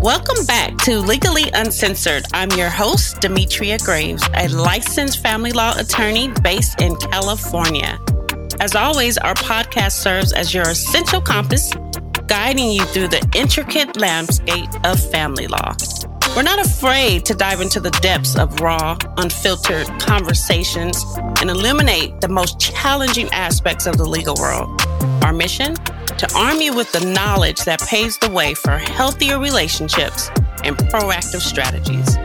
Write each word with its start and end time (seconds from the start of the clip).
Welcome 0.00 0.46
back 0.46 0.76
to 0.84 1.00
Legally 1.00 1.50
Uncensored. 1.54 2.24
I'm 2.32 2.52
your 2.52 2.68
host, 2.70 3.20
Demetria 3.20 3.78
Graves, 3.78 4.22
a 4.34 4.46
licensed 4.46 5.20
family 5.20 5.50
law 5.50 5.76
attorney 5.76 6.28
based 6.40 6.80
in 6.80 6.94
California. 6.94 7.98
As 8.60 8.76
always, 8.76 9.18
our 9.18 9.34
podcast 9.34 9.92
serves 9.92 10.32
as 10.32 10.54
your 10.54 10.68
essential 10.68 11.20
compass, 11.20 11.72
guiding 12.28 12.70
you 12.70 12.84
through 12.84 13.08
the 13.08 13.28
intricate 13.34 13.96
landscape 13.96 14.70
of 14.84 15.00
family 15.10 15.48
law. 15.48 15.74
We're 16.36 16.42
not 16.42 16.64
afraid 16.64 17.24
to 17.26 17.34
dive 17.34 17.60
into 17.60 17.80
the 17.80 17.90
depths 17.90 18.36
of 18.36 18.60
raw, 18.60 18.96
unfiltered 19.16 19.88
conversations 19.98 21.02
and 21.40 21.50
illuminate 21.50 22.20
the 22.20 22.28
most 22.28 22.60
challenging 22.60 23.28
aspects 23.30 23.86
of 23.86 23.96
the 23.96 24.04
legal 24.04 24.36
world. 24.38 24.80
Our 25.24 25.32
mission? 25.32 25.74
To 26.18 26.28
arm 26.36 26.60
you 26.60 26.74
with 26.74 26.90
the 26.90 27.06
knowledge 27.12 27.60
that 27.60 27.80
paves 27.82 28.18
the 28.18 28.28
way 28.28 28.52
for 28.52 28.76
healthier 28.76 29.38
relationships 29.38 30.30
and 30.64 30.76
proactive 30.76 31.40
strategies. 31.40 32.16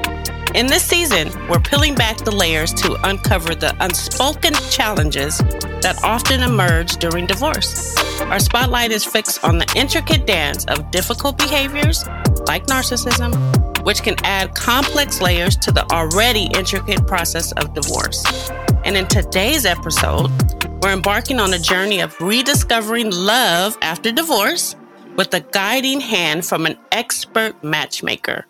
In 0.55 0.65
this 0.65 0.83
season, 0.83 1.29
we're 1.47 1.59
peeling 1.59 1.93
back 1.93 2.17
the 2.17 2.31
layers 2.31 2.73
to 2.73 2.97
uncover 3.07 3.53
the 3.53 3.75
unspoken 3.81 4.55
challenges 4.71 5.37
that 5.81 5.99
often 6.03 6.41
emerge 6.41 6.97
during 6.97 7.27
divorce. 7.27 7.95
Our 8.21 8.39
spotlight 8.39 8.91
is 8.91 9.05
fixed 9.05 9.43
on 9.43 9.59
the 9.59 9.71
intricate 9.75 10.25
dance 10.25 10.65
of 10.65 10.89
difficult 10.89 11.37
behaviors 11.37 12.03
like 12.47 12.65
narcissism, 12.65 13.35
which 13.85 14.01
can 14.01 14.15
add 14.23 14.55
complex 14.55 15.21
layers 15.21 15.55
to 15.57 15.71
the 15.71 15.85
already 15.91 16.49
intricate 16.55 17.05
process 17.05 17.51
of 17.53 17.75
divorce. 17.75 18.25
And 18.85 18.97
in 18.97 19.05
today's 19.05 19.67
episode, 19.67 20.31
we're 20.83 20.91
embarking 20.91 21.39
on 21.39 21.53
a 21.53 21.59
journey 21.59 22.01
of 22.01 22.19
rediscovering 22.19 23.09
love 23.09 23.77
after 23.81 24.11
divorce 24.11 24.75
with 25.15 25.33
a 25.33 25.39
guiding 25.39 26.01
hand 26.01 26.45
from 26.45 26.65
an 26.65 26.77
expert 26.91 27.63
matchmaker. 27.63 28.45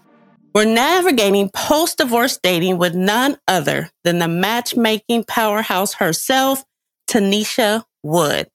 We're 0.56 0.66
navigating 0.66 1.52
post 1.54 2.00
divorce 2.00 2.39
dating 2.42 2.80
with 2.80 2.95
none 2.95 3.38
other 3.48 3.92
than 4.04 4.17
the 4.17 4.28
matchmaking 4.28 5.26
powerhouse 5.26 5.94
herself, 5.94 6.64
Tennesha 7.08 7.84
Wood, 8.02 8.48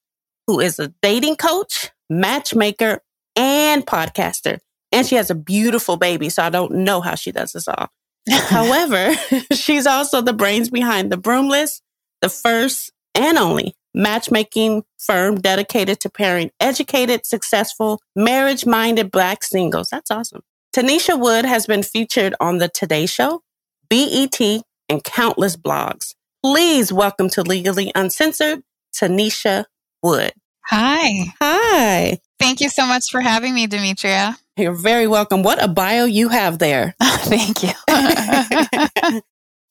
who 0.49 0.59
is 0.59 0.81
a 0.81 0.93
dating 1.01 1.37
coach, 1.37 1.93
matchmaker, 2.11 3.01
and 3.37 3.87
podcaster. 3.87 4.59
And 4.91 5.07
she 5.07 5.15
has 5.15 5.31
a 5.31 5.37
beautiful 5.37 5.97
baby, 5.97 6.31
so 6.31 6.43
I 6.43 6.51
don't 6.51 6.73
know 6.79 7.01
how 7.01 7.15
she 7.15 7.31
does 7.31 7.53
this 7.53 7.69
all. 7.69 7.87
However, 8.29 9.15
she's 9.53 9.87
also 9.87 10.21
the 10.21 10.33
brains 10.33 10.69
behind 10.69 11.13
the 11.13 11.17
Broom 11.17 11.49
List, 11.49 11.81
the 12.23 12.29
first 12.29 12.91
and 13.19 13.37
only 13.37 13.75
matchmaking 13.95 14.85
firm 14.99 15.41
dedicated 15.41 15.99
to 16.01 16.09
pairing 16.09 16.51
educated, 16.61 17.27
successful, 17.27 18.01
marriage 18.15 18.65
minded 18.65 19.11
Black 19.11 19.43
singles. 19.43 19.89
That's 19.91 20.11
awesome. 20.11 20.43
Tennesha 20.75 21.19
Wood 21.19 21.45
has 21.45 21.67
been 21.67 21.83
featured 21.83 22.35
on 22.41 22.59
The 22.59 22.69
Today 22.69 23.07
Show, 23.07 23.43
BET, 23.91 24.41
and 24.89 25.03
countless 25.03 25.57
blogs. 25.57 26.15
Please 26.45 26.93
welcome 26.93 27.29
to 27.31 27.43
Legally 27.43 27.91
Uncensored, 27.95 28.63
Tennesha 28.95 29.65
Wood. 30.03 30.33
Hi. 30.67 31.35
Hi. 31.41 32.19
Thank 32.39 32.61
you 32.61 32.69
so 32.69 32.87
much 32.87 33.11
for 33.11 33.21
having 33.21 33.55
me, 33.55 33.67
Demetria. 33.67 34.37
You're 34.57 34.73
very 34.73 35.07
welcome. 35.07 35.43
What 35.43 35.63
a 35.63 35.69
bio 35.69 36.05
you 36.05 36.29
have 36.29 36.59
there. 36.59 36.95
Thank 37.03 37.63
you. 37.63 37.73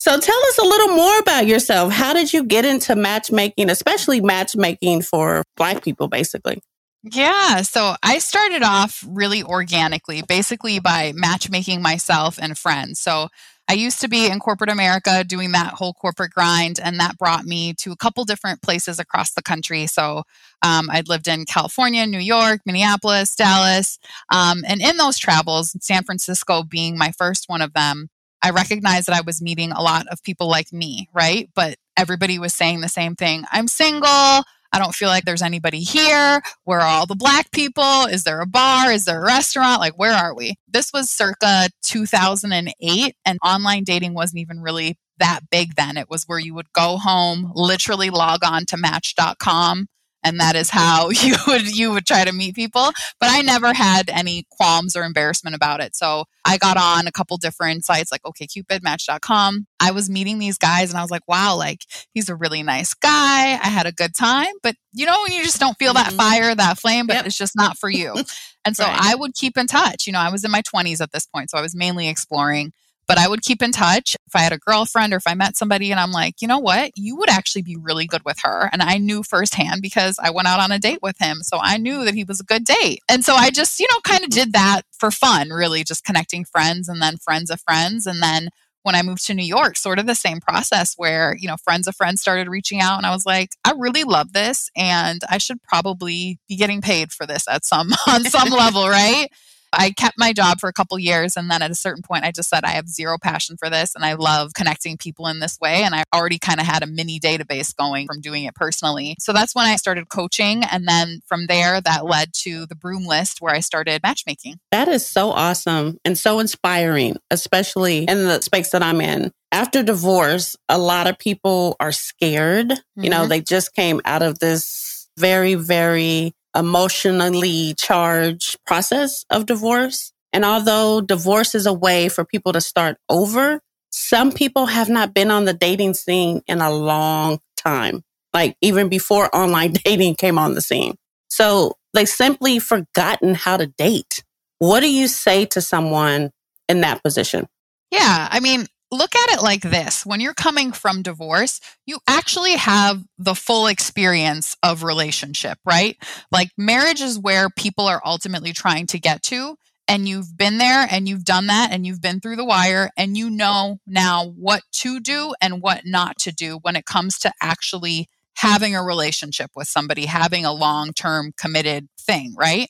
so 0.07 0.17
tell 0.17 0.39
us 0.47 0.57
a 0.57 0.63
little 0.63 0.95
more 0.95 1.19
about 1.19 1.47
yourself. 1.47 1.91
How 1.91 2.13
did 2.13 2.31
you 2.31 2.45
get 2.45 2.63
into 2.63 2.95
matchmaking, 2.95 3.69
especially 3.69 4.21
matchmaking 4.21 5.01
for 5.01 5.43
Black 5.57 5.83
people, 5.83 6.07
basically? 6.07 6.61
Yeah, 7.03 7.61
so 7.61 7.95
I 8.01 8.19
started 8.19 8.63
off 8.63 9.03
really 9.05 9.43
organically, 9.43 10.21
basically 10.21 10.79
by 10.79 11.11
matchmaking 11.13 11.81
myself 11.81 12.39
and 12.41 12.57
friends. 12.57 13.01
So 13.01 13.27
I 13.67 13.73
used 13.73 13.99
to 13.99 14.07
be 14.07 14.27
in 14.27 14.39
corporate 14.39 14.69
America 14.69 15.25
doing 15.25 15.51
that 15.51 15.73
whole 15.73 15.93
corporate 15.93 16.31
grind, 16.31 16.79
and 16.81 17.01
that 17.01 17.17
brought 17.17 17.43
me 17.43 17.73
to 17.79 17.91
a 17.91 17.97
couple 17.97 18.23
different 18.23 18.61
places 18.61 18.99
across 18.99 19.33
the 19.33 19.43
country. 19.43 19.87
So 19.87 20.23
um, 20.61 20.89
I'd 20.89 21.09
lived 21.09 21.27
in 21.27 21.43
California, 21.43 22.05
New 22.07 22.19
York, 22.19 22.61
Minneapolis, 22.65 23.35
Dallas. 23.35 23.99
Um, 24.31 24.63
and 24.65 24.81
in 24.81 24.95
those 24.95 25.17
travels, 25.17 25.75
San 25.81 26.05
Francisco 26.05 26.63
being 26.63 26.97
my 26.97 27.11
first 27.11 27.49
one 27.49 27.61
of 27.61 27.73
them, 27.73 28.07
I 28.47 28.51
recognized 28.51 29.07
that 29.07 29.17
I 29.17 29.21
was 29.25 29.41
meeting 29.41 29.73
a 29.73 29.81
lot 29.81 30.07
of 30.07 30.23
people 30.23 30.47
like 30.47 30.71
me, 30.71 31.09
right? 31.13 31.49
But 31.53 31.77
everybody 31.97 32.39
was 32.39 32.53
saying 32.53 32.79
the 32.79 32.87
same 32.87 33.13
thing 33.13 33.43
I'm 33.51 33.67
single. 33.67 34.07
I 34.07 34.79
don't 34.79 34.95
feel 34.95 35.09
like 35.09 35.25
there's 35.25 35.41
anybody 35.41 35.81
here. 35.81 36.41
Where 36.63 36.79
are 36.79 36.87
all 36.87 37.05
the 37.05 37.15
black 37.15 37.51
people? 37.51 38.05
Is 38.05 38.23
there 38.23 38.39
a 38.39 38.45
bar? 38.45 38.89
Is 38.89 39.03
there 39.03 39.21
a 39.21 39.25
restaurant? 39.25 39.81
Like, 39.81 39.99
where 39.99 40.13
are 40.13 40.33
we? 40.33 40.55
This 40.65 40.93
was 40.93 41.09
circa 41.09 41.67
2008, 41.83 43.15
and 43.25 43.39
online 43.43 43.83
dating 43.83 44.13
wasn't 44.13 44.39
even 44.39 44.61
really 44.61 44.97
that 45.17 45.41
big 45.51 45.75
then. 45.75 45.97
It 45.97 46.09
was 46.09 46.23
where 46.23 46.39
you 46.39 46.53
would 46.53 46.71
go 46.71 46.95
home, 46.95 47.51
literally 47.53 48.09
log 48.09 48.45
on 48.45 48.65
to 48.67 48.77
match.com 48.77 49.87
and 50.23 50.39
that 50.39 50.55
is 50.55 50.69
how 50.69 51.09
you 51.21 51.35
would 51.47 51.75
you 51.75 51.91
would 51.91 52.05
try 52.05 52.23
to 52.25 52.33
meet 52.33 52.55
people. 52.55 52.91
But 53.19 53.29
i 53.29 53.41
never 53.41 53.73
had 53.73 54.09
any 54.09 54.45
qualms 54.51 54.95
or 54.95 55.03
embarrassment 55.03 55.55
about 55.55 55.81
it. 55.81 55.95
So 55.95 56.25
i 56.45 56.57
got 56.57 56.77
on 56.77 57.07
a 57.07 57.11
couple 57.11 57.37
different 57.37 57.85
sites 57.85 58.11
like 58.11 58.21
okcupid 58.23 58.81
match.com 58.83 59.67
i 59.79 59.91
was 59.91 60.09
meeting 60.09 60.39
these 60.39 60.57
guys 60.57 60.89
and 60.89 60.97
i 60.97 61.01
was 61.01 61.11
like 61.11 61.27
wow 61.27 61.55
like 61.55 61.81
he's 62.13 62.29
a 62.29 62.35
really 62.35 62.63
nice 62.63 62.93
guy. 62.93 63.53
I 63.53 63.69
had 63.69 63.85
a 63.85 63.91
good 63.91 64.13
time. 64.15 64.53
But 64.63 64.75
you 64.93 65.05
know 65.05 65.17
when 65.23 65.33
you 65.33 65.43
just 65.43 65.59
don't 65.59 65.77
feel 65.77 65.93
that 65.93 66.07
mm-hmm. 66.07 66.17
fire 66.17 66.55
that 66.55 66.79
flame 66.79 67.07
but 67.07 67.15
yep. 67.15 67.25
it's 67.25 67.37
just 67.37 67.55
not 67.55 67.77
for 67.77 67.89
you. 67.89 68.15
And 68.65 68.75
so 68.75 68.83
right. 68.83 68.99
i 68.99 69.15
would 69.15 69.33
keep 69.33 69.57
in 69.57 69.65
touch. 69.65 70.07
You 70.07 70.13
know 70.13 70.19
i 70.19 70.29
was 70.29 70.43
in 70.43 70.51
my 70.51 70.61
20s 70.61 70.99
at 70.99 71.13
this 71.13 71.25
point 71.25 71.49
so 71.49 71.57
i 71.57 71.61
was 71.61 71.73
mainly 71.73 72.09
exploring 72.09 72.73
but 73.07 73.17
I 73.17 73.27
would 73.27 73.41
keep 73.41 73.61
in 73.61 73.71
touch 73.71 74.15
if 74.27 74.35
I 74.35 74.39
had 74.39 74.51
a 74.51 74.57
girlfriend 74.57 75.13
or 75.13 75.17
if 75.17 75.27
I 75.27 75.33
met 75.33 75.55
somebody 75.55 75.91
and 75.91 75.99
I'm 75.99 76.11
like, 76.11 76.41
you 76.41 76.47
know 76.47 76.59
what, 76.59 76.91
you 76.95 77.15
would 77.15 77.29
actually 77.29 77.61
be 77.61 77.77
really 77.77 78.05
good 78.05 78.23
with 78.25 78.37
her. 78.43 78.69
And 78.73 78.81
I 78.81 78.97
knew 78.97 79.23
firsthand 79.23 79.81
because 79.81 80.19
I 80.21 80.29
went 80.29 80.47
out 80.47 80.59
on 80.59 80.71
a 80.71 80.79
date 80.79 80.99
with 81.01 81.17
him. 81.17 81.41
So 81.41 81.57
I 81.61 81.77
knew 81.77 82.03
that 82.03 82.15
he 82.15 82.25
was 82.25 82.39
a 82.39 82.43
good 82.45 82.65
date. 82.65 82.99
And 83.09 83.23
so 83.23 83.33
I 83.33 83.49
just, 83.49 83.79
you 83.79 83.87
know, 83.89 83.99
kind 84.03 84.23
of 84.23 84.29
did 84.29 84.53
that 84.53 84.81
for 84.91 85.09
fun, 85.09 85.49
really 85.49 85.83
just 85.83 86.03
connecting 86.03 86.43
friends 86.43 86.89
and 86.89 87.01
then 87.01 87.17
friends 87.17 87.49
of 87.49 87.61
friends. 87.61 88.05
And 88.05 88.21
then 88.21 88.49
when 88.83 88.95
I 88.95 89.01
moved 89.01 89.25
to 89.27 89.33
New 89.33 89.45
York, 89.45 89.77
sort 89.77 89.99
of 89.99 90.05
the 90.05 90.15
same 90.15 90.39
process 90.39 90.93
where, 90.97 91.35
you 91.37 91.47
know, 91.47 91.57
friends 91.57 91.87
of 91.87 91.95
friends 91.95 92.21
started 92.21 92.49
reaching 92.49 92.81
out 92.81 92.97
and 92.97 93.05
I 93.05 93.11
was 93.11 93.25
like, 93.25 93.51
I 93.63 93.73
really 93.77 94.03
love 94.03 94.33
this 94.33 94.69
and 94.75 95.21
I 95.29 95.37
should 95.37 95.61
probably 95.63 96.39
be 96.47 96.57
getting 96.57 96.81
paid 96.81 97.11
for 97.11 97.25
this 97.25 97.47
at 97.47 97.65
some 97.65 97.89
on 98.07 98.25
some 98.25 98.49
level, 98.49 98.87
right? 98.87 99.29
I 99.77 99.91
kept 99.91 100.17
my 100.17 100.33
job 100.33 100.59
for 100.59 100.67
a 100.67 100.73
couple 100.73 100.97
years. 100.99 101.37
And 101.37 101.49
then 101.49 101.61
at 101.61 101.71
a 101.71 101.75
certain 101.75 102.03
point, 102.03 102.25
I 102.25 102.31
just 102.31 102.49
said, 102.49 102.63
I 102.63 102.71
have 102.71 102.89
zero 102.89 103.17
passion 103.21 103.57
for 103.57 103.69
this. 103.69 103.95
And 103.95 104.03
I 104.03 104.13
love 104.13 104.53
connecting 104.53 104.97
people 104.97 105.27
in 105.27 105.39
this 105.39 105.59
way. 105.59 105.83
And 105.83 105.93
I 105.93 106.03
already 106.13 106.39
kind 106.39 106.59
of 106.59 106.65
had 106.65 106.83
a 106.83 106.87
mini 106.87 107.19
database 107.19 107.75
going 107.75 108.07
from 108.07 108.21
doing 108.21 108.43
it 108.43 108.55
personally. 108.55 109.15
So 109.19 109.33
that's 109.33 109.55
when 109.55 109.65
I 109.65 109.75
started 109.75 110.09
coaching. 110.09 110.63
And 110.63 110.87
then 110.87 111.21
from 111.27 111.47
there, 111.47 111.79
that 111.81 112.05
led 112.05 112.33
to 112.41 112.65
the 112.65 112.75
broom 112.75 113.05
list 113.05 113.39
where 113.39 113.53
I 113.53 113.59
started 113.59 114.01
matchmaking. 114.03 114.59
That 114.71 114.87
is 114.87 115.05
so 115.05 115.31
awesome 115.31 115.97
and 116.03 116.17
so 116.17 116.39
inspiring, 116.39 117.17
especially 117.31 118.05
in 118.05 118.25
the 118.25 118.41
space 118.41 118.71
that 118.71 118.83
I'm 118.83 119.01
in 119.01 119.31
after 119.51 119.81
divorce, 119.83 120.55
a 120.67 120.77
lot 120.77 121.07
of 121.07 121.17
people 121.17 121.75
are 121.79 121.91
scared. 121.91 122.69
Mm-hmm. 122.69 123.03
You 123.03 123.09
know, 123.09 123.21
mm-hmm. 123.21 123.29
they 123.29 123.41
just 123.41 123.73
came 123.73 124.01
out 124.05 124.21
of 124.21 124.39
this 124.39 125.07
very, 125.17 125.55
very 125.55 126.33
emotionally 126.57 127.73
charged 127.75 128.57
process 128.65 129.25
of 129.29 129.45
divorce. 129.45 130.11
And 130.33 130.43
although 130.43 131.01
divorce 131.01 131.55
is 131.55 131.65
a 131.65 131.73
way 131.73 132.09
for 132.09 132.25
people 132.25 132.53
to 132.53 132.61
start 132.61 132.97
over, 133.09 133.61
some 133.91 134.31
people 134.31 134.65
have 134.65 134.89
not 134.89 135.13
been 135.13 135.31
on 135.31 135.45
the 135.45 135.53
dating 135.53 135.93
scene 135.93 136.41
in 136.47 136.59
a 136.59 136.71
long 136.71 137.39
time, 137.55 138.03
like 138.33 138.55
even 138.61 138.89
before 138.89 139.33
online 139.35 139.73
dating 139.73 140.15
came 140.15 140.37
on 140.37 140.53
the 140.53 140.61
scene. 140.61 140.95
So 141.29 141.73
they 141.93 142.05
simply 142.05 142.59
forgotten 142.59 143.35
how 143.35 143.57
to 143.57 143.67
date. 143.67 144.23
What 144.59 144.79
do 144.79 144.89
you 144.89 145.07
say 145.07 145.45
to 145.45 145.61
someone 145.61 146.31
in 146.67 146.81
that 146.81 147.03
position? 147.03 147.47
Yeah, 147.91 148.27
I 148.29 148.39
mean, 148.39 148.67
look 148.91 149.15
at 149.15 149.31
it 149.31 149.41
like 149.41 149.61
this 149.61 150.05
when 150.05 150.19
you're 150.19 150.33
coming 150.33 150.71
from 150.71 151.01
divorce, 151.01 151.59
you 151.85 151.99
actually 152.07 152.53
have 152.53 153.03
the 153.17 153.35
full 153.35 153.67
experience 153.67 154.55
of 154.63 154.83
relationship, 154.83 155.57
right? 155.65 155.97
Like 156.31 156.49
marriage 156.57 157.01
is 157.01 157.19
where 157.19 157.49
people 157.49 157.85
are 157.87 158.01
ultimately 158.05 158.53
trying 158.53 158.87
to 158.87 158.99
get 158.99 159.23
to. 159.23 159.57
And 159.89 160.07
you've 160.07 160.37
been 160.37 160.57
there 160.57 160.85
and 160.89 161.07
you've 161.07 161.23
done 161.23 161.47
that 161.47 161.71
and 161.71 161.85
you've 161.85 162.01
been 162.01 162.19
through 162.19 162.35
the 162.35 162.45
wire 162.45 162.89
and 162.97 163.17
you 163.17 163.29
know 163.29 163.77
now 163.87 164.25
what 164.25 164.63
to 164.73 164.99
do 164.99 165.33
and 165.41 165.61
what 165.61 165.83
not 165.85 166.17
to 166.19 166.33
do 166.33 166.59
when 166.61 166.75
it 166.75 166.85
comes 166.85 167.17
to 167.19 167.31
actually 167.41 168.09
having 168.35 168.75
a 168.75 168.83
relationship 168.83 169.49
with 169.55 169.67
somebody, 169.67 170.05
having 170.05 170.45
a 170.45 170.53
long 170.53 170.91
term 170.91 171.31
committed 171.37 171.87
thing, 171.99 172.33
right? 172.37 172.69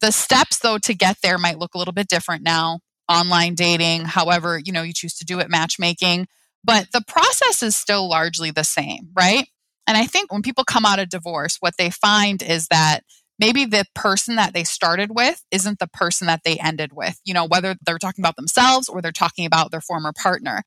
The 0.00 0.12
steps, 0.12 0.58
though, 0.58 0.78
to 0.78 0.94
get 0.94 1.16
there 1.22 1.38
might 1.38 1.58
look 1.58 1.74
a 1.74 1.78
little 1.78 1.94
bit 1.94 2.06
different 2.06 2.42
now 2.42 2.80
online 3.08 3.54
dating, 3.54 4.04
however, 4.04 4.58
you 4.58 4.72
know, 4.72 4.82
you 4.82 4.92
choose 4.92 5.14
to 5.18 5.24
do 5.24 5.38
it, 5.40 5.50
matchmaking, 5.50 6.26
but 6.64 6.88
the 6.92 7.02
process 7.06 7.62
is 7.62 7.76
still 7.76 8.08
largely 8.08 8.50
the 8.50 8.64
same, 8.64 9.10
right? 9.16 9.46
And 9.86 9.96
I 9.96 10.06
think 10.06 10.32
when 10.32 10.42
people 10.42 10.64
come 10.64 10.84
out 10.84 10.98
of 10.98 11.08
divorce, 11.08 11.56
what 11.60 11.74
they 11.78 11.90
find 11.90 12.42
is 12.42 12.68
that 12.68 13.00
maybe 13.38 13.64
the 13.64 13.84
person 13.94 14.36
that 14.36 14.52
they 14.52 14.64
started 14.64 15.10
with 15.14 15.42
isn't 15.50 15.78
the 15.78 15.86
person 15.86 16.26
that 16.26 16.42
they 16.44 16.58
ended 16.58 16.92
with, 16.92 17.18
you 17.24 17.32
know, 17.32 17.46
whether 17.46 17.76
they're 17.86 17.98
talking 17.98 18.22
about 18.22 18.36
themselves 18.36 18.88
or 18.88 19.00
they're 19.00 19.12
talking 19.12 19.46
about 19.46 19.70
their 19.70 19.80
former 19.80 20.12
partner. 20.12 20.62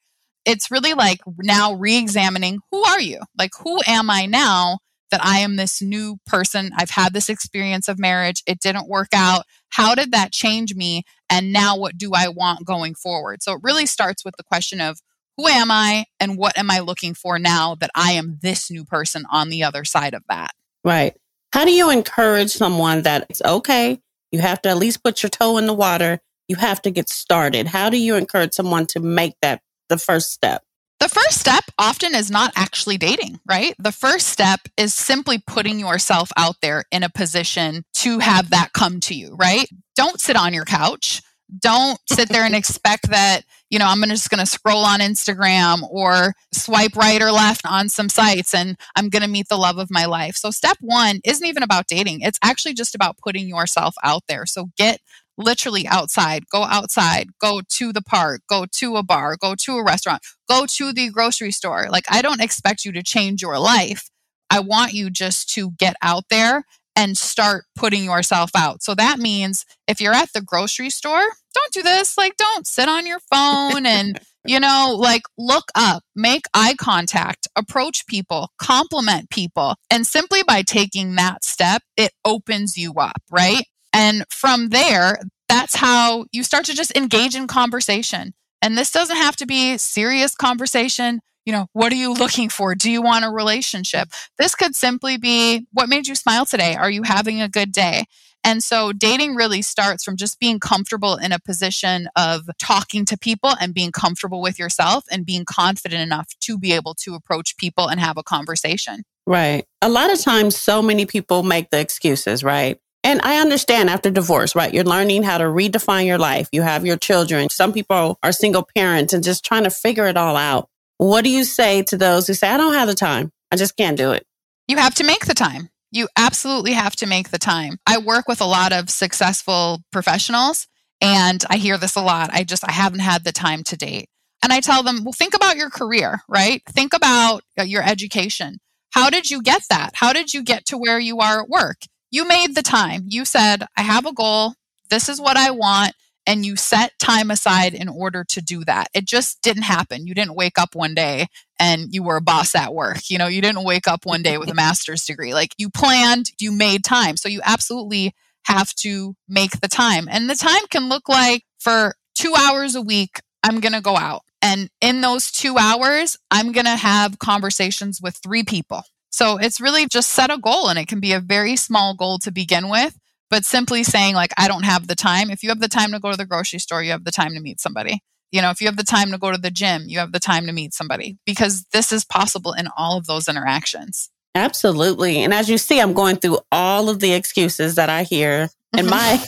It's 0.46 0.72
really 0.72 0.94
like 0.94 1.20
now 1.38 1.74
re 1.74 1.98
examining 1.98 2.60
who 2.72 2.84
are 2.84 3.00
you? 3.00 3.20
Like, 3.38 3.52
who 3.64 3.80
am 3.86 4.10
I 4.10 4.26
now 4.26 4.80
that 5.12 5.24
I 5.24 5.40
am 5.40 5.56
this 5.56 5.82
new 5.82 6.18
person? 6.26 6.72
I've 6.78 6.90
had 6.90 7.14
this 7.14 7.30
experience 7.30 7.88
of 7.88 8.00
marriage. 8.00 8.44
It 8.48 8.60
didn't 8.60 8.90
work 8.90 9.10
out. 9.14 9.44
How 9.70 9.96
did 9.96 10.12
that 10.12 10.32
change 10.32 10.76
me? 10.76 11.04
And 11.30 11.54
now 11.54 11.78
what 11.78 11.98
do 11.98 12.12
I 12.14 12.28
want 12.28 12.66
going 12.66 12.96
forward? 12.96 13.44
So 13.44 13.54
it 13.54 13.62
really 13.64 13.86
starts 13.86 14.26
with 14.26 14.36
the 14.38 14.44
question 14.44 14.82
of 14.82 15.00
who 15.38 15.48
am 15.48 15.72
I 15.72 16.06
and 16.20 16.38
what 16.38 16.58
am 16.58 16.70
I 16.70 16.80
looking 16.80 17.14
for 17.14 17.40
now 17.40 17.76
that 17.76 17.92
I 17.96 18.14
am 18.14 18.40
this 18.42 18.70
new 18.70 18.84
person 18.84 19.26
on 19.32 19.50
the 19.50 19.64
other 19.64 19.86
side 19.86 20.14
of 20.14 20.24
that? 20.30 20.52
Right. 20.84 21.16
How 21.54 21.66
do 21.66 21.72
you 21.72 21.90
encourage 21.90 22.52
someone 22.52 23.04
that 23.04 23.28
it's 23.30 23.42
okay? 23.42 24.00
You 24.32 24.40
have 24.40 24.62
to 24.64 24.70
at 24.70 24.78
least 24.78 25.04
put 25.04 25.24
your 25.24 25.30
toe 25.30 25.58
in 25.58 25.66
the 25.66 25.74
water. 25.74 26.20
You 26.48 26.56
have 26.58 26.82
to 26.84 26.92
get 26.92 27.10
started. 27.10 27.68
How 27.68 27.90
do 27.90 27.98
you 27.98 28.16
encourage 28.16 28.54
someone 28.54 28.86
to 28.88 29.00
make 29.00 29.36
that 29.42 29.62
the 29.90 29.98
first 29.98 30.32
step? 30.32 30.64
The 31.02 31.10
first 31.10 31.40
step 31.40 31.64
often 31.80 32.14
is 32.14 32.30
not 32.30 32.54
actually 32.56 33.00
dating, 33.00 33.40
right? 33.50 33.74
The 33.80 33.92
first 33.92 34.28
step 34.28 34.60
is 34.78 34.94
simply 34.94 35.40
putting 35.40 35.80
yourself 35.80 36.32
out 36.38 36.58
there 36.62 36.84
in 36.92 37.02
a 37.02 37.10
position 37.10 37.86
to 37.94 38.20
have 38.20 38.52
that 38.52 38.74
come 38.74 39.00
to 39.02 39.16
you, 39.16 39.36
right? 39.36 39.68
Don't 39.96 40.22
sit 40.22 40.36
on 40.36 40.54
your 40.54 40.64
couch. 40.64 41.24
Don't 41.60 42.00
sit 42.08 42.30
there 42.30 42.46
and 42.46 42.54
expect 42.56 43.10
that, 43.10 43.42
you 43.72 43.80
know, 43.80 43.88
I'm 43.88 44.04
just 44.04 44.30
going 44.30 44.42
to 44.42 44.46
scroll 44.46 44.86
on 44.86 45.00
Instagram 45.00 45.82
or 45.90 46.36
swipe 46.54 46.96
right 46.96 47.20
or 47.20 47.32
left 47.32 47.66
on 47.66 47.90
some 47.90 48.08
sites 48.08 48.54
and 48.54 48.78
I'm 48.96 49.10
going 49.10 49.24
to 49.24 49.28
meet 49.28 49.48
the 49.50 49.58
love 49.58 49.80
of 49.80 49.90
my 49.90 50.06
life. 50.06 50.36
So, 50.36 50.52
step 50.52 50.78
one 50.82 51.20
isn't 51.26 51.48
even 51.48 51.64
about 51.64 51.88
dating, 51.88 52.22
it's 52.22 52.40
actually 52.44 52.76
just 52.76 52.94
about 52.94 53.18
putting 53.18 53.48
yourself 53.48 53.96
out 54.04 54.22
there. 54.28 54.46
So, 54.46 54.70
get 54.78 55.02
literally 55.42 55.88
outside, 55.88 56.48
go 56.50 56.64
outside, 56.64 57.30
go 57.40 57.62
to 57.68 57.92
the 57.94 58.02
park, 58.02 58.42
go 58.48 58.66
to 58.78 58.96
a 58.96 59.04
bar, 59.04 59.36
go 59.38 59.56
to 59.56 59.78
a 59.78 59.84
restaurant, 59.84 60.22
go 60.50 60.66
to 60.66 60.94
the 60.94 61.10
grocery 61.10 61.52
store. 61.52 61.88
Like, 61.90 62.06
I 62.10 62.22
don't 62.22 62.42
expect 62.42 62.86
you 62.86 62.92
to 62.94 63.04
change 63.04 63.42
your 63.42 63.60
life. 63.60 64.10
I 64.50 64.60
want 64.60 64.94
you 64.94 65.10
just 65.10 65.50
to 65.56 65.72
get 65.72 65.96
out 66.02 66.26
there 66.30 66.64
and 66.96 67.18
start 67.18 67.66
putting 67.76 68.04
yourself 68.04 68.52
out. 68.56 68.84
So 68.84 68.94
that 68.96 69.18
means 69.18 69.66
if 69.88 70.02
you're 70.02 70.14
at 70.14 70.34
the 70.34 70.42
grocery 70.42 70.90
store, 70.90 71.24
don't 71.54 71.74
do 71.74 71.82
this. 71.82 72.18
Like, 72.18 72.36
don't 72.38 72.68
sit 72.68 72.90
on 72.90 73.08
your 73.08 73.20
phone 73.32 73.86
and, 73.86 74.20
you 74.46 74.60
know, 74.60 74.96
like 74.98 75.24
look 75.38 75.66
up, 75.76 76.04
make 76.16 76.46
eye 76.54 76.76
contact, 76.78 77.48
approach 77.56 78.06
people, 78.08 78.50
compliment 78.58 79.30
people. 79.30 79.76
And 79.90 80.06
simply 80.06 80.44
by 80.44 80.64
taking 80.64 81.16
that 81.16 81.46
step, 81.46 81.84
it 81.96 82.12
opens 82.26 82.78
you 82.78 82.94
up, 82.96 83.22
right? 83.30 83.66
And 83.94 84.26
from 84.30 84.70
there, 84.70 85.20
that's 85.50 85.76
how 85.76 86.26
you 86.32 86.44
start 86.44 86.66
to 86.66 86.74
just 86.74 86.96
engage 86.96 87.36
in 87.36 87.48
conversation. 87.48 88.34
And 88.62 88.78
this 88.78 88.92
doesn't 88.92 89.18
have 89.18 89.36
to 89.38 89.46
be 89.46 89.78
serious 89.78 90.36
conversation 90.36 91.22
you 91.46 91.54
know, 91.54 91.68
what 91.74 91.92
are 91.92 91.96
you 91.96 92.14
looking 92.14 92.50
for? 92.50 92.76
Do 92.76 92.92
you 92.92 93.02
want 93.02 93.26
a 93.26 93.30
relationship? 93.30 94.10
This 94.38 94.56
could 94.56 94.76
simply 94.76 95.18
be 95.18 95.66
what 95.72 95.90
made 95.90 96.08
you 96.08 96.16
smile 96.16 96.46
today? 96.46 96.76
Are 96.76 96.92
you 96.92 97.04
having 97.04 97.42
a 97.42 97.50
good 97.50 97.72
day? 97.72 98.06
And 98.44 98.64
so 98.64 98.92
dating 98.92 99.36
really 99.36 99.62
starts 99.62 100.04
from 100.04 100.18
just 100.18 100.40
being 100.40 100.60
comfortable 100.60 101.16
in 101.16 101.32
a 101.32 101.40
position 101.40 102.08
of 102.16 102.50
talking 102.60 103.06
to 103.06 103.18
people 103.18 103.52
and 103.60 103.74
being 103.74 103.92
comfortable 103.92 104.42
with 104.42 104.58
yourself 104.58 105.06
and 105.12 105.26
being 105.26 105.46
confident 105.46 106.02
enough 106.02 106.28
to 106.42 106.58
be 106.58 106.74
able 106.74 106.96
to 106.96 107.14
approach 107.14 107.56
people 107.58 107.88
and 107.88 108.00
have 108.00 108.18
a 108.18 108.24
conversation. 108.24 109.04
Right. 109.28 109.66
A 109.84 109.90
lot 109.90 110.12
of 110.12 110.20
times, 110.20 110.58
so 110.58 110.82
many 110.82 111.06
people 111.06 111.44
make 111.44 111.70
the 111.70 111.80
excuses, 111.80 112.44
right? 112.44 112.80
And 113.04 113.20
I 113.24 113.42
understand 113.42 113.90
after 113.90 114.12
divorce, 114.12 114.56
right? 114.56 114.74
You're 114.74 114.84
learning 114.84 115.24
how 115.24 115.40
to 115.40 115.46
redefine 115.46 116.06
your 116.06 116.20
life. 116.20 116.48
You 116.52 116.62
have 116.62 116.86
your 116.86 116.98
children. 116.98 117.50
Some 117.50 117.74
people 117.74 118.20
are 118.22 118.32
single 118.32 118.68
parents 118.76 119.14
and 119.14 119.24
just 119.24 119.44
trying 119.44 119.64
to 119.64 119.72
figure 119.72 120.06
it 120.06 120.18
all 120.18 120.38
out. 120.38 120.70
What 120.98 121.24
do 121.24 121.32
you 121.32 121.44
say 121.44 121.82
to 121.84 121.98
those 121.98 122.28
who 122.28 122.36
say, 122.36 122.48
I 122.48 122.58
don't 122.58 122.74
have 122.74 122.88
the 122.88 122.94
time? 122.94 123.32
I 123.52 123.56
just 123.56 123.76
can't 123.76 123.98
do 123.98 124.12
it. 124.12 124.26
You 124.68 124.78
have 124.78 124.94
to 124.96 125.04
make 125.04 125.26
the 125.26 125.34
time. 125.34 125.70
You 125.92 126.08
absolutely 126.16 126.74
have 126.74 126.96
to 126.98 127.08
make 127.08 127.32
the 127.32 127.40
time. 127.40 127.80
I 127.88 127.98
work 127.98 128.28
with 128.28 128.40
a 128.40 128.46
lot 128.46 128.72
of 128.72 128.90
successful 128.90 129.80
professionals 129.92 130.68
and 131.02 131.44
I 131.50 131.58
hear 131.58 131.78
this 131.78 131.96
a 131.96 132.02
lot. 132.02 132.30
I 132.32 132.44
just, 132.44 132.64
I 132.68 132.72
haven't 132.72 133.00
had 133.00 133.24
the 133.24 133.32
time 133.32 133.64
to 133.64 133.76
date. 133.76 134.08
And 134.44 134.54
I 134.54 134.60
tell 134.60 134.84
them, 134.84 135.04
well, 135.04 135.14
think 135.14 135.36
about 135.36 135.58
your 135.58 135.70
career, 135.70 136.22
right? 136.30 136.62
Think 136.70 136.94
about 136.94 137.42
uh, 137.60 137.64
your 137.64 137.84
education. 137.84 138.60
How 138.92 139.10
did 139.10 139.30
you 139.30 139.42
get 139.42 139.64
that? 139.70 139.92
How 139.96 140.14
did 140.14 140.34
you 140.34 140.44
get 140.44 140.66
to 140.68 140.78
where 140.78 141.00
you 141.00 141.20
are 141.20 141.42
at 141.42 141.50
work? 141.50 141.78
You 142.12 142.28
made 142.28 142.56
the 142.56 142.62
time. 142.62 143.06
You 143.08 143.26
said, 143.26 143.66
I 143.76 143.82
have 143.82 144.06
a 144.06 144.14
goal. 144.14 144.54
This 144.90 145.10
is 145.10 145.20
what 145.20 145.38
I 145.38 145.52
want 145.52 145.94
and 146.28 146.46
you 146.46 146.56
set 146.56 146.98
time 147.00 147.32
aside 147.32 147.74
in 147.74 147.90
order 147.90 148.24
to 148.24 148.42
do 148.42 148.64
that. 148.66 148.90
It 148.94 149.06
just 149.06 149.42
didn't 149.42 149.64
happen. 149.64 150.06
You 150.06 150.14
didn't 150.14 150.36
wake 150.36 150.58
up 150.58 150.76
one 150.76 150.94
day 150.94 151.28
and 151.60 151.94
you 151.94 152.04
were 152.04 152.18
a 152.18 152.22
boss 152.22 152.56
at 152.56 152.74
work. 152.74 153.10
You 153.10 153.18
know, 153.18 153.28
you 153.28 153.42
didn't 153.42 153.64
wake 153.64 153.88
up 153.88 154.06
one 154.06 154.22
day 154.22 154.38
with 154.38 154.50
a 154.50 154.54
master's 154.54 155.04
degree. 155.04 155.34
Like 155.34 155.56
you 155.58 155.70
planned, 155.70 156.32
you 156.40 156.52
made 156.52 156.84
time. 156.84 157.18
So 157.18 157.28
you 157.30 157.42
absolutely 157.44 158.14
have 158.46 158.74
to 158.76 159.16
make 159.28 159.62
the 159.62 159.68
time. 159.68 160.08
And 160.10 160.30
the 160.30 160.36
time 160.36 160.66
can 160.70 160.90
look 160.90 161.10
like 161.10 161.44
for 161.60 161.96
two 162.16 162.34
hours 162.38 162.76
a 162.76 162.82
week, 162.82 163.22
I'm 163.44 163.60
going 163.60 163.74
to 163.74 163.82
go 163.82 163.98
out. 163.98 164.22
And 164.42 164.70
in 164.80 165.02
those 165.02 165.32
two 165.32 165.58
hours, 165.58 166.18
I'm 166.32 166.52
going 166.52 166.66
to 166.66 166.76
have 166.76 167.20
conversations 167.20 168.00
with 168.02 168.18
three 168.18 168.44
people. 168.44 168.84
So 169.12 169.38
it's 169.38 169.62
really 169.62 169.86
just 169.88 170.10
set 170.10 170.32
a 170.32 170.38
goal 170.38 170.70
and 170.70 170.80
it 170.80 170.88
can 170.88 171.00
be 171.00 171.14
a 171.14 171.20
very 171.20 171.56
small 171.56 171.96
goal 171.96 172.18
to 172.20 172.32
begin 172.32 172.70
with 172.70 172.98
but 173.32 173.46
simply 173.46 173.84
saying 173.84 174.14
like 174.14 174.32
i 174.38 174.48
don't 174.48 174.66
have 174.66 174.86
the 174.88 174.96
time. 174.96 175.32
If 175.32 175.42
you 175.42 175.50
have 175.50 175.62
the 175.62 175.68
time 175.68 175.92
to 175.94 176.00
go 176.00 176.12
to 176.12 176.18
the 176.18 176.26
grocery 176.26 176.60
store 176.60 176.84
you 176.84 176.92
have 176.92 177.06
the 177.06 177.12
time 177.12 177.34
to 177.34 177.40
meet 177.40 177.60
somebody. 177.60 178.04
You 178.32 178.42
know 178.44 178.52
if 178.52 178.62
you 178.62 178.68
have 178.68 178.78
the 178.78 178.84
time 178.84 179.12
to 179.12 179.18
go 179.18 179.32
to 179.32 179.38
the 179.38 179.50
gym 179.50 179.84
you 179.88 179.98
have 179.98 180.12
the 180.12 180.20
time 180.20 180.46
to 180.46 180.54
meet 180.54 180.74
somebody 180.76 181.18
because 181.26 181.66
this 181.74 181.92
is 181.92 182.06
possible 182.06 182.54
in 182.54 182.68
all 182.78 182.98
of 182.98 183.08
those 183.08 183.28
interactions. 183.28 184.12
Absolutely. 184.36 185.24
And 185.24 185.34
as 185.34 185.50
you 185.50 185.58
see 185.58 185.80
i'm 185.80 185.94
going 185.94 186.18
through 186.18 186.40
all 186.52 186.90
of 186.90 187.00
the 187.00 187.14
excuses 187.14 187.76
that 187.76 187.90
i 187.90 188.04
hear 188.04 188.50
in 188.78 188.86
my 188.98 189.24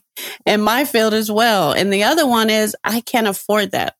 in 0.46 0.60
my 0.60 0.84
field 0.84 1.14
as 1.14 1.30
well. 1.30 1.72
And 1.72 1.92
the 1.92 2.04
other 2.04 2.26
one 2.26 2.50
is 2.50 2.76
i 2.84 3.00
can't 3.00 3.26
afford 3.26 3.72
that 3.72 3.96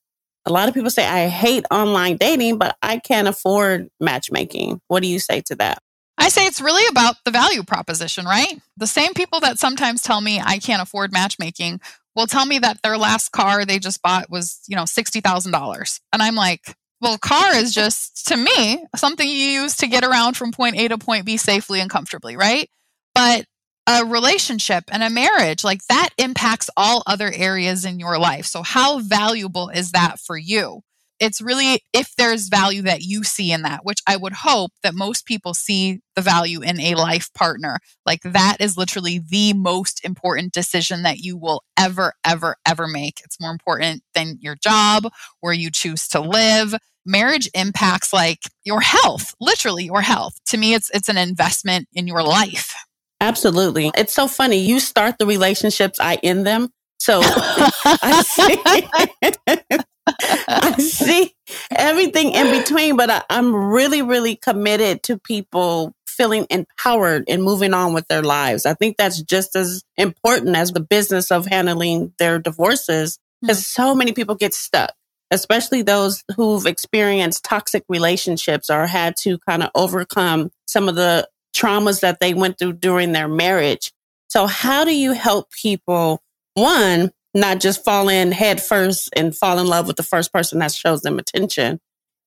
a 0.47 0.53
lot 0.53 0.67
of 0.67 0.73
people 0.73 0.89
say 0.89 1.05
i 1.05 1.27
hate 1.27 1.65
online 1.71 2.17
dating 2.17 2.57
but 2.57 2.77
i 2.81 2.97
can't 2.97 3.27
afford 3.27 3.89
matchmaking 3.99 4.81
what 4.87 5.01
do 5.01 5.07
you 5.07 5.19
say 5.19 5.41
to 5.41 5.55
that 5.55 5.79
I 6.17 6.29
say 6.29 6.47
it's 6.47 6.61
really 6.61 6.87
about 6.87 7.15
the 7.25 7.31
value 7.31 7.63
proposition, 7.63 8.25
right? 8.25 8.59
The 8.75 8.87
same 8.87 9.13
people 9.13 9.39
that 9.41 9.59
sometimes 9.59 10.01
tell 10.01 10.19
me 10.19 10.41
I 10.43 10.57
can't 10.57 10.81
afford 10.81 11.13
matchmaking 11.13 11.79
will 12.15 12.27
tell 12.27 12.45
me 12.45 12.59
that 12.59 12.81
their 12.81 12.97
last 12.97 13.31
car 13.31 13.63
they 13.63 13.77
just 13.77 14.01
bought 14.01 14.29
was, 14.29 14.59
you 14.67 14.75
know, 14.75 14.83
$60,000. 14.83 15.99
And 16.11 16.21
I'm 16.21 16.35
like, 16.35 16.75
well, 16.99 17.19
car 17.19 17.55
is 17.55 17.73
just, 17.73 18.27
to 18.27 18.37
me, 18.37 18.83
something 18.95 19.27
you 19.27 19.35
use 19.35 19.77
to 19.77 19.87
get 19.87 20.03
around 20.03 20.35
from 20.35 20.51
point 20.51 20.77
A 20.77 20.87
to 20.87 20.97
point 20.97 21.25
B 21.25 21.37
safely 21.37 21.79
and 21.79 21.89
comfortably, 21.89 22.35
right? 22.35 22.67
But 23.13 23.45
a 23.87 24.05
relationship 24.05 24.83
and 24.91 25.01
a 25.01 25.09
marriage, 25.09 25.63
like 25.63 25.85
that 25.87 26.09
impacts 26.17 26.69
all 26.75 27.03
other 27.07 27.31
areas 27.33 27.85
in 27.85 27.99
your 27.99 28.19
life. 28.19 28.45
So, 28.45 28.61
how 28.63 28.99
valuable 28.99 29.69
is 29.69 29.91
that 29.91 30.19
for 30.19 30.37
you? 30.37 30.81
it's 31.19 31.41
really 31.41 31.81
if 31.93 32.15
there's 32.15 32.47
value 32.47 32.81
that 32.83 33.01
you 33.01 33.23
see 33.23 33.51
in 33.51 33.63
that, 33.63 33.83
which 33.83 34.01
I 34.07 34.17
would 34.17 34.33
hope 34.33 34.71
that 34.83 34.93
most 34.93 35.25
people 35.25 35.53
see 35.53 35.99
the 36.15 36.21
value 36.21 36.61
in 36.61 36.79
a 36.79 36.95
life 36.95 37.33
partner. 37.33 37.79
Like 38.05 38.21
that 38.23 38.57
is 38.59 38.77
literally 38.77 39.19
the 39.19 39.53
most 39.53 40.03
important 40.05 40.53
decision 40.53 41.03
that 41.03 41.19
you 41.19 41.37
will 41.37 41.63
ever, 41.77 42.13
ever, 42.25 42.57
ever 42.65 42.87
make. 42.87 43.21
It's 43.23 43.39
more 43.39 43.51
important 43.51 44.03
than 44.13 44.37
your 44.41 44.55
job, 44.55 45.07
where 45.39 45.53
you 45.53 45.71
choose 45.71 46.07
to 46.09 46.21
live. 46.21 46.75
Marriage 47.05 47.49
impacts 47.53 48.11
like 48.11 48.39
your 48.65 48.81
health, 48.81 49.33
literally 49.39 49.85
your 49.85 50.01
health. 50.01 50.37
To 50.47 50.57
me, 50.57 50.73
it's 50.73 50.89
it's 50.93 51.09
an 51.09 51.17
investment 51.17 51.87
in 51.93 52.05
your 52.05 52.21
life. 52.21 52.75
Absolutely. 53.19 53.91
It's 53.95 54.13
so 54.13 54.27
funny. 54.27 54.57
You 54.57 54.79
start 54.79 55.17
the 55.17 55.25
relationships, 55.25 55.99
I 55.99 56.15
end 56.23 56.45
them. 56.45 56.69
So 56.99 57.21
I 57.23 58.23
see 58.25 59.83
I 60.47 60.75
see 60.77 61.33
everything 61.71 62.31
in 62.31 62.59
between, 62.59 62.95
but 62.95 63.09
I, 63.09 63.23
I'm 63.29 63.53
really, 63.53 64.01
really 64.01 64.35
committed 64.35 65.03
to 65.03 65.17
people 65.17 65.93
feeling 66.07 66.47
empowered 66.49 67.25
and 67.27 67.43
moving 67.43 67.73
on 67.73 67.93
with 67.93 68.07
their 68.07 68.23
lives. 68.23 68.65
I 68.65 68.73
think 68.73 68.97
that's 68.97 69.21
just 69.21 69.55
as 69.55 69.83
important 69.97 70.55
as 70.55 70.71
the 70.71 70.79
business 70.79 71.31
of 71.31 71.45
handling 71.45 72.13
their 72.17 72.39
divorces 72.39 73.19
because 73.41 73.59
mm-hmm. 73.59 73.83
so 73.83 73.95
many 73.95 74.13
people 74.13 74.35
get 74.35 74.53
stuck, 74.53 74.93
especially 75.29 75.83
those 75.83 76.23
who've 76.35 76.65
experienced 76.65 77.43
toxic 77.43 77.83
relationships 77.87 78.69
or 78.69 78.87
had 78.87 79.15
to 79.17 79.37
kind 79.47 79.61
of 79.61 79.69
overcome 79.75 80.49
some 80.67 80.89
of 80.89 80.95
the 80.95 81.27
traumas 81.57 82.01
that 82.01 82.19
they 82.19 82.33
went 82.33 82.59
through 82.59 82.73
during 82.73 83.11
their 83.11 83.27
marriage. 83.27 83.91
So 84.29 84.45
how 84.45 84.83
do 84.85 84.95
you 84.95 85.13
help 85.13 85.51
people, 85.51 86.21
one, 86.53 87.11
not 87.33 87.59
just 87.59 87.83
fall 87.83 88.09
in 88.09 88.31
head 88.31 88.61
first 88.61 89.09
and 89.15 89.35
fall 89.35 89.59
in 89.59 89.67
love 89.67 89.87
with 89.87 89.95
the 89.95 90.03
first 90.03 90.33
person 90.33 90.59
that 90.59 90.71
shows 90.71 91.01
them 91.01 91.19
attention 91.19 91.79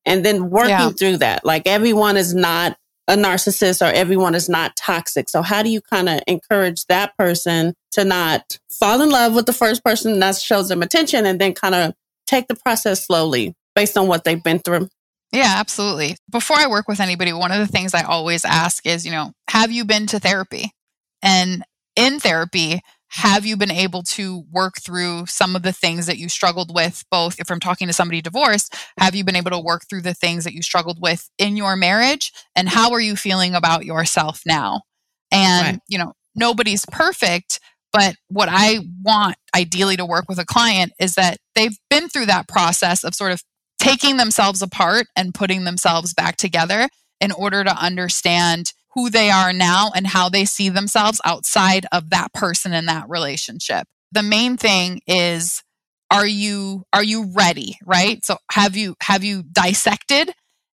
and 0.07 0.25
then 0.25 0.51
working 0.51 0.71
yeah. 0.71 0.91
through 0.91 1.19
that 1.19 1.45
like 1.45 1.67
everyone 1.67 2.17
is 2.17 2.35
not 2.35 2.77
a 3.09 3.17
narcissist 3.17 3.83
or 3.83 3.93
everyone 3.93 4.37
is 4.37 4.49
not 4.49 4.77
toxic. 4.77 5.29
So 5.29 5.43
how 5.43 5.63
do 5.63 5.69
you 5.69 5.81
kind 5.81 6.09
of 6.09 6.21
encourage 6.29 6.87
that 6.87 7.17
person 7.19 7.75
to 7.93 8.05
not 8.05 8.59
fall 8.71 9.03
in 9.03 9.11
love 9.11 9.35
with 9.35 9.47
the 9.47 9.53
first 9.53 9.83
person 9.83 10.21
that 10.21 10.37
shows 10.37 10.69
them 10.69 10.81
attention 10.81 11.27
and 11.27 11.41
then 11.41 11.53
kind 11.53 11.75
of 11.75 11.93
take 12.27 12.47
the 12.47 12.55
process 12.55 13.05
slowly 13.05 13.55
based 13.75 13.99
on 13.99 14.07
what 14.07 14.23
they've 14.23 14.43
been 14.43 14.61
through? 14.61 14.89
Yeah, 15.33 15.55
absolutely. 15.57 16.17
Before 16.31 16.57
I 16.57 16.67
work 16.67 16.89
with 16.89 17.01
anybody, 17.01 17.33
one 17.33 17.53
of 17.53 17.59
the 17.59 17.69
things 17.69 17.95
I 17.95 18.03
always 18.03 18.45
ask 18.45 18.85
is, 18.85 19.05
you 19.05 19.13
know, 19.13 19.33
have 19.49 19.71
you 19.71 19.85
been 19.85 20.07
to 20.09 20.19
therapy? 20.19 20.73
And 21.23 21.63
in 21.95 22.19
therapy, 22.19 22.81
have 23.11 23.45
you 23.45 23.57
been 23.57 23.71
able 23.71 24.03
to 24.05 24.45
work 24.53 24.81
through 24.81 25.27
some 25.27 25.57
of 25.57 25.63
the 25.63 25.73
things 25.73 26.07
that 26.07 26.19
you 26.19 26.29
struggled 26.29 26.73
with 26.73 27.05
both 27.11 27.39
if 27.41 27.51
i'm 27.51 27.61
talking 27.61 27.87
to 27.87 27.93
somebody 27.93 28.21
divorced 28.21 28.75
have 28.99 29.15
you 29.15 29.25
been 29.25 29.37
able 29.37 29.51
to 29.51 29.59
work 29.59 29.83
through 29.89 30.01
the 30.01 30.15
things 30.15 30.45
that 30.45 30.55
you 30.55 30.63
struggled 30.63 30.99
with 31.01 31.29
in 31.39 31.57
your 31.57 31.77
marriage 31.77 32.33
and 32.55 32.69
how 32.69 32.93
are 32.93 33.01
you 33.01 33.17
feeling 33.17 33.55
about 33.55 33.85
yourself 33.85 34.43
now 34.47 34.83
and 35.31 35.77
right. 35.77 35.81
you 35.89 35.99
know 35.99 36.13
nobody's 36.35 36.87
perfect 36.87 37.59
but 37.93 38.15
what 38.29 38.49
i 38.51 38.79
want 39.03 39.37
ideally 39.57 39.97
to 39.97 40.07
work 40.07 40.27
with 40.29 40.39
a 40.39 40.47
client 40.47 40.93
is 41.01 41.15
that 41.15 41.39
they've 41.55 41.79
been 41.91 42.09
through 42.09 42.27
that 42.27 42.49
process 42.49 43.03
of 43.03 43.15
sort 43.15 43.33
of 43.33 43.43
taking 43.81 44.19
themselves 44.19 44.63
apart 44.63 45.07
and 45.17 45.35
putting 45.35 45.65
themselves 45.65 46.15
back 46.15 46.37
together 46.37 46.89
in 47.21 47.33
order 47.33 47.65
to 47.65 47.77
understand 47.77 48.73
who 48.95 49.09
they 49.09 49.31
are 49.31 49.53
now 49.53 49.91
and 49.95 50.07
how 50.07 50.29
they 50.29 50.45
see 50.45 50.69
themselves 50.69 51.21
outside 51.25 51.87
of 51.91 52.11
that 52.11 52.33
person 52.33 52.73
in 52.73 52.87
that 52.87 53.09
relationship. 53.09 53.87
The 54.13 54.23
main 54.23 54.57
thing 54.57 55.01
is 55.07 55.63
are 56.11 56.27
you 56.27 56.85
are 56.93 57.05
you 57.05 57.33
ready, 57.35 57.79
right? 57.87 58.25
So 58.25 58.37
have 58.51 58.77
you 58.77 58.97
have 59.03 59.25
you 59.25 59.45
dissected 59.45 60.33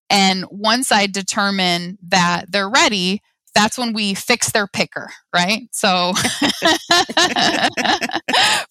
and 0.10 0.46
once 0.50 0.92
I 0.92 1.08
determine 1.08 1.98
that 2.08 2.52
they're 2.52 2.70
ready, 2.70 3.22
that's 3.58 3.78
when 3.78 3.92
we 3.92 4.14
fix 4.14 4.52
their 4.52 4.68
picker, 4.68 5.10
right? 5.36 5.68
So 5.72 6.14
for 6.14 6.30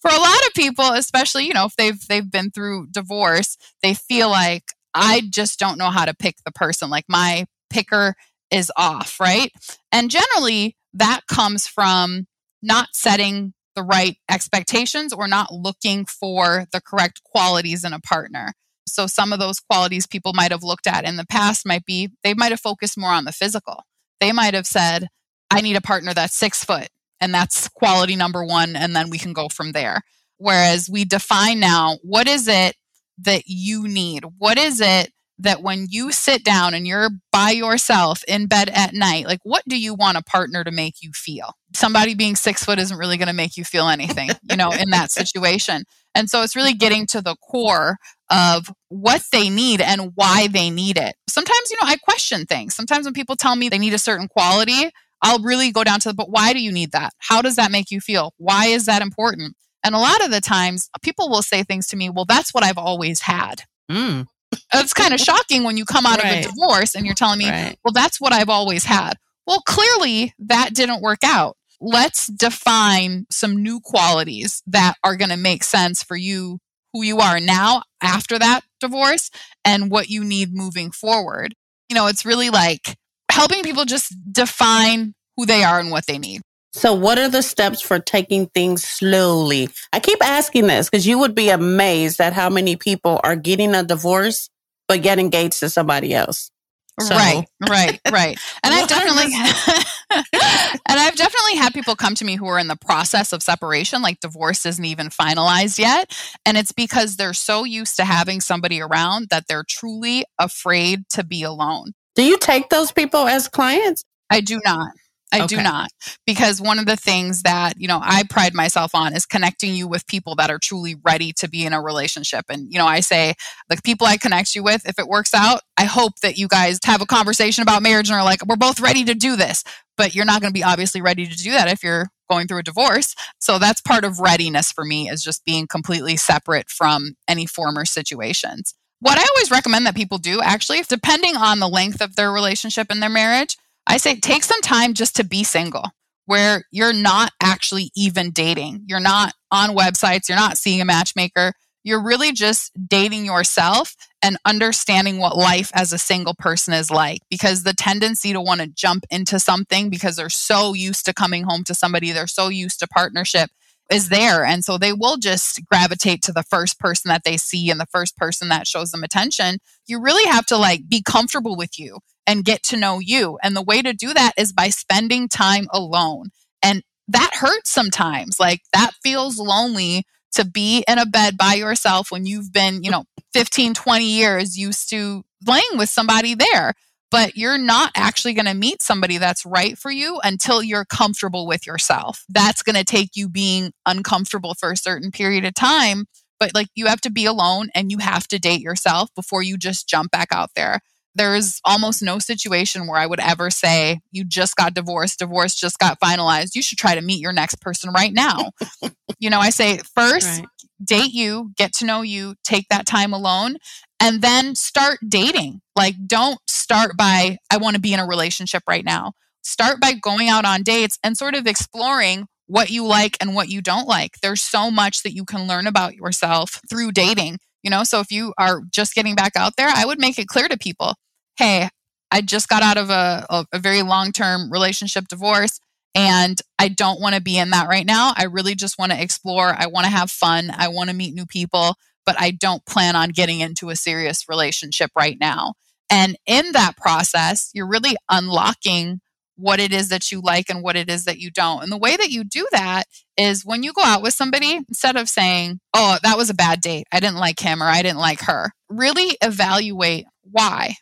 a 0.09 0.19
lot 0.21 0.45
of 0.47 0.53
people, 0.55 0.93
especially, 0.93 1.45
you 1.45 1.53
know, 1.53 1.65
if 1.65 1.75
they've 1.75 2.07
they've 2.07 2.31
been 2.31 2.51
through 2.51 2.87
divorce, 2.91 3.57
they 3.83 3.93
feel 3.93 4.29
like 4.29 4.63
I 4.93 5.23
just 5.29 5.59
don't 5.59 5.77
know 5.77 5.89
how 5.89 6.05
to 6.05 6.13
pick 6.13 6.37
the 6.45 6.53
person. 6.53 6.89
Like 6.89 7.03
my 7.09 7.47
picker 7.69 8.15
is 8.49 8.71
off, 8.77 9.19
right? 9.19 9.51
And 9.91 10.09
generally, 10.09 10.77
that 10.93 11.27
comes 11.27 11.67
from 11.67 12.25
not 12.63 12.87
setting 12.93 13.53
the 13.75 13.83
right 13.83 14.15
expectations 14.31 15.11
or 15.11 15.27
not 15.27 15.53
looking 15.53 16.05
for 16.05 16.65
the 16.71 16.79
correct 16.79 17.23
qualities 17.25 17.83
in 17.83 17.91
a 17.91 17.99
partner. 17.99 18.53
So, 18.87 19.05
some 19.05 19.33
of 19.33 19.39
those 19.39 19.59
qualities 19.59 20.07
people 20.07 20.31
might 20.33 20.51
have 20.51 20.63
looked 20.63 20.87
at 20.87 21.03
in 21.03 21.17
the 21.17 21.25
past 21.25 21.65
might 21.65 21.83
be 21.83 22.11
they 22.23 22.33
might 22.33 22.51
have 22.51 22.61
focused 22.61 22.97
more 22.97 23.11
on 23.11 23.25
the 23.25 23.33
physical. 23.33 23.83
They 24.19 24.31
might 24.31 24.53
have 24.53 24.67
said, 24.67 25.07
I 25.49 25.61
need 25.61 25.75
a 25.75 25.81
partner 25.81 26.13
that's 26.13 26.35
six 26.35 26.63
foot, 26.63 26.89
and 27.21 27.33
that's 27.33 27.67
quality 27.69 28.15
number 28.15 28.43
one, 28.43 28.75
and 28.75 28.95
then 28.95 29.09
we 29.09 29.17
can 29.17 29.33
go 29.33 29.47
from 29.49 29.71
there. 29.71 30.01
Whereas 30.37 30.89
we 30.89 31.05
define 31.05 31.59
now 31.59 31.97
what 32.03 32.27
is 32.27 32.47
it 32.47 32.75
that 33.19 33.43
you 33.47 33.87
need? 33.87 34.23
What 34.37 34.57
is 34.57 34.81
it 34.81 35.11
that 35.39 35.61
when 35.61 35.87
you 35.89 36.11
sit 36.11 36.43
down 36.43 36.73
and 36.73 36.87
you're 36.87 37.09
by 37.31 37.51
yourself 37.51 38.23
in 38.27 38.47
bed 38.47 38.69
at 38.73 38.93
night, 38.93 39.27
like 39.27 39.39
what 39.43 39.63
do 39.67 39.79
you 39.79 39.93
want 39.93 40.17
a 40.17 40.23
partner 40.23 40.63
to 40.63 40.71
make 40.71 40.95
you 41.01 41.11
feel? 41.13 41.53
Somebody 41.73 42.15
being 42.15 42.35
six 42.35 42.63
foot 42.63 42.79
isn't 42.79 42.97
really 42.97 43.17
going 43.17 43.27
to 43.27 43.33
make 43.33 43.55
you 43.55 43.63
feel 43.63 43.87
anything, 43.87 44.29
you 44.49 44.57
know, 44.57 44.71
in 44.71 44.89
that 44.89 45.11
situation. 45.11 45.83
And 46.15 46.29
so 46.29 46.41
it's 46.41 46.55
really 46.55 46.73
getting 46.73 47.05
to 47.07 47.21
the 47.21 47.35
core 47.35 47.97
of 48.31 48.71
what 48.89 49.23
they 49.31 49.49
need 49.49 49.81
and 49.81 50.11
why 50.15 50.47
they 50.47 50.69
need 50.69 50.97
it. 50.97 51.15
Sometimes, 51.29 51.69
you 51.69 51.77
know, 51.81 51.87
I 51.87 51.97
question 51.97 52.45
things. 52.45 52.75
Sometimes 52.75 53.05
when 53.05 53.13
people 53.13 53.35
tell 53.35 53.55
me 53.55 53.69
they 53.69 53.77
need 53.77 53.93
a 53.93 53.99
certain 53.99 54.27
quality, 54.27 54.89
I'll 55.21 55.39
really 55.39 55.71
go 55.71 55.83
down 55.83 55.99
to 56.01 56.09
the, 56.09 56.15
but 56.15 56.31
why 56.31 56.53
do 56.53 56.59
you 56.59 56.71
need 56.71 56.91
that? 56.93 57.13
How 57.19 57.41
does 57.41 57.55
that 57.57 57.71
make 57.71 57.91
you 57.91 58.01
feel? 58.01 58.33
Why 58.37 58.67
is 58.67 58.85
that 58.85 59.01
important? 59.01 59.55
And 59.83 59.93
a 59.93 59.99
lot 59.99 60.25
of 60.25 60.31
the 60.31 60.41
times 60.41 60.89
people 61.03 61.29
will 61.29 61.43
say 61.43 61.63
things 61.63 61.87
to 61.87 61.95
me, 61.95 62.09
well, 62.09 62.25
that's 62.25 62.53
what 62.53 62.63
I've 62.63 62.77
always 62.77 63.21
had. 63.21 63.61
Mm 63.89 64.27
it's 64.73 64.93
kind 64.93 65.13
of 65.13 65.19
shocking 65.19 65.63
when 65.63 65.77
you 65.77 65.85
come 65.85 66.05
out 66.05 66.23
right. 66.23 66.45
of 66.45 66.45
a 66.45 66.49
divorce 66.49 66.95
and 66.95 67.05
you're 67.05 67.15
telling 67.15 67.39
me, 67.39 67.49
right. 67.49 67.77
well, 67.83 67.91
that's 67.93 68.19
what 68.19 68.33
I've 68.33 68.49
always 68.49 68.85
had. 68.85 69.13
Well, 69.45 69.61
clearly 69.65 70.33
that 70.39 70.73
didn't 70.73 71.01
work 71.01 71.23
out. 71.23 71.57
Let's 71.79 72.27
define 72.27 73.27
some 73.29 73.61
new 73.61 73.79
qualities 73.79 74.63
that 74.67 74.95
are 75.03 75.15
going 75.15 75.29
to 75.29 75.37
make 75.37 75.63
sense 75.63 76.03
for 76.03 76.17
you, 76.17 76.59
who 76.91 77.03
you 77.03 77.19
are 77.19 77.39
now 77.39 77.83
after 78.01 78.39
that 78.39 78.61
divorce, 78.79 79.29
and 79.63 79.91
what 79.91 80.09
you 80.09 80.23
need 80.23 80.53
moving 80.53 80.91
forward. 80.91 81.53
You 81.89 81.95
know, 81.95 82.07
it's 82.07 82.25
really 82.25 82.49
like 82.49 82.97
helping 83.31 83.63
people 83.63 83.85
just 83.85 84.13
define 84.31 85.13
who 85.37 85.45
they 85.45 85.63
are 85.63 85.79
and 85.79 85.91
what 85.91 86.07
they 86.07 86.17
need. 86.17 86.41
So, 86.73 86.93
what 86.93 87.17
are 87.17 87.29
the 87.29 87.41
steps 87.41 87.81
for 87.81 87.99
taking 87.99 88.47
things 88.47 88.83
slowly? 88.83 89.69
I 89.93 89.99
keep 89.99 90.23
asking 90.23 90.67
this 90.67 90.89
because 90.89 91.07
you 91.07 91.17
would 91.19 91.33
be 91.33 91.49
amazed 91.49 92.19
at 92.19 92.33
how 92.33 92.49
many 92.49 92.75
people 92.75 93.19
are 93.23 93.35
getting 93.35 93.73
a 93.73 93.83
divorce 93.83 94.49
but 94.87 95.01
get 95.01 95.19
engaged 95.19 95.59
to 95.59 95.69
somebody 95.69 96.13
else. 96.13 96.51
So. 96.99 97.13
Right, 97.13 97.45
right, 97.69 97.99
right. 98.11 98.39
And 98.63 98.73
I've 98.73 98.87
definitely 98.89 99.25
and 100.09 100.99
I've 100.99 101.15
definitely 101.15 101.55
had 101.57 101.73
people 101.73 101.95
come 101.95 102.15
to 102.15 102.25
me 102.25 102.35
who 102.35 102.47
are 102.47 102.57
in 102.57 102.67
the 102.67 102.75
process 102.75 103.33
of 103.33 103.43
separation, 103.43 104.01
like 104.01 104.19
divorce 104.19 104.65
isn't 104.65 104.83
even 104.83 105.09
finalized 105.09 105.77
yet. 105.77 106.11
And 106.45 106.57
it's 106.57 106.71
because 106.71 107.15
they're 107.15 107.33
so 107.33 107.65
used 107.65 107.97
to 107.97 108.05
having 108.05 108.41
somebody 108.41 108.81
around 108.81 109.27
that 109.29 109.45
they're 109.47 109.65
truly 109.67 110.25
afraid 110.39 111.07
to 111.09 111.23
be 111.23 111.43
alone. 111.43 111.93
Do 112.15 112.23
you 112.23 112.37
take 112.37 112.69
those 112.69 112.91
people 112.91 113.27
as 113.27 113.47
clients? 113.47 114.03
I 114.31 114.41
do 114.41 114.59
not. 114.65 114.89
I 115.31 115.39
okay. 115.39 115.57
do 115.57 115.61
not. 115.61 115.89
Because 116.25 116.61
one 116.61 116.79
of 116.79 116.85
the 116.85 116.95
things 116.95 117.43
that, 117.43 117.73
you 117.77 117.87
know, 117.87 117.99
I 118.01 118.23
pride 118.29 118.53
myself 118.53 118.95
on 118.95 119.13
is 119.13 119.25
connecting 119.25 119.75
you 119.75 119.87
with 119.87 120.07
people 120.07 120.35
that 120.35 120.49
are 120.49 120.59
truly 120.59 120.95
ready 121.03 121.33
to 121.33 121.49
be 121.49 121.65
in 121.65 121.73
a 121.73 121.81
relationship. 121.81 122.45
And, 122.49 122.71
you 122.71 122.77
know, 122.77 122.85
I 122.85 123.01
say 123.01 123.33
the 123.69 123.77
people 123.83 124.07
I 124.07 124.17
connect 124.17 124.55
you 124.55 124.63
with, 124.63 124.87
if 124.87 124.99
it 124.99 125.07
works 125.07 125.33
out, 125.33 125.61
I 125.77 125.83
hope 125.83 126.19
that 126.21 126.37
you 126.37 126.47
guys 126.47 126.79
have 126.85 127.01
a 127.01 127.05
conversation 127.05 127.61
about 127.61 127.83
marriage 127.83 128.09
and 128.09 128.17
are 128.17 128.23
like, 128.23 128.45
we're 128.45 128.55
both 128.55 128.79
ready 128.79 129.03
to 129.05 129.13
do 129.13 129.35
this. 129.35 129.63
But 129.97 130.15
you're 130.15 130.25
not 130.25 130.41
going 130.41 130.53
to 130.53 130.57
be 130.57 130.63
obviously 130.63 131.01
ready 131.01 131.25
to 131.25 131.35
do 131.35 131.51
that 131.51 131.67
if 131.67 131.83
you're 131.83 132.09
going 132.29 132.47
through 132.47 132.59
a 132.59 132.63
divorce. 132.63 133.15
So 133.39 133.57
that's 133.57 133.81
part 133.81 134.05
of 134.05 134.19
readiness 134.19 134.71
for 134.71 134.85
me 134.85 135.09
is 135.09 135.23
just 135.23 135.43
being 135.43 135.67
completely 135.67 136.17
separate 136.17 136.69
from 136.69 137.15
any 137.27 137.45
former 137.45 137.83
situations. 137.83 138.73
What 138.99 139.17
I 139.17 139.25
always 139.35 139.51
recommend 139.51 139.85
that 139.85 139.95
people 139.95 140.17
do 140.17 140.41
actually, 140.41 140.81
depending 140.83 141.35
on 141.35 141.59
the 141.59 141.67
length 141.67 142.01
of 142.01 142.15
their 142.15 142.31
relationship 142.31 142.87
and 142.89 143.01
their 143.01 143.09
marriage, 143.09 143.57
I 143.87 143.97
say 143.97 144.19
take 144.19 144.43
some 144.43 144.61
time 144.61 144.93
just 144.93 145.15
to 145.15 145.23
be 145.23 145.43
single 145.43 145.91
where 146.25 146.65
you're 146.71 146.93
not 146.93 147.31
actually 147.41 147.89
even 147.95 148.31
dating. 148.31 148.83
You're 148.85 148.99
not 148.99 149.33
on 149.49 149.69
websites, 149.69 150.27
you're 150.27 150.37
not 150.37 150.57
seeing 150.57 150.81
a 150.81 150.85
matchmaker. 150.85 151.53
You're 151.83 152.03
really 152.03 152.33
just 152.33 152.73
dating 152.89 153.23
yourself 153.23 153.95
and 154.21 154.35
understanding 154.43 155.19
what 155.19 155.37
life 155.37 155.71
as 155.73 155.93
a 155.93 155.97
single 155.97 156.35
person 156.37 156.73
is 156.73 156.91
like. 156.91 157.21
Because 157.29 157.63
the 157.63 157.73
tendency 157.73 158.33
to 158.33 158.41
want 158.41 158.59
to 158.59 158.67
jump 158.67 159.05
into 159.09 159.39
something 159.39 159.89
because 159.89 160.17
they're 160.17 160.29
so 160.29 160.73
used 160.73 161.05
to 161.05 161.13
coming 161.13 161.43
home 161.43 161.63
to 161.63 161.73
somebody, 161.73 162.11
they're 162.11 162.27
so 162.27 162.49
used 162.49 162.79
to 162.79 162.87
partnership 162.87 163.49
is 163.89 164.09
there. 164.09 164.43
And 164.43 164.65
so 164.65 164.77
they 164.77 164.91
will 164.91 165.15
just 165.15 165.65
gravitate 165.65 166.21
to 166.23 166.33
the 166.33 166.43
first 166.43 166.77
person 166.77 167.07
that 167.07 167.23
they 167.23 167.37
see 167.37 167.71
and 167.71 167.79
the 167.79 167.85
first 167.85 168.17
person 168.17 168.49
that 168.49 168.67
shows 168.67 168.91
them 168.91 169.03
attention. 169.03 169.59
You 169.87 170.01
really 170.01 170.29
have 170.29 170.45
to 170.47 170.57
like 170.57 170.89
be 170.89 171.01
comfortable 171.01 171.55
with 171.55 171.79
you 171.79 171.99
and 172.27 172.43
get 172.45 172.61
to 172.63 172.77
know 172.77 172.99
you. 172.99 173.39
And 173.41 173.55
the 173.55 173.63
way 173.63 173.81
to 173.81 173.93
do 173.93 174.13
that 174.13 174.33
is 174.37 174.53
by 174.53 174.69
spending 174.69 175.29
time 175.29 175.67
alone. 175.71 176.29
And 176.61 176.83
that 177.07 177.31
hurts 177.33 177.71
sometimes. 177.71 178.39
Like 178.39 178.61
that 178.73 178.91
feels 179.01 179.39
lonely 179.39 180.05
to 180.33 180.45
be 180.45 180.83
in 180.87 180.99
a 180.99 181.05
bed 181.05 181.37
by 181.37 181.53
yourself 181.53 182.11
when 182.11 182.25
you've 182.25 182.51
been, 182.51 182.83
you 182.83 182.91
know, 182.91 183.05
15, 183.33 183.73
20 183.73 184.05
years 184.05 184.57
used 184.57 184.89
to 184.89 185.23
laying 185.47 185.77
with 185.77 185.89
somebody 185.89 186.35
there. 186.35 186.73
But 187.09 187.37
you're 187.37 187.57
not 187.57 187.93
actually 187.95 188.33
going 188.33 188.47
to 188.47 188.53
meet 188.53 188.81
somebody 188.81 189.17
that's 189.17 189.45
right 189.45 189.77
for 189.77 189.89
you 189.89 190.19
until 190.25 190.61
you're 190.61 190.83
comfortable 190.83 191.47
with 191.47 191.65
yourself. 191.65 192.25
That's 192.27 192.61
going 192.61 192.75
to 192.75 192.83
take 192.83 193.11
you 193.15 193.29
being 193.29 193.71
uncomfortable 193.85 194.55
for 194.55 194.73
a 194.73 194.77
certain 194.77 195.11
period 195.11 195.45
of 195.45 195.53
time. 195.53 196.05
But 196.37 196.53
like 196.53 196.67
you 196.75 196.87
have 196.87 196.99
to 197.01 197.09
be 197.09 197.25
alone 197.25 197.69
and 197.73 197.91
you 197.91 197.99
have 197.99 198.27
to 198.27 198.39
date 198.39 198.59
yourself 198.59 199.09
before 199.15 199.41
you 199.41 199.57
just 199.57 199.87
jump 199.87 200.11
back 200.11 200.27
out 200.33 200.49
there 200.53 200.81
there's 201.17 201.59
almost 201.65 202.01
no 202.01 202.19
situation 202.19 202.87
where 202.87 202.99
I 202.99 203.05
would 203.05 203.19
ever 203.19 203.49
say, 203.49 203.99
you 204.11 204.23
just 204.23 204.55
got 204.55 204.73
divorced, 204.73 205.19
divorce 205.19 205.55
just 205.55 205.79
got 205.79 205.99
finalized. 205.99 206.55
You 206.55 206.61
should 206.61 206.77
try 206.77 206.95
to 206.95 207.01
meet 207.01 207.19
your 207.19 207.33
next 207.33 207.59
person 207.59 207.91
right 207.91 208.13
now. 208.13 208.51
you 209.19 209.29
know, 209.29 209.39
I 209.39 209.49
say, 209.49 209.79
first, 209.95 210.39
right. 210.39 210.47
date 210.83 211.13
you, 211.13 211.51
get 211.57 211.73
to 211.75 211.85
know 211.85 212.03
you, 212.03 212.35
take 212.43 212.67
that 212.69 212.85
time 212.85 213.13
alone, 213.13 213.57
and 213.99 214.21
then 214.21 214.55
start 214.55 214.99
dating. 215.07 215.61
Like, 215.75 215.95
don't 216.05 216.39
start 216.47 216.95
by, 216.95 217.37
I 217.51 217.57
want 217.57 217.75
to 217.75 217.81
be 217.81 217.93
in 217.93 217.99
a 217.99 218.07
relationship 218.07 218.63
right 218.67 218.85
now. 218.85 219.13
Start 219.41 219.81
by 219.81 219.93
going 219.93 220.29
out 220.29 220.45
on 220.45 220.61
dates 220.61 220.99
and 221.03 221.17
sort 221.17 221.35
of 221.35 221.47
exploring 221.47 222.27
what 222.45 222.69
you 222.69 222.85
like 222.85 223.17
and 223.19 223.33
what 223.33 223.49
you 223.49 223.61
don't 223.61 223.87
like. 223.87 224.19
There's 224.21 224.41
so 224.41 224.69
much 224.71 225.03
that 225.03 225.13
you 225.13 225.25
can 225.25 225.47
learn 225.47 225.67
about 225.67 225.95
yourself 225.95 226.61
through 226.69 226.91
dating. 226.91 227.39
You 227.63 227.71
know, 227.71 227.83
so 227.83 227.99
if 227.99 228.11
you 228.11 228.33
are 228.37 228.61
just 228.71 228.93
getting 228.93 229.15
back 229.15 229.33
out 229.35 229.53
there, 229.57 229.67
I 229.67 229.83
would 229.83 229.99
make 229.99 230.19
it 230.19 230.27
clear 230.27 230.47
to 230.47 230.57
people 230.57 230.93
hey, 231.37 231.69
I 232.11 232.21
just 232.21 232.47
got 232.47 232.63
out 232.63 232.77
of 232.77 232.89
a, 232.89 233.45
a, 233.51 233.59
very 233.59 233.81
long 233.81 234.11
term 234.11 234.51
relationship 234.51 235.07
divorce 235.07 235.59
and 235.93 236.39
I 236.59 236.67
don't 236.67 237.01
want 237.01 237.15
to 237.15 237.21
be 237.21 237.37
in 237.37 237.49
that 237.49 237.67
right 237.67 237.85
now. 237.85 238.13
I 238.15 238.25
really 238.25 238.55
just 238.55 238.77
want 238.77 238.91
to 238.91 239.01
explore. 239.01 239.53
I 239.57 239.67
want 239.67 239.85
to 239.85 239.91
have 239.91 240.11
fun. 240.11 240.51
I 240.55 240.67
want 240.67 240.89
to 240.89 240.95
meet 240.95 241.13
new 241.13 241.25
people, 241.25 241.75
but 242.05 242.15
I 242.19 242.31
don't 242.31 242.65
plan 242.65 242.95
on 242.95 243.09
getting 243.09 243.39
into 243.39 243.69
a 243.69 243.75
serious 243.75 244.29
relationship 244.29 244.91
right 244.95 245.17
now. 245.19 245.53
And 245.89 246.17
in 246.25 246.51
that 246.51 246.77
process, 246.77 247.49
you're 247.53 247.67
really 247.67 247.95
unlocking 248.09 248.99
what 249.37 249.59
it 249.59 249.71
is 249.71 249.89
that 249.89 250.11
you 250.11 250.21
like 250.21 250.49
and 250.49 250.63
what 250.63 250.75
it 250.75 250.89
is 250.89 251.05
that 251.05 251.19
you 251.19 251.31
don't. 251.31 251.63
And 251.63 251.71
the 251.71 251.77
way 251.77 251.95
that 251.95 252.09
you 252.09 252.23
do 252.23 252.45
that 252.51 252.83
is 253.17 253.45
when 253.45 253.63
you 253.63 253.71
go 253.71 253.83
out 253.83 254.01
with 254.01 254.13
somebody, 254.13 254.55
instead 254.67 254.97
of 254.97 255.07
saying, 255.07 255.59
oh, 255.73 255.97
that 256.03 256.17
was 256.17 256.29
a 256.29 256.35
bad 256.35 256.61
date, 256.61 256.87
I 256.91 256.99
didn't 256.99 257.17
like 257.17 257.39
him 257.39 257.61
or 257.61 257.67
I 257.67 257.81
didn't 257.81 257.99
like 257.99 258.21
her, 258.21 258.51
really 258.69 259.17
evaluate 259.21 260.05
why. 260.23 260.75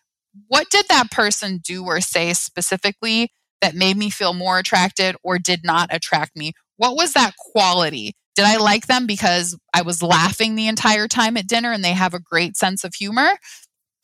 What 0.47 0.69
did 0.69 0.87
that 0.89 1.11
person 1.11 1.59
do 1.63 1.85
or 1.85 2.01
say 2.01 2.33
specifically 2.33 3.31
that 3.61 3.75
made 3.75 3.97
me 3.97 4.09
feel 4.09 4.33
more 4.33 4.59
attracted 4.59 5.15
or 5.23 5.39
did 5.39 5.61
not 5.63 5.89
attract 5.91 6.35
me? 6.35 6.53
What 6.77 6.95
was 6.95 7.13
that 7.13 7.35
quality? 7.37 8.13
Did 8.35 8.45
I 8.45 8.57
like 8.57 8.87
them 8.87 9.07
because 9.07 9.57
I 9.73 9.81
was 9.81 10.03
laughing 10.03 10.55
the 10.55 10.67
entire 10.67 11.07
time 11.07 11.37
at 11.37 11.47
dinner 11.47 11.71
and 11.71 11.83
they 11.83 11.93
have 11.93 12.13
a 12.13 12.19
great 12.19 12.57
sense 12.57 12.83
of 12.83 12.93
humor? 12.93 13.37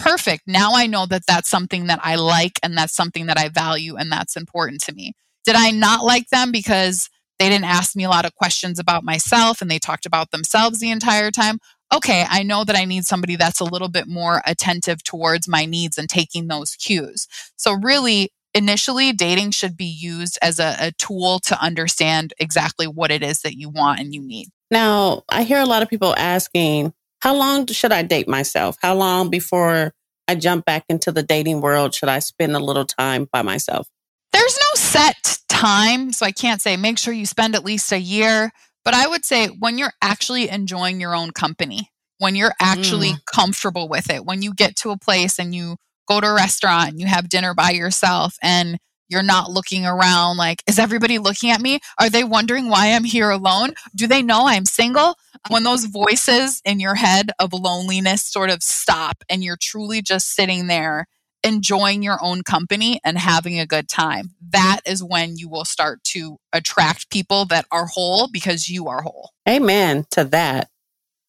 perfect. 0.01 0.43
Now 0.47 0.71
I 0.73 0.87
know 0.87 1.05
that 1.05 1.25
that's 1.27 1.49
something 1.49 1.87
that 1.87 1.99
I 2.03 2.15
like 2.15 2.59
and 2.63 2.77
that's 2.77 2.93
something 2.93 3.27
that 3.27 3.37
I 3.37 3.49
value 3.49 3.95
and 3.95 4.11
that's 4.11 4.35
important 4.35 4.81
to 4.83 4.93
me. 4.93 5.13
Did 5.45 5.55
I 5.55 5.71
not 5.71 6.03
like 6.03 6.29
them 6.29 6.51
because 6.51 7.09
they 7.39 7.49
didn't 7.49 7.65
ask 7.65 7.95
me 7.95 8.03
a 8.03 8.09
lot 8.09 8.25
of 8.25 8.35
questions 8.35 8.79
about 8.79 9.03
myself 9.03 9.61
and 9.61 9.69
they 9.69 9.79
talked 9.79 10.05
about 10.05 10.31
themselves 10.31 10.79
the 10.79 10.91
entire 10.91 11.31
time? 11.31 11.59
Okay, 11.93 12.25
I 12.29 12.43
know 12.43 12.63
that 12.63 12.75
I 12.75 12.85
need 12.85 13.05
somebody 13.05 13.35
that's 13.35 13.59
a 13.59 13.65
little 13.65 13.89
bit 13.89 14.07
more 14.07 14.41
attentive 14.45 15.03
towards 15.03 15.47
my 15.47 15.65
needs 15.65 15.97
and 15.97 16.09
taking 16.09 16.47
those 16.47 16.75
cues. 16.75 17.27
So, 17.57 17.73
really, 17.73 18.31
initially, 18.53 19.11
dating 19.11 19.51
should 19.51 19.75
be 19.75 19.85
used 19.85 20.39
as 20.41 20.59
a, 20.59 20.75
a 20.79 20.91
tool 20.93 21.39
to 21.39 21.61
understand 21.61 22.33
exactly 22.39 22.87
what 22.87 23.11
it 23.11 23.23
is 23.23 23.41
that 23.41 23.57
you 23.57 23.69
want 23.69 23.99
and 23.99 24.13
you 24.13 24.21
need. 24.21 24.47
Now, 24.69 25.23
I 25.29 25.43
hear 25.43 25.59
a 25.59 25.65
lot 25.65 25.83
of 25.83 25.89
people 25.89 26.15
asking, 26.17 26.93
how 27.19 27.35
long 27.35 27.67
should 27.67 27.91
I 27.91 28.03
date 28.03 28.27
myself? 28.27 28.77
How 28.81 28.95
long 28.95 29.29
before 29.29 29.93
I 30.27 30.35
jump 30.35 30.65
back 30.65 30.85
into 30.87 31.11
the 31.11 31.23
dating 31.23 31.61
world 31.61 31.93
should 31.93 32.09
I 32.09 32.19
spend 32.19 32.55
a 32.55 32.59
little 32.59 32.85
time 32.85 33.27
by 33.31 33.41
myself? 33.41 33.87
There's 34.31 34.57
no 34.61 34.75
set 34.75 35.39
time, 35.49 36.13
so 36.13 36.25
I 36.25 36.31
can't 36.31 36.61
say 36.61 36.77
make 36.77 36.97
sure 36.97 37.13
you 37.13 37.25
spend 37.25 37.53
at 37.53 37.65
least 37.65 37.91
a 37.91 37.99
year, 37.99 38.51
but 38.83 38.93
I 38.93 39.07
would 39.07 39.25
say 39.25 39.47
when 39.47 39.77
you're 39.77 39.93
actually 40.01 40.49
enjoying 40.49 40.99
your 40.99 41.15
own 41.15 41.31
company, 41.31 41.89
when 42.17 42.35
you're 42.35 42.53
actually 42.59 43.11
mm. 43.11 43.25
comfortable 43.25 43.89
with 43.89 44.09
it, 44.09 44.25
when 44.25 44.41
you 44.41 44.53
get 44.53 44.75
to 44.77 44.91
a 44.91 44.97
place 44.97 45.39
and 45.39 45.53
you 45.55 45.77
go 46.07 46.21
to 46.21 46.27
a 46.27 46.33
restaurant 46.33 46.89
and 46.89 46.99
you 46.99 47.07
have 47.07 47.29
dinner 47.29 47.53
by 47.53 47.71
yourself 47.71 48.35
and 48.41 48.77
you're 49.07 49.23
not 49.23 49.51
looking 49.51 49.85
around 49.85 50.37
like, 50.37 50.63
is 50.67 50.79
everybody 50.79 51.17
looking 51.17 51.51
at 51.51 51.59
me? 51.59 51.79
Are 51.99 52.09
they 52.09 52.23
wondering 52.23 52.69
why 52.69 52.87
I'm 52.87 53.03
here 53.03 53.29
alone? 53.29 53.73
Do 53.95 54.07
they 54.07 54.23
know 54.23 54.47
I'm 54.47 54.65
single? 54.65 55.15
When 55.49 55.63
those 55.63 55.85
voices 55.85 56.61
in 56.63 56.79
your 56.79 56.95
head 56.95 57.31
of 57.37 57.51
loneliness 57.51 58.23
sort 58.23 58.49
of 58.49 58.63
stop 58.63 59.23
and 59.29 59.43
you're 59.43 59.57
truly 59.59 60.01
just 60.01 60.29
sitting 60.29 60.67
there 60.67 61.07
enjoying 61.43 62.03
your 62.03 62.17
own 62.21 62.43
company 62.43 62.99
and 63.03 63.17
having 63.17 63.59
a 63.59 63.65
good 63.65 63.87
time, 63.87 64.31
that 64.49 64.81
is 64.85 65.03
when 65.03 65.37
you 65.37 65.49
will 65.49 65.65
start 65.65 66.03
to 66.03 66.37
attract 66.53 67.09
people 67.09 67.45
that 67.45 67.65
are 67.71 67.87
whole 67.87 68.29
because 68.31 68.69
you 68.69 68.87
are 68.87 69.01
whole. 69.01 69.31
Amen 69.47 70.05
to 70.11 70.23
that. 70.25 70.69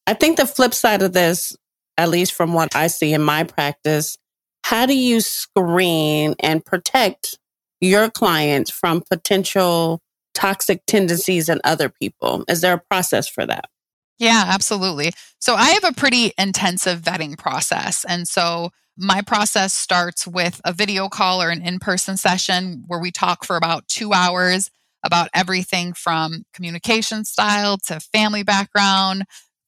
I 0.07 0.15
think 0.15 0.37
the 0.37 0.47
flip 0.47 0.75
side 0.75 1.03
of 1.03 1.13
this, 1.13 1.57
at 1.97 2.09
least 2.09 2.33
from 2.33 2.53
what 2.53 2.75
I 2.75 2.89
see 2.89 3.13
in 3.13 3.23
my 3.23 3.45
practice, 3.45 4.17
how 4.65 4.87
do 4.87 4.97
you 4.97 5.21
screen 5.21 6.35
and 6.41 6.65
protect 6.65 7.39
your 7.81 8.11
clients 8.11 8.71
from 8.71 9.03
potential 9.11 10.01
toxic 10.35 10.83
tendencies 10.87 11.49
in 11.49 11.61
other 11.65 11.89
people? 11.89 12.45
Is 12.49 12.61
there 12.61 12.75
a 12.75 12.83
process 12.91 13.29
for 13.29 13.47
that? 13.47 13.67
Yeah, 14.19 14.45
absolutely. 14.47 15.13
So 15.41 15.55
I 15.55 15.71
have 15.71 15.85
a 15.85 15.93
pretty 15.93 16.33
intensive 16.39 17.01
vetting 17.01 17.37
process. 17.37 18.05
And 18.05 18.29
so 18.29 18.71
my 18.97 19.23
process 19.23 19.73
starts 19.73 20.27
with 20.27 20.61
a 20.65 20.73
video 20.73 21.09
call 21.09 21.43
or 21.43 21.51
an 21.51 21.63
in 21.63 21.79
person 21.79 22.17
session 22.17 22.85
where 22.87 23.01
we 23.01 23.11
talk 23.11 23.45
for 23.45 23.57
about 23.57 23.89
two 23.89 24.13
hours 24.13 24.71
about 25.05 25.29
everything 25.35 25.93
from 25.93 26.45
communication 26.53 27.25
style 27.25 27.77
to 27.79 28.01
family 28.01 28.43
background, 28.43 29.25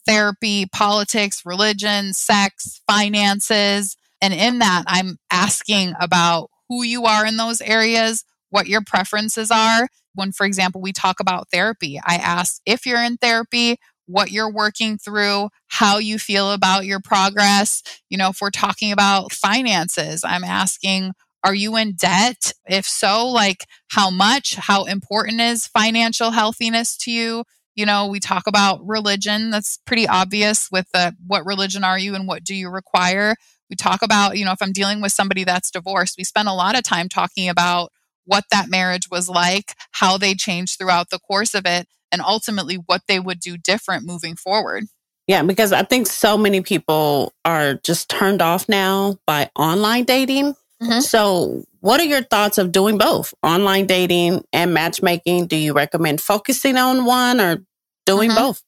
therapy, 0.06 0.66
politics, 0.66 1.42
religion, 1.44 2.12
sex, 2.12 2.80
finances. 2.86 3.96
And 4.20 4.32
in 4.32 4.60
that, 4.60 4.84
I'm 4.86 5.18
asking 5.30 5.94
about 6.00 6.50
who 6.68 6.82
you 6.82 7.04
are 7.04 7.26
in 7.26 7.36
those 7.36 7.60
areas, 7.60 8.24
what 8.50 8.68
your 8.68 8.82
preferences 8.82 9.50
are. 9.50 9.88
When, 10.14 10.30
for 10.30 10.46
example, 10.46 10.80
we 10.80 10.92
talk 10.92 11.18
about 11.18 11.48
therapy, 11.50 12.00
I 12.04 12.16
ask 12.16 12.60
if 12.64 12.86
you're 12.86 13.02
in 13.02 13.16
therapy, 13.16 13.78
what 14.06 14.30
you're 14.30 14.50
working 14.50 14.98
through, 14.98 15.48
how 15.68 15.98
you 15.98 16.18
feel 16.18 16.52
about 16.52 16.84
your 16.84 17.00
progress. 17.00 17.82
You 18.08 18.18
know, 18.18 18.30
if 18.30 18.40
we're 18.40 18.50
talking 18.50 18.92
about 18.92 19.32
finances, 19.32 20.24
I'm 20.24 20.44
asking, 20.44 21.12
are 21.44 21.54
you 21.54 21.76
in 21.76 21.92
debt? 21.92 22.52
If 22.66 22.86
so, 22.86 23.26
like 23.28 23.66
how 23.88 24.10
much? 24.10 24.56
How 24.56 24.84
important 24.84 25.40
is 25.40 25.66
financial 25.66 26.30
healthiness 26.30 26.96
to 26.98 27.10
you? 27.10 27.44
You 27.76 27.86
know, 27.86 28.06
we 28.06 28.20
talk 28.20 28.46
about 28.46 28.86
religion. 28.86 29.50
That's 29.50 29.78
pretty 29.84 30.08
obvious 30.08 30.70
with 30.70 30.86
the 30.92 31.14
what 31.26 31.44
religion 31.44 31.84
are 31.84 31.98
you 31.98 32.14
and 32.14 32.26
what 32.26 32.44
do 32.44 32.54
you 32.54 32.70
require? 32.70 33.36
We 33.68 33.76
talk 33.76 34.02
about, 34.02 34.38
you 34.38 34.44
know, 34.44 34.52
if 34.52 34.62
I'm 34.62 34.72
dealing 34.72 35.00
with 35.00 35.12
somebody 35.12 35.44
that's 35.44 35.70
divorced, 35.70 36.16
we 36.16 36.24
spend 36.24 36.48
a 36.48 36.52
lot 36.54 36.76
of 36.76 36.82
time 36.82 37.08
talking 37.08 37.48
about 37.48 37.90
what 38.24 38.44
that 38.50 38.70
marriage 38.70 39.10
was 39.10 39.28
like, 39.28 39.74
how 39.90 40.16
they 40.16 40.34
changed 40.34 40.78
throughout 40.78 41.10
the 41.10 41.18
course 41.18 41.54
of 41.54 41.66
it, 41.66 41.86
and 42.14 42.22
ultimately 42.22 42.76
what 42.76 43.02
they 43.08 43.18
would 43.18 43.40
do 43.40 43.58
different 43.58 44.06
moving 44.06 44.36
forward. 44.36 44.84
Yeah, 45.26 45.42
because 45.42 45.72
I 45.72 45.82
think 45.82 46.06
so 46.06 46.38
many 46.38 46.60
people 46.60 47.32
are 47.44 47.74
just 47.74 48.08
turned 48.08 48.40
off 48.40 48.68
now 48.68 49.18
by 49.26 49.50
online 49.56 50.04
dating. 50.04 50.54
Mm-hmm. 50.80 51.00
So, 51.00 51.64
what 51.80 52.00
are 52.00 52.04
your 52.04 52.22
thoughts 52.22 52.58
of 52.58 52.70
doing 52.72 52.98
both 52.98 53.34
online 53.42 53.86
dating 53.86 54.44
and 54.52 54.72
matchmaking? 54.72 55.46
Do 55.46 55.56
you 55.56 55.72
recommend 55.72 56.20
focusing 56.20 56.76
on 56.76 57.04
one 57.04 57.40
or 57.40 57.58
doing 58.06 58.30
mm-hmm. 58.30 58.38
both? 58.38 58.62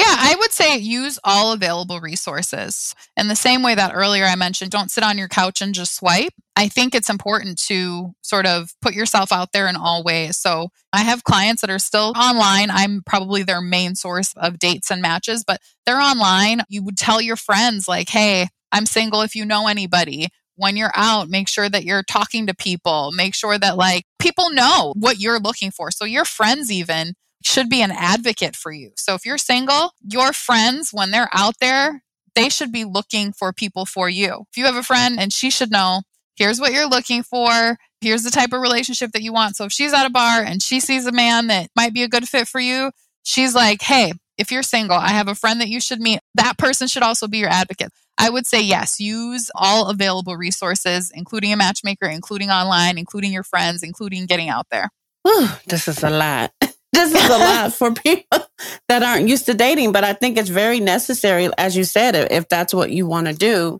Yeah, 0.00 0.16
I 0.18 0.34
would 0.38 0.50
say 0.50 0.78
use 0.78 1.18
all 1.24 1.52
available 1.52 2.00
resources. 2.00 2.94
In 3.18 3.28
the 3.28 3.36
same 3.36 3.62
way 3.62 3.74
that 3.74 3.92
earlier 3.94 4.24
I 4.24 4.34
mentioned, 4.34 4.70
don't 4.70 4.90
sit 4.90 5.04
on 5.04 5.18
your 5.18 5.28
couch 5.28 5.60
and 5.60 5.74
just 5.74 5.94
swipe. 5.94 6.32
I 6.56 6.68
think 6.68 6.94
it's 6.94 7.10
important 7.10 7.58
to 7.64 8.12
sort 8.22 8.46
of 8.46 8.72
put 8.80 8.94
yourself 8.94 9.30
out 9.30 9.52
there 9.52 9.68
in 9.68 9.76
all 9.76 10.02
ways. 10.02 10.38
So 10.38 10.68
I 10.90 11.02
have 11.02 11.24
clients 11.24 11.60
that 11.60 11.68
are 11.68 11.78
still 11.78 12.14
online. 12.16 12.70
I'm 12.70 13.02
probably 13.04 13.42
their 13.42 13.60
main 13.60 13.94
source 13.94 14.32
of 14.38 14.58
dates 14.58 14.90
and 14.90 15.02
matches, 15.02 15.44
but 15.46 15.60
they're 15.84 16.00
online. 16.00 16.62
You 16.70 16.82
would 16.84 16.96
tell 16.96 17.20
your 17.20 17.36
friends, 17.36 17.86
like, 17.86 18.08
hey, 18.08 18.48
I'm 18.72 18.86
single 18.86 19.20
if 19.20 19.36
you 19.36 19.44
know 19.44 19.68
anybody 19.68 20.28
when 20.56 20.78
you're 20.78 20.92
out, 20.94 21.28
make 21.28 21.48
sure 21.48 21.68
that 21.68 21.84
you're 21.84 22.02
talking 22.02 22.46
to 22.46 22.54
people. 22.54 23.10
Make 23.14 23.34
sure 23.34 23.58
that 23.58 23.76
like 23.76 24.04
people 24.18 24.50
know 24.50 24.94
what 24.96 25.20
you're 25.20 25.40
looking 25.40 25.70
for. 25.70 25.90
So 25.90 26.06
your 26.06 26.24
friends 26.24 26.70
even 26.70 27.14
should 27.42 27.68
be 27.68 27.82
an 27.82 27.90
advocate 27.90 28.56
for 28.56 28.72
you. 28.72 28.92
So 28.96 29.14
if 29.14 29.24
you're 29.24 29.38
single, 29.38 29.92
your 30.02 30.32
friends, 30.32 30.90
when 30.92 31.10
they're 31.10 31.30
out 31.32 31.54
there, 31.60 32.02
they 32.34 32.48
should 32.48 32.72
be 32.72 32.84
looking 32.84 33.32
for 33.32 33.52
people 33.52 33.86
for 33.86 34.08
you. 34.08 34.44
If 34.50 34.56
you 34.56 34.66
have 34.66 34.76
a 34.76 34.82
friend 34.82 35.18
and 35.18 35.32
she 35.32 35.50
should 35.50 35.70
know, 35.70 36.02
here's 36.36 36.60
what 36.60 36.72
you're 36.72 36.88
looking 36.88 37.22
for, 37.22 37.78
here's 38.00 38.22
the 38.22 38.30
type 38.30 38.52
of 38.52 38.60
relationship 38.60 39.12
that 39.12 39.22
you 39.22 39.32
want. 39.32 39.56
So 39.56 39.64
if 39.64 39.72
she's 39.72 39.92
at 39.92 40.06
a 40.06 40.10
bar 40.10 40.42
and 40.42 40.62
she 40.62 40.80
sees 40.80 41.06
a 41.06 41.12
man 41.12 41.48
that 41.48 41.70
might 41.74 41.94
be 41.94 42.02
a 42.02 42.08
good 42.08 42.28
fit 42.28 42.46
for 42.46 42.60
you, 42.60 42.92
she's 43.22 43.54
like, 43.54 43.82
hey, 43.82 44.12
if 44.38 44.50
you're 44.50 44.62
single, 44.62 44.96
I 44.96 45.08
have 45.08 45.28
a 45.28 45.34
friend 45.34 45.60
that 45.60 45.68
you 45.68 45.80
should 45.80 46.00
meet. 46.00 46.20
That 46.34 46.56
person 46.56 46.88
should 46.88 47.02
also 47.02 47.28
be 47.28 47.38
your 47.38 47.50
advocate. 47.50 47.92
I 48.16 48.30
would 48.30 48.46
say 48.46 48.62
yes, 48.62 49.00
use 49.00 49.50
all 49.54 49.88
available 49.88 50.36
resources, 50.36 51.10
including 51.14 51.52
a 51.52 51.56
matchmaker, 51.56 52.06
including 52.06 52.50
online, 52.50 52.98
including 52.98 53.32
your 53.32 53.42
friends, 53.42 53.82
including 53.82 54.26
getting 54.26 54.48
out 54.48 54.66
there. 54.70 54.90
Whew, 55.22 55.48
this 55.66 55.88
is 55.88 56.02
a 56.02 56.10
lot 56.10 56.52
this 56.92 57.14
is 57.14 57.24
a 57.24 57.28
lot 57.38 57.74
for 57.74 57.92
people 57.92 58.40
that 58.88 59.02
aren't 59.02 59.28
used 59.28 59.46
to 59.46 59.54
dating, 59.54 59.92
but 59.92 60.04
I 60.04 60.12
think 60.12 60.38
it's 60.38 60.48
very 60.48 60.80
necessary, 60.80 61.48
as 61.58 61.76
you 61.76 61.84
said, 61.84 62.14
if 62.30 62.48
that's 62.48 62.74
what 62.74 62.90
you 62.90 63.06
want 63.06 63.26
to 63.26 63.34
do. 63.34 63.78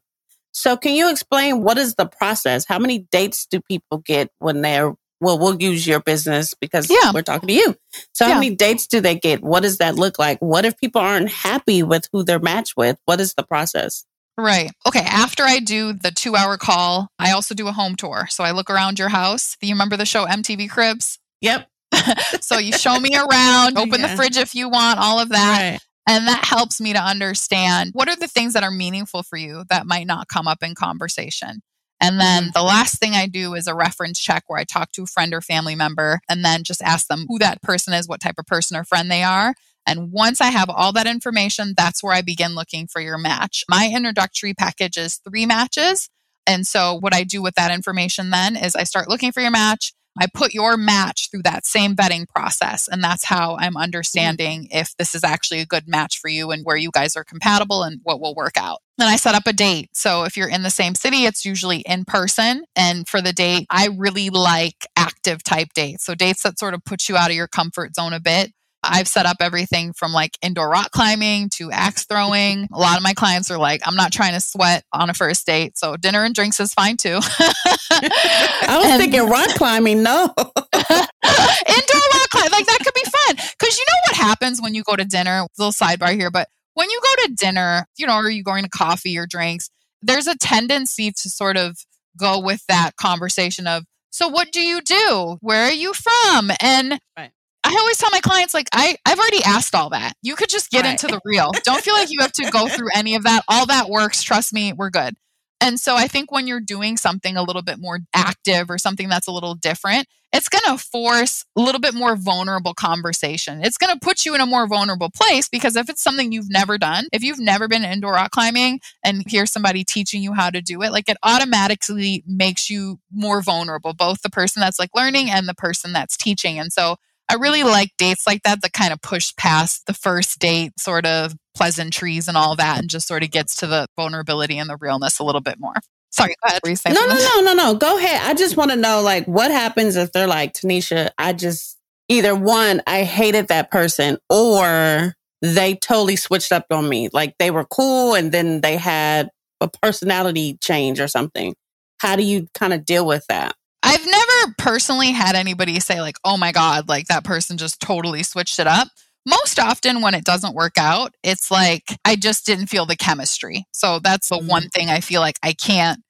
So, 0.52 0.76
can 0.76 0.94
you 0.94 1.10
explain 1.10 1.62
what 1.62 1.78
is 1.78 1.94
the 1.94 2.06
process? 2.06 2.66
How 2.66 2.78
many 2.78 3.06
dates 3.12 3.46
do 3.46 3.60
people 3.60 3.98
get 3.98 4.30
when 4.38 4.62
they're 4.62 4.94
well, 5.20 5.38
we'll 5.38 5.60
use 5.60 5.86
your 5.86 6.00
business 6.00 6.54
because 6.54 6.88
yeah. 6.90 7.12
we're 7.12 7.20
talking 7.20 7.48
to 7.48 7.52
you. 7.52 7.76
So, 8.14 8.26
yeah. 8.26 8.32
how 8.32 8.40
many 8.40 8.56
dates 8.56 8.86
do 8.86 9.00
they 9.00 9.14
get? 9.14 9.42
What 9.42 9.62
does 9.62 9.78
that 9.78 9.96
look 9.96 10.18
like? 10.18 10.38
What 10.38 10.64
if 10.64 10.78
people 10.78 11.02
aren't 11.02 11.30
happy 11.30 11.82
with 11.82 12.08
who 12.10 12.24
they're 12.24 12.38
matched 12.38 12.74
with? 12.76 12.98
What 13.04 13.20
is 13.20 13.34
the 13.34 13.42
process? 13.42 14.04
Right. 14.38 14.70
Okay. 14.86 15.00
After 15.00 15.42
I 15.42 15.58
do 15.58 15.92
the 15.92 16.10
two 16.10 16.36
hour 16.36 16.56
call, 16.56 17.08
I 17.18 17.32
also 17.32 17.54
do 17.54 17.68
a 17.68 17.72
home 17.72 17.96
tour. 17.96 18.26
So 18.30 18.42
I 18.42 18.52
look 18.52 18.70
around 18.70 18.98
your 18.98 19.10
house. 19.10 19.56
Do 19.60 19.66
you 19.66 19.74
remember 19.74 19.98
the 19.98 20.06
show 20.06 20.24
MTV 20.24 20.70
Cribs? 20.70 21.18
Yep. 21.42 21.68
so 22.40 22.58
you 22.58 22.72
show 22.72 22.98
me 22.98 23.16
around, 23.16 23.78
open 23.78 24.00
yeah. 24.00 24.08
the 24.08 24.16
fridge 24.16 24.36
if 24.36 24.54
you 24.54 24.68
want, 24.68 24.98
all 24.98 25.18
of 25.18 25.30
that. 25.30 25.72
Right. 25.72 25.80
And 26.08 26.26
that 26.26 26.44
helps 26.44 26.80
me 26.80 26.92
to 26.92 26.98
understand 26.98 27.90
what 27.92 28.08
are 28.08 28.16
the 28.16 28.26
things 28.26 28.54
that 28.54 28.64
are 28.64 28.70
meaningful 28.70 29.22
for 29.22 29.36
you 29.36 29.64
that 29.68 29.86
might 29.86 30.06
not 30.06 30.28
come 30.28 30.48
up 30.48 30.62
in 30.62 30.74
conversation. 30.74 31.60
And 32.00 32.18
then 32.18 32.44
mm-hmm. 32.44 32.52
the 32.54 32.62
last 32.62 32.98
thing 32.98 33.12
I 33.12 33.26
do 33.26 33.54
is 33.54 33.66
a 33.66 33.74
reference 33.74 34.18
check 34.18 34.44
where 34.46 34.58
I 34.58 34.64
talk 34.64 34.90
to 34.92 35.02
a 35.02 35.06
friend 35.06 35.34
or 35.34 35.40
family 35.40 35.74
member 35.74 36.20
and 36.28 36.44
then 36.44 36.64
just 36.64 36.82
ask 36.82 37.06
them 37.08 37.26
who 37.28 37.38
that 37.38 37.62
person 37.62 37.92
is, 37.92 38.08
what 38.08 38.20
type 38.20 38.36
of 38.38 38.46
person 38.46 38.76
or 38.76 38.84
friend 38.84 39.10
they 39.10 39.22
are. 39.22 39.54
And 39.86 40.10
once 40.10 40.40
I 40.40 40.46
have 40.46 40.70
all 40.70 40.92
that 40.92 41.06
information, 41.06 41.74
that's 41.76 42.02
where 42.02 42.14
I 42.14 42.22
begin 42.22 42.54
looking 42.54 42.86
for 42.86 43.00
your 43.00 43.18
match. 43.18 43.64
My 43.68 43.90
introductory 43.94 44.54
package 44.54 44.96
is 44.96 45.16
three 45.16 45.46
matches. 45.46 46.08
And 46.46 46.66
so, 46.66 46.94
what 46.94 47.14
I 47.14 47.22
do 47.22 47.42
with 47.42 47.54
that 47.54 47.70
information 47.70 48.30
then 48.30 48.56
is 48.56 48.74
I 48.74 48.84
start 48.84 49.08
looking 49.08 49.32
for 49.32 49.40
your 49.40 49.50
match. 49.50 49.92
I 50.18 50.26
put 50.32 50.54
your 50.54 50.76
match 50.76 51.30
through 51.30 51.42
that 51.42 51.66
same 51.66 51.94
vetting 51.94 52.28
process. 52.28 52.88
And 52.88 53.02
that's 53.02 53.24
how 53.24 53.56
I'm 53.56 53.72
mm-hmm. 53.72 53.82
understanding 53.82 54.68
if 54.70 54.96
this 54.96 55.14
is 55.14 55.24
actually 55.24 55.60
a 55.60 55.66
good 55.66 55.86
match 55.86 56.18
for 56.18 56.28
you 56.28 56.50
and 56.50 56.64
where 56.64 56.76
you 56.76 56.90
guys 56.92 57.16
are 57.16 57.24
compatible 57.24 57.82
and 57.82 58.00
what 58.02 58.20
will 58.20 58.34
work 58.34 58.56
out. 58.56 58.80
Then 58.98 59.08
I 59.08 59.16
set 59.16 59.34
up 59.34 59.46
a 59.46 59.52
date. 59.52 59.90
So 59.94 60.24
if 60.24 60.36
you're 60.36 60.48
in 60.48 60.62
the 60.62 60.70
same 60.70 60.94
city, 60.94 61.24
it's 61.24 61.44
usually 61.44 61.78
in 61.78 62.04
person. 62.04 62.64
And 62.76 63.08
for 63.08 63.22
the 63.22 63.32
date, 63.32 63.66
I 63.70 63.88
really 63.96 64.28
like 64.28 64.86
active 64.94 65.42
type 65.42 65.68
dates. 65.74 66.04
So 66.04 66.14
dates 66.14 66.42
that 66.42 66.58
sort 66.58 66.74
of 66.74 66.84
put 66.84 67.08
you 67.08 67.16
out 67.16 67.30
of 67.30 67.36
your 67.36 67.48
comfort 67.48 67.94
zone 67.94 68.12
a 68.12 68.20
bit. 68.20 68.52
I've 68.90 69.06
set 69.06 69.24
up 69.24 69.36
everything 69.40 69.92
from 69.92 70.12
like 70.12 70.36
indoor 70.42 70.68
rock 70.68 70.90
climbing 70.90 71.48
to 71.54 71.70
axe 71.70 72.04
throwing. 72.04 72.68
A 72.72 72.78
lot 72.78 72.96
of 72.96 73.02
my 73.02 73.14
clients 73.14 73.50
are 73.50 73.58
like, 73.58 73.80
I'm 73.86 73.94
not 73.94 74.12
trying 74.12 74.32
to 74.34 74.40
sweat 74.40 74.84
on 74.92 75.08
a 75.08 75.14
first 75.14 75.46
date. 75.46 75.78
So 75.78 75.96
dinner 75.96 76.24
and 76.24 76.34
drinks 76.34 76.58
is 76.58 76.74
fine 76.74 76.96
too. 76.96 77.20
I 77.22 78.76
was 78.82 78.90
and, 78.90 79.00
thinking 79.00 79.28
rock 79.28 79.48
climbing, 79.50 80.02
no. 80.02 80.24
indoor 80.36 80.52
rock 80.74 82.30
climbing, 82.30 82.52
like 82.52 82.66
that 82.66 82.80
could 82.84 82.94
be 82.94 83.04
fun. 83.04 83.36
Cause 83.58 83.78
you 83.78 83.84
know 83.88 84.00
what 84.08 84.16
happens 84.16 84.60
when 84.60 84.74
you 84.74 84.82
go 84.82 84.96
to 84.96 85.04
dinner? 85.04 85.46
Little 85.56 85.72
sidebar 85.72 86.12
here, 86.12 86.30
but 86.30 86.48
when 86.74 86.90
you 86.90 87.00
go 87.02 87.26
to 87.26 87.34
dinner, 87.34 87.86
you 87.96 88.06
know, 88.06 88.14
are 88.14 88.30
you 88.30 88.42
going 88.42 88.64
to 88.64 88.70
coffee 88.70 89.16
or 89.16 89.26
drinks, 89.26 89.70
there's 90.02 90.26
a 90.26 90.36
tendency 90.36 91.12
to 91.12 91.30
sort 91.30 91.56
of 91.56 91.78
go 92.18 92.40
with 92.40 92.64
that 92.66 92.96
conversation 92.96 93.66
of, 93.66 93.84
so 94.10 94.28
what 94.28 94.50
do 94.50 94.60
you 94.60 94.80
do? 94.80 95.36
Where 95.40 95.66
are 95.66 95.72
you 95.72 95.92
from? 95.92 96.50
And 96.60 96.98
right. 97.16 97.30
I 97.70 97.76
always 97.78 97.98
tell 97.98 98.10
my 98.10 98.20
clients, 98.20 98.52
like, 98.52 98.68
I, 98.72 98.96
I've 99.06 99.18
already 99.18 99.42
asked 99.44 99.74
all 99.74 99.90
that. 99.90 100.14
You 100.22 100.34
could 100.34 100.48
just 100.48 100.70
get 100.70 100.82
right. 100.84 100.90
into 100.90 101.06
the 101.06 101.20
real. 101.24 101.52
Don't 101.64 101.82
feel 101.82 101.94
like 101.94 102.10
you 102.10 102.20
have 102.20 102.32
to 102.32 102.50
go 102.50 102.68
through 102.68 102.88
any 102.94 103.14
of 103.14 103.22
that. 103.24 103.44
All 103.48 103.66
that 103.66 103.88
works. 103.88 104.22
Trust 104.22 104.52
me, 104.52 104.72
we're 104.72 104.90
good. 104.90 105.14
And 105.60 105.78
so 105.78 105.94
I 105.94 106.08
think 106.08 106.32
when 106.32 106.46
you're 106.46 106.60
doing 106.60 106.96
something 106.96 107.36
a 107.36 107.42
little 107.42 107.62
bit 107.62 107.78
more 107.78 108.00
active 108.14 108.70
or 108.70 108.78
something 108.78 109.08
that's 109.08 109.26
a 109.26 109.32
little 109.32 109.54
different, 109.54 110.08
it's 110.32 110.48
going 110.48 110.62
to 110.66 110.82
force 110.82 111.44
a 111.56 111.60
little 111.60 111.80
bit 111.80 111.92
more 111.92 112.16
vulnerable 112.16 112.72
conversation. 112.72 113.62
It's 113.62 113.76
going 113.76 113.92
to 113.92 114.00
put 114.00 114.24
you 114.24 114.34
in 114.34 114.40
a 114.40 114.46
more 114.46 114.66
vulnerable 114.66 115.10
place 115.10 115.48
because 115.48 115.76
if 115.76 115.90
it's 115.90 116.02
something 116.02 116.32
you've 116.32 116.50
never 116.50 116.78
done, 116.78 117.06
if 117.12 117.22
you've 117.22 117.40
never 117.40 117.68
been 117.68 117.84
indoor 117.84 118.12
rock 118.12 118.30
climbing 118.30 118.80
and 119.04 119.24
hear 119.28 119.44
somebody 119.44 119.84
teaching 119.84 120.22
you 120.22 120.32
how 120.32 120.48
to 120.48 120.62
do 120.62 120.82
it, 120.82 120.92
like 120.92 121.08
it 121.08 121.16
automatically 121.22 122.22
makes 122.26 122.70
you 122.70 123.00
more 123.12 123.42
vulnerable, 123.42 123.92
both 123.92 124.22
the 124.22 124.30
person 124.30 124.60
that's 124.60 124.78
like 124.78 124.90
learning 124.94 125.30
and 125.30 125.48
the 125.48 125.54
person 125.54 125.92
that's 125.92 126.16
teaching. 126.16 126.58
And 126.58 126.72
so 126.72 126.96
I 127.30 127.34
really 127.34 127.62
like 127.62 127.92
dates 127.96 128.26
like 128.26 128.42
that 128.42 128.60
that 128.62 128.72
kind 128.72 128.92
of 128.92 129.00
push 129.00 129.34
past 129.36 129.86
the 129.86 129.94
first 129.94 130.40
date 130.40 130.72
sort 130.80 131.06
of 131.06 131.32
pleasantries 131.54 132.26
and 132.26 132.36
all 132.36 132.56
that 132.56 132.80
and 132.80 132.90
just 132.90 133.06
sort 133.06 133.22
of 133.22 133.30
gets 133.30 133.56
to 133.56 133.68
the 133.68 133.86
vulnerability 133.96 134.58
and 134.58 134.68
the 134.68 134.76
realness 134.80 135.20
a 135.20 135.24
little 135.24 135.40
bit 135.40 135.60
more. 135.60 135.74
Sorry, 136.10 136.34
go 136.42 136.48
ahead. 136.48 136.62
No, 136.92 137.06
no, 137.06 137.14
no, 137.14 137.40
no, 137.42 137.54
no. 137.54 137.74
Go 137.76 137.96
ahead. 137.96 138.22
I 138.24 138.34
just 138.34 138.56
want 138.56 138.72
to 138.72 138.76
know 138.76 139.00
like 139.02 139.26
what 139.26 139.52
happens 139.52 139.94
if 139.94 140.10
they're 140.10 140.26
like, 140.26 140.54
Tennesha, 140.54 141.10
I 141.16 141.32
just 141.32 141.78
either 142.08 142.34
one, 142.34 142.82
I 142.84 143.04
hated 143.04 143.46
that 143.48 143.70
person 143.70 144.18
or 144.28 145.14
they 145.40 145.76
totally 145.76 146.16
switched 146.16 146.50
up 146.50 146.66
on 146.72 146.88
me. 146.88 147.10
Like 147.12 147.36
they 147.38 147.52
were 147.52 147.64
cool 147.64 148.14
and 148.14 148.32
then 148.32 148.60
they 148.60 148.76
had 148.76 149.30
a 149.60 149.68
personality 149.68 150.58
change 150.60 150.98
or 150.98 151.06
something. 151.06 151.54
How 151.98 152.16
do 152.16 152.24
you 152.24 152.48
kind 152.54 152.72
of 152.72 152.84
deal 152.84 153.06
with 153.06 153.24
that? 153.28 153.54
I've 153.82 154.06
never 154.06 154.54
personally 154.58 155.12
had 155.12 155.34
anybody 155.34 155.80
say, 155.80 156.00
like, 156.00 156.16
oh 156.24 156.36
my 156.36 156.52
God, 156.52 156.88
like 156.88 157.06
that 157.06 157.24
person 157.24 157.56
just 157.56 157.80
totally 157.80 158.22
switched 158.22 158.58
it 158.58 158.66
up. 158.66 158.88
Most 159.26 159.58
often, 159.58 160.00
when 160.00 160.14
it 160.14 160.24
doesn't 160.24 160.54
work 160.54 160.78
out, 160.78 161.14
it's 161.22 161.50
like 161.50 161.84
I 162.04 162.16
just 162.16 162.46
didn't 162.46 162.66
feel 162.68 162.86
the 162.86 162.96
chemistry. 162.96 163.66
So 163.72 163.98
that's 163.98 164.28
the 164.28 164.38
one 164.38 164.64
mm. 164.64 164.72
thing 164.72 164.88
I 164.88 165.00
feel 165.00 165.20
like 165.20 165.38
I 165.42 165.52
can't 165.52 166.00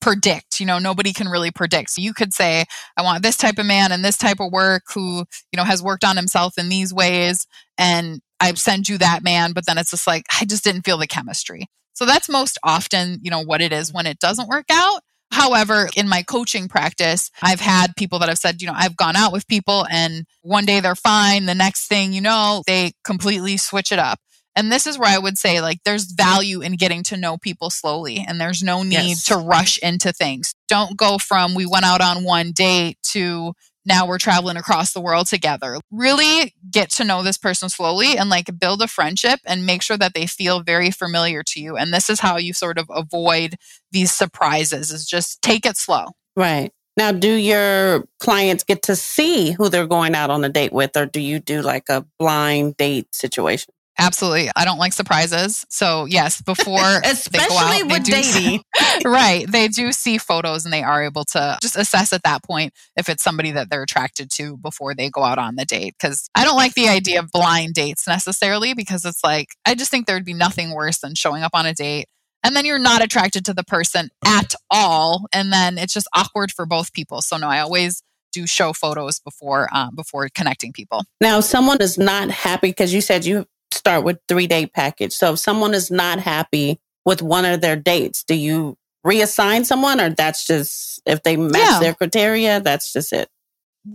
predict. 0.00 0.60
You 0.60 0.66
know, 0.66 0.78
nobody 0.78 1.12
can 1.12 1.28
really 1.28 1.50
predict. 1.50 1.90
So 1.90 2.02
you 2.02 2.14
could 2.14 2.32
say, 2.32 2.64
I 2.96 3.02
want 3.02 3.22
this 3.22 3.36
type 3.36 3.58
of 3.58 3.66
man 3.66 3.92
and 3.92 4.04
this 4.04 4.18
type 4.18 4.40
of 4.40 4.52
work 4.52 4.84
who, 4.94 5.24
you 5.52 5.56
know, 5.56 5.64
has 5.64 5.82
worked 5.82 6.04
on 6.04 6.16
himself 6.16 6.58
in 6.58 6.68
these 6.68 6.92
ways. 6.92 7.46
And 7.78 8.20
I 8.40 8.52
send 8.54 8.88
you 8.88 8.98
that 8.98 9.22
man, 9.22 9.52
but 9.52 9.66
then 9.66 9.78
it's 9.78 9.90
just 9.90 10.06
like, 10.06 10.24
I 10.40 10.44
just 10.44 10.64
didn't 10.64 10.82
feel 10.82 10.98
the 10.98 11.06
chemistry. 11.06 11.66
So 11.94 12.06
that's 12.06 12.28
most 12.28 12.58
often, 12.62 13.18
you 13.22 13.30
know, 13.30 13.42
what 13.42 13.60
it 13.60 13.72
is 13.72 13.92
when 13.92 14.06
it 14.06 14.20
doesn't 14.20 14.48
work 14.48 14.66
out. 14.70 15.00
However, 15.30 15.88
in 15.96 16.08
my 16.08 16.22
coaching 16.22 16.68
practice, 16.68 17.30
I've 17.42 17.60
had 17.60 17.96
people 17.96 18.18
that 18.20 18.28
have 18.28 18.38
said, 18.38 18.60
you 18.62 18.66
know, 18.66 18.74
I've 18.76 18.96
gone 18.96 19.16
out 19.16 19.32
with 19.32 19.46
people 19.46 19.86
and 19.90 20.24
one 20.42 20.64
day 20.64 20.80
they're 20.80 20.94
fine. 20.94 21.46
The 21.46 21.54
next 21.54 21.86
thing 21.86 22.12
you 22.12 22.20
know, 22.20 22.62
they 22.66 22.92
completely 23.04 23.56
switch 23.56 23.92
it 23.92 23.98
up. 23.98 24.20
And 24.56 24.72
this 24.72 24.88
is 24.88 24.98
where 24.98 25.08
I 25.08 25.18
would 25.18 25.38
say, 25.38 25.60
like, 25.60 25.78
there's 25.84 26.10
value 26.10 26.62
in 26.62 26.72
getting 26.72 27.04
to 27.04 27.16
know 27.16 27.38
people 27.38 27.70
slowly, 27.70 28.24
and 28.26 28.40
there's 28.40 28.60
no 28.60 28.82
need 28.82 29.10
yes. 29.10 29.24
to 29.26 29.36
rush 29.36 29.78
into 29.78 30.12
things. 30.12 30.52
Don't 30.66 30.96
go 30.96 31.16
from 31.16 31.54
we 31.54 31.64
went 31.64 31.84
out 31.84 32.00
on 32.00 32.24
one 32.24 32.50
date 32.50 32.98
to 33.12 33.52
now 33.88 34.06
we're 34.06 34.18
traveling 34.18 34.56
across 34.56 34.92
the 34.92 35.00
world 35.00 35.26
together. 35.26 35.78
Really 35.90 36.54
get 36.70 36.90
to 36.90 37.04
know 37.04 37.22
this 37.22 37.38
person 37.38 37.68
slowly 37.68 38.16
and 38.16 38.28
like 38.28 38.58
build 38.58 38.82
a 38.82 38.86
friendship 38.86 39.40
and 39.46 39.66
make 39.66 39.82
sure 39.82 39.96
that 39.96 40.14
they 40.14 40.26
feel 40.26 40.60
very 40.60 40.90
familiar 40.90 41.42
to 41.44 41.60
you. 41.60 41.76
And 41.76 41.92
this 41.92 42.10
is 42.10 42.20
how 42.20 42.36
you 42.36 42.52
sort 42.52 42.78
of 42.78 42.86
avoid 42.90 43.56
these 43.90 44.12
surprises 44.12 44.92
is 44.92 45.06
just 45.06 45.40
take 45.42 45.64
it 45.64 45.76
slow. 45.76 46.08
Right. 46.36 46.70
Now, 46.96 47.12
do 47.12 47.32
your 47.32 48.04
clients 48.18 48.64
get 48.64 48.82
to 48.82 48.96
see 48.96 49.52
who 49.52 49.68
they're 49.68 49.86
going 49.86 50.14
out 50.14 50.30
on 50.30 50.44
a 50.44 50.48
date 50.48 50.72
with, 50.72 50.96
or 50.96 51.06
do 51.06 51.20
you 51.20 51.38
do 51.38 51.62
like 51.62 51.88
a 51.88 52.04
blind 52.18 52.76
date 52.76 53.14
situation? 53.14 53.72
Absolutely. 53.98 54.50
I 54.54 54.64
don't 54.64 54.78
like 54.78 54.92
surprises. 54.92 55.66
So, 55.68 56.04
yes, 56.04 56.40
before 56.42 57.00
especially 57.04 57.82
out, 57.82 57.90
with 57.90 58.04
dating. 58.04 58.62
right. 59.04 59.50
They 59.50 59.68
do 59.68 59.92
see 59.92 60.18
photos 60.18 60.64
and 60.64 60.72
they 60.72 60.82
are 60.82 61.02
able 61.02 61.24
to 61.26 61.58
just 61.60 61.76
assess 61.76 62.12
at 62.12 62.22
that 62.22 62.42
point 62.44 62.72
if 62.96 63.08
it's 63.08 63.22
somebody 63.22 63.50
that 63.52 63.70
they're 63.70 63.82
attracted 63.82 64.30
to 64.32 64.56
before 64.56 64.94
they 64.94 65.10
go 65.10 65.22
out 65.22 65.38
on 65.38 65.56
the 65.56 65.64
date. 65.64 65.94
Because 65.98 66.30
I 66.34 66.44
don't 66.44 66.56
like 66.56 66.74
the 66.74 66.88
idea 66.88 67.20
of 67.20 67.30
blind 67.32 67.74
dates 67.74 68.06
necessarily 68.06 68.74
because 68.74 69.04
it's 69.04 69.24
like, 69.24 69.48
I 69.66 69.74
just 69.74 69.90
think 69.90 70.06
there'd 70.06 70.24
be 70.24 70.34
nothing 70.34 70.72
worse 70.72 70.98
than 70.98 71.14
showing 71.14 71.42
up 71.42 71.52
on 71.54 71.66
a 71.66 71.74
date 71.74 72.06
and 72.44 72.54
then 72.54 72.64
you're 72.64 72.78
not 72.78 73.02
attracted 73.02 73.44
to 73.46 73.54
the 73.54 73.64
person 73.64 74.10
at 74.24 74.54
all. 74.70 75.26
And 75.32 75.52
then 75.52 75.76
it's 75.76 75.92
just 75.92 76.08
awkward 76.14 76.52
for 76.52 76.66
both 76.66 76.92
people. 76.92 77.20
So, 77.20 77.36
no, 77.36 77.48
I 77.48 77.60
always 77.60 78.02
do 78.32 78.46
show 78.46 78.72
photos 78.72 79.20
before 79.20 79.68
um, 79.74 79.94
before 79.94 80.28
connecting 80.34 80.72
people. 80.72 81.04
Now, 81.20 81.38
if 81.38 81.44
someone 81.44 81.80
is 81.80 81.98
not 81.98 82.30
happy 82.30 82.68
because 82.68 82.92
you 82.92 83.00
said 83.00 83.24
you 83.24 83.46
start 83.72 84.04
with 84.04 84.18
three 84.28 84.46
day 84.46 84.66
package. 84.66 85.12
So 85.12 85.34
if 85.34 85.38
someone 85.38 85.74
is 85.74 85.90
not 85.90 86.20
happy 86.20 86.80
with 87.04 87.22
one 87.22 87.44
of 87.44 87.60
their 87.60 87.76
dates, 87.76 88.24
do 88.24 88.34
you 88.34 88.76
reassign 89.06 89.64
someone 89.64 90.00
or 90.00 90.10
that's 90.10 90.46
just 90.46 91.00
if 91.06 91.22
they 91.22 91.36
match 91.36 91.54
yeah. 91.54 91.78
their 91.80 91.94
criteria, 91.94 92.60
that's 92.60 92.92
just 92.92 93.12
it? 93.12 93.28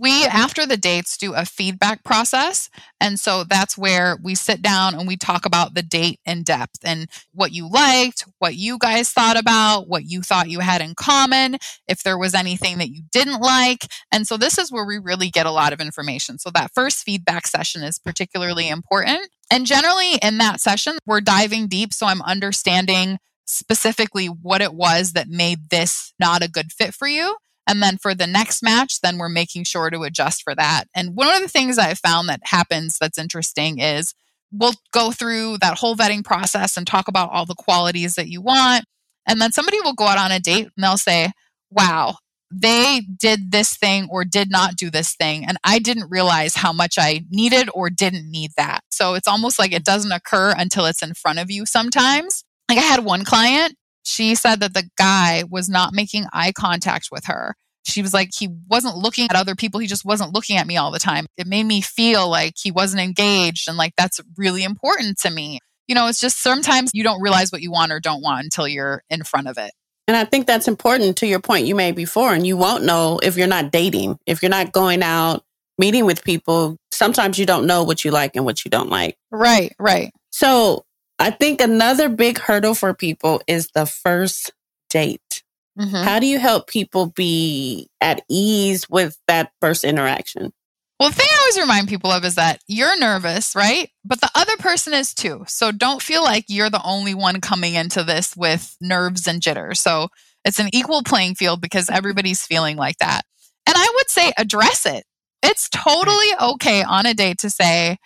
We 0.00 0.24
after 0.24 0.66
the 0.66 0.76
dates 0.76 1.16
do 1.16 1.34
a 1.34 1.44
feedback 1.44 2.04
process 2.04 2.68
and 3.00 3.18
so 3.18 3.44
that's 3.44 3.76
where 3.76 4.16
we 4.22 4.34
sit 4.34 4.62
down 4.62 4.94
and 4.94 5.06
we 5.06 5.16
talk 5.16 5.46
about 5.46 5.74
the 5.74 5.82
date 5.82 6.20
in 6.24 6.42
depth 6.42 6.80
and 6.84 7.08
what 7.32 7.52
you 7.52 7.68
liked 7.68 8.24
what 8.38 8.54
you 8.56 8.78
guys 8.78 9.10
thought 9.10 9.38
about 9.38 9.88
what 9.88 10.04
you 10.04 10.22
thought 10.22 10.50
you 10.50 10.60
had 10.60 10.80
in 10.80 10.94
common 10.94 11.56
if 11.88 12.02
there 12.02 12.18
was 12.18 12.34
anything 12.34 12.78
that 12.78 12.90
you 12.90 13.02
didn't 13.12 13.40
like 13.40 13.86
and 14.10 14.26
so 14.26 14.36
this 14.36 14.58
is 14.58 14.70
where 14.70 14.84
we 14.84 14.98
really 14.98 15.30
get 15.30 15.46
a 15.46 15.50
lot 15.50 15.72
of 15.72 15.80
information. 15.80 16.38
So 16.38 16.50
that 16.50 16.72
first 16.74 17.04
feedback 17.04 17.46
session 17.46 17.82
is 17.82 17.98
particularly 17.98 18.68
important. 18.68 19.28
And 19.50 19.66
generally 19.66 20.14
in 20.22 20.38
that 20.38 20.60
session 20.60 20.98
we're 21.06 21.20
diving 21.20 21.68
deep 21.68 21.92
so 21.92 22.06
i'm 22.06 22.22
understanding 22.22 23.18
specifically 23.46 24.26
what 24.26 24.62
it 24.62 24.72
was 24.72 25.12
that 25.12 25.28
made 25.28 25.68
this 25.68 26.14
not 26.18 26.42
a 26.42 26.50
good 26.50 26.72
fit 26.72 26.94
for 26.94 27.06
you 27.06 27.36
and 27.66 27.82
then 27.82 27.96
for 27.98 28.14
the 28.14 28.26
next 28.26 28.62
match, 28.62 29.00
then 29.00 29.18
we're 29.18 29.28
making 29.28 29.64
sure 29.64 29.90
to 29.90 30.02
adjust 30.02 30.42
for 30.42 30.54
that. 30.54 30.84
And 30.94 31.16
one 31.16 31.34
of 31.34 31.40
the 31.40 31.48
things 31.48 31.78
I've 31.78 31.98
found 31.98 32.28
that 32.28 32.40
happens 32.44 32.98
that's 32.98 33.18
interesting 33.18 33.78
is 33.78 34.14
we'll 34.52 34.74
go 34.92 35.10
through 35.10 35.58
that 35.58 35.78
whole 35.78 35.96
vetting 35.96 36.24
process 36.24 36.76
and 36.76 36.86
talk 36.86 37.08
about 37.08 37.30
all 37.30 37.46
the 37.46 37.54
qualities 37.54 38.14
that 38.14 38.28
you 38.28 38.40
want. 38.40 38.84
And 39.26 39.40
then 39.40 39.52
somebody 39.52 39.80
will 39.80 39.94
go 39.94 40.04
out 40.04 40.18
on 40.18 40.32
a 40.32 40.40
date 40.40 40.68
and 40.76 40.84
they'll 40.84 40.98
say, 40.98 41.32
wow, 41.70 42.16
they 42.50 43.00
did 43.18 43.50
this 43.50 43.74
thing 43.76 44.06
or 44.10 44.24
did 44.24 44.50
not 44.50 44.76
do 44.76 44.90
this 44.90 45.14
thing. 45.14 45.44
And 45.44 45.56
I 45.64 45.78
didn't 45.78 46.10
realize 46.10 46.54
how 46.54 46.72
much 46.72 46.96
I 46.98 47.22
needed 47.30 47.68
or 47.74 47.90
didn't 47.90 48.30
need 48.30 48.52
that. 48.56 48.84
So 48.90 49.14
it's 49.14 49.26
almost 49.26 49.58
like 49.58 49.72
it 49.72 49.84
doesn't 49.84 50.12
occur 50.12 50.54
until 50.56 50.84
it's 50.86 51.02
in 51.02 51.14
front 51.14 51.38
of 51.38 51.50
you 51.50 51.66
sometimes. 51.66 52.44
Like 52.68 52.78
I 52.78 52.82
had 52.82 53.04
one 53.04 53.24
client 53.24 53.74
she 54.04 54.34
said 54.34 54.60
that 54.60 54.74
the 54.74 54.88
guy 54.96 55.44
was 55.50 55.68
not 55.68 55.92
making 55.92 56.26
eye 56.32 56.52
contact 56.52 57.08
with 57.10 57.24
her. 57.26 57.56
She 57.86 58.00
was 58.00 58.14
like, 58.14 58.30
he 58.34 58.48
wasn't 58.70 58.96
looking 58.96 59.26
at 59.28 59.36
other 59.36 59.54
people. 59.54 59.80
He 59.80 59.86
just 59.86 60.04
wasn't 60.04 60.32
looking 60.32 60.56
at 60.56 60.66
me 60.66 60.76
all 60.76 60.90
the 60.90 60.98
time. 60.98 61.26
It 61.36 61.46
made 61.46 61.64
me 61.64 61.80
feel 61.80 62.28
like 62.28 62.54
he 62.56 62.70
wasn't 62.70 63.02
engaged. 63.02 63.68
And 63.68 63.76
like, 63.76 63.92
that's 63.96 64.20
really 64.36 64.64
important 64.64 65.18
to 65.18 65.30
me. 65.30 65.58
You 65.86 65.94
know, 65.94 66.06
it's 66.06 66.20
just 66.20 66.40
sometimes 66.40 66.92
you 66.94 67.02
don't 67.02 67.20
realize 67.20 67.52
what 67.52 67.60
you 67.60 67.70
want 67.70 67.92
or 67.92 68.00
don't 68.00 68.22
want 68.22 68.44
until 68.44 68.66
you're 68.66 69.02
in 69.10 69.22
front 69.22 69.48
of 69.48 69.58
it. 69.58 69.72
And 70.06 70.16
I 70.16 70.24
think 70.24 70.46
that's 70.46 70.68
important 70.68 71.18
to 71.18 71.26
your 71.26 71.40
point 71.40 71.66
you 71.66 71.74
made 71.74 71.94
before. 71.94 72.32
And 72.32 72.46
you 72.46 72.56
won't 72.56 72.84
know 72.84 73.18
if 73.22 73.36
you're 73.36 73.46
not 73.46 73.70
dating, 73.70 74.18
if 74.26 74.42
you're 74.42 74.50
not 74.50 74.72
going 74.72 75.02
out, 75.02 75.44
meeting 75.78 76.06
with 76.06 76.24
people. 76.24 76.78
Sometimes 76.90 77.38
you 77.38 77.46
don't 77.46 77.66
know 77.66 77.82
what 77.82 78.04
you 78.04 78.10
like 78.10 78.36
and 78.36 78.44
what 78.44 78.64
you 78.64 78.70
don't 78.70 78.90
like. 78.90 79.16
Right, 79.30 79.74
right. 79.78 80.10
So 80.30 80.84
I 81.18 81.30
think 81.30 81.60
another 81.60 82.08
big 82.08 82.38
hurdle 82.38 82.74
for 82.74 82.94
people 82.94 83.42
is 83.46 83.68
the 83.74 83.86
first 83.86 84.52
date. 84.90 85.42
Mm-hmm. 85.78 85.96
How 85.96 86.18
do 86.18 86.26
you 86.26 86.38
help 86.38 86.68
people 86.68 87.06
be 87.06 87.88
at 88.00 88.22
ease 88.28 88.88
with 88.88 89.18
that 89.26 89.52
first 89.60 89.84
interaction? 89.84 90.52
Well, 91.00 91.08
the 91.08 91.16
thing 91.16 91.26
I 91.28 91.38
always 91.40 91.58
remind 91.58 91.88
people 91.88 92.12
of 92.12 92.24
is 92.24 92.36
that 92.36 92.60
you're 92.68 92.96
nervous, 92.98 93.56
right? 93.56 93.90
But 94.04 94.20
the 94.20 94.30
other 94.34 94.56
person 94.58 94.94
is 94.94 95.12
too. 95.12 95.44
So 95.48 95.72
don't 95.72 96.00
feel 96.00 96.22
like 96.22 96.44
you're 96.48 96.70
the 96.70 96.84
only 96.84 97.14
one 97.14 97.40
coming 97.40 97.74
into 97.74 98.04
this 98.04 98.36
with 98.36 98.76
nerves 98.80 99.26
and 99.26 99.42
jitters. 99.42 99.80
So 99.80 100.08
it's 100.44 100.60
an 100.60 100.68
equal 100.72 101.02
playing 101.02 101.34
field 101.34 101.60
because 101.60 101.90
everybody's 101.90 102.46
feeling 102.46 102.76
like 102.76 102.98
that. 102.98 103.22
And 103.66 103.74
I 103.76 103.92
would 103.96 104.10
say 104.10 104.32
address 104.38 104.86
it. 104.86 105.04
It's 105.42 105.68
totally 105.68 106.28
okay 106.40 106.84
on 106.84 107.06
a 107.06 107.14
date 107.14 107.38
to 107.38 107.50
say, 107.50 107.98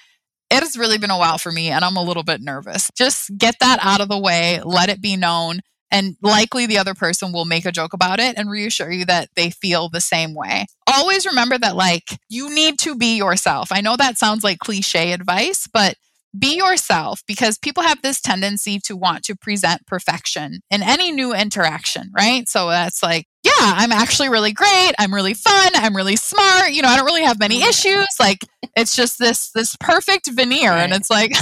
it 0.51 0.63
has 0.63 0.77
really 0.77 0.99
been 0.99 1.11
a 1.11 1.19
while 1.19 1.39
for 1.39 1.53
me 1.53 1.69
and 1.69 1.85
I'm 1.85 1.97
a 1.97 2.03
little 2.03 2.23
bit 2.23 2.41
nervous. 2.41 2.91
Just 2.97 3.37
get 3.37 3.57
that 3.61 3.79
out 3.83 4.01
of 4.01 4.09
the 4.09 4.19
way, 4.19 4.61
let 4.65 4.89
it 4.89 5.01
be 5.01 5.17
known. 5.17 5.61
And 5.91 6.17
likely 6.21 6.67
the 6.67 6.77
other 6.79 6.93
person 6.93 7.33
will 7.33 7.47
make 7.47 7.65
a 7.65 7.73
joke 7.73 7.95
about 7.95 8.21
it 8.21 8.37
and 8.37 8.51
reassure 8.51 8.91
you 8.91 9.07
that 9.07 9.31
they 9.37 9.49
feel 9.49 9.89
the 9.89 10.03
same 10.03 10.35
way. 10.35 10.67
Always 10.87 11.25
remember 11.25 11.57
that, 11.59 11.77
like, 11.77 12.19
you 12.29 12.55
need 12.55 12.79
to 12.81 12.95
be 12.95 13.17
yourself. 13.17 13.73
I 13.73 13.81
know 13.81 13.97
that 13.97 14.19
sounds 14.19 14.45
like 14.45 14.59
cliche 14.59 15.13
advice, 15.13 15.67
but 15.67 15.95
be 16.39 16.57
yourself 16.57 17.23
because 17.27 17.57
people 17.57 17.83
have 17.83 18.03
this 18.03 18.21
tendency 18.21 18.79
to 18.81 18.97
want 18.97 19.25
to 19.25 19.35
present 19.35 19.87
perfection 19.87 20.61
in 20.71 20.83
any 20.83 21.11
new 21.11 21.35
interaction, 21.35 22.11
right? 22.15 22.47
So 22.51 22.69
that's 22.69 23.03
like, 23.03 23.27
I'm 23.61 23.93
actually 23.93 24.29
really 24.29 24.53
great. 24.53 24.93
I'm 24.99 25.15
really 25.15 25.35
fun. 25.35 25.71
I'm 25.75 25.97
really 25.97 26.17
smart. 26.17 26.73
You 26.73 26.83
know, 26.83 26.89
I 26.89 26.97
don't 26.97 27.07
really 27.07 27.25
have 27.25 27.39
many 27.39 27.63
issues. 27.63 28.07
Like 28.19 28.39
it's 28.77 28.95
just 28.95 29.19
this 29.19 29.51
this 29.51 29.77
perfect 29.77 30.31
veneer 30.31 30.71
right. 30.71 30.83
and 30.83 30.93
it's 30.93 31.11
like 31.11 31.33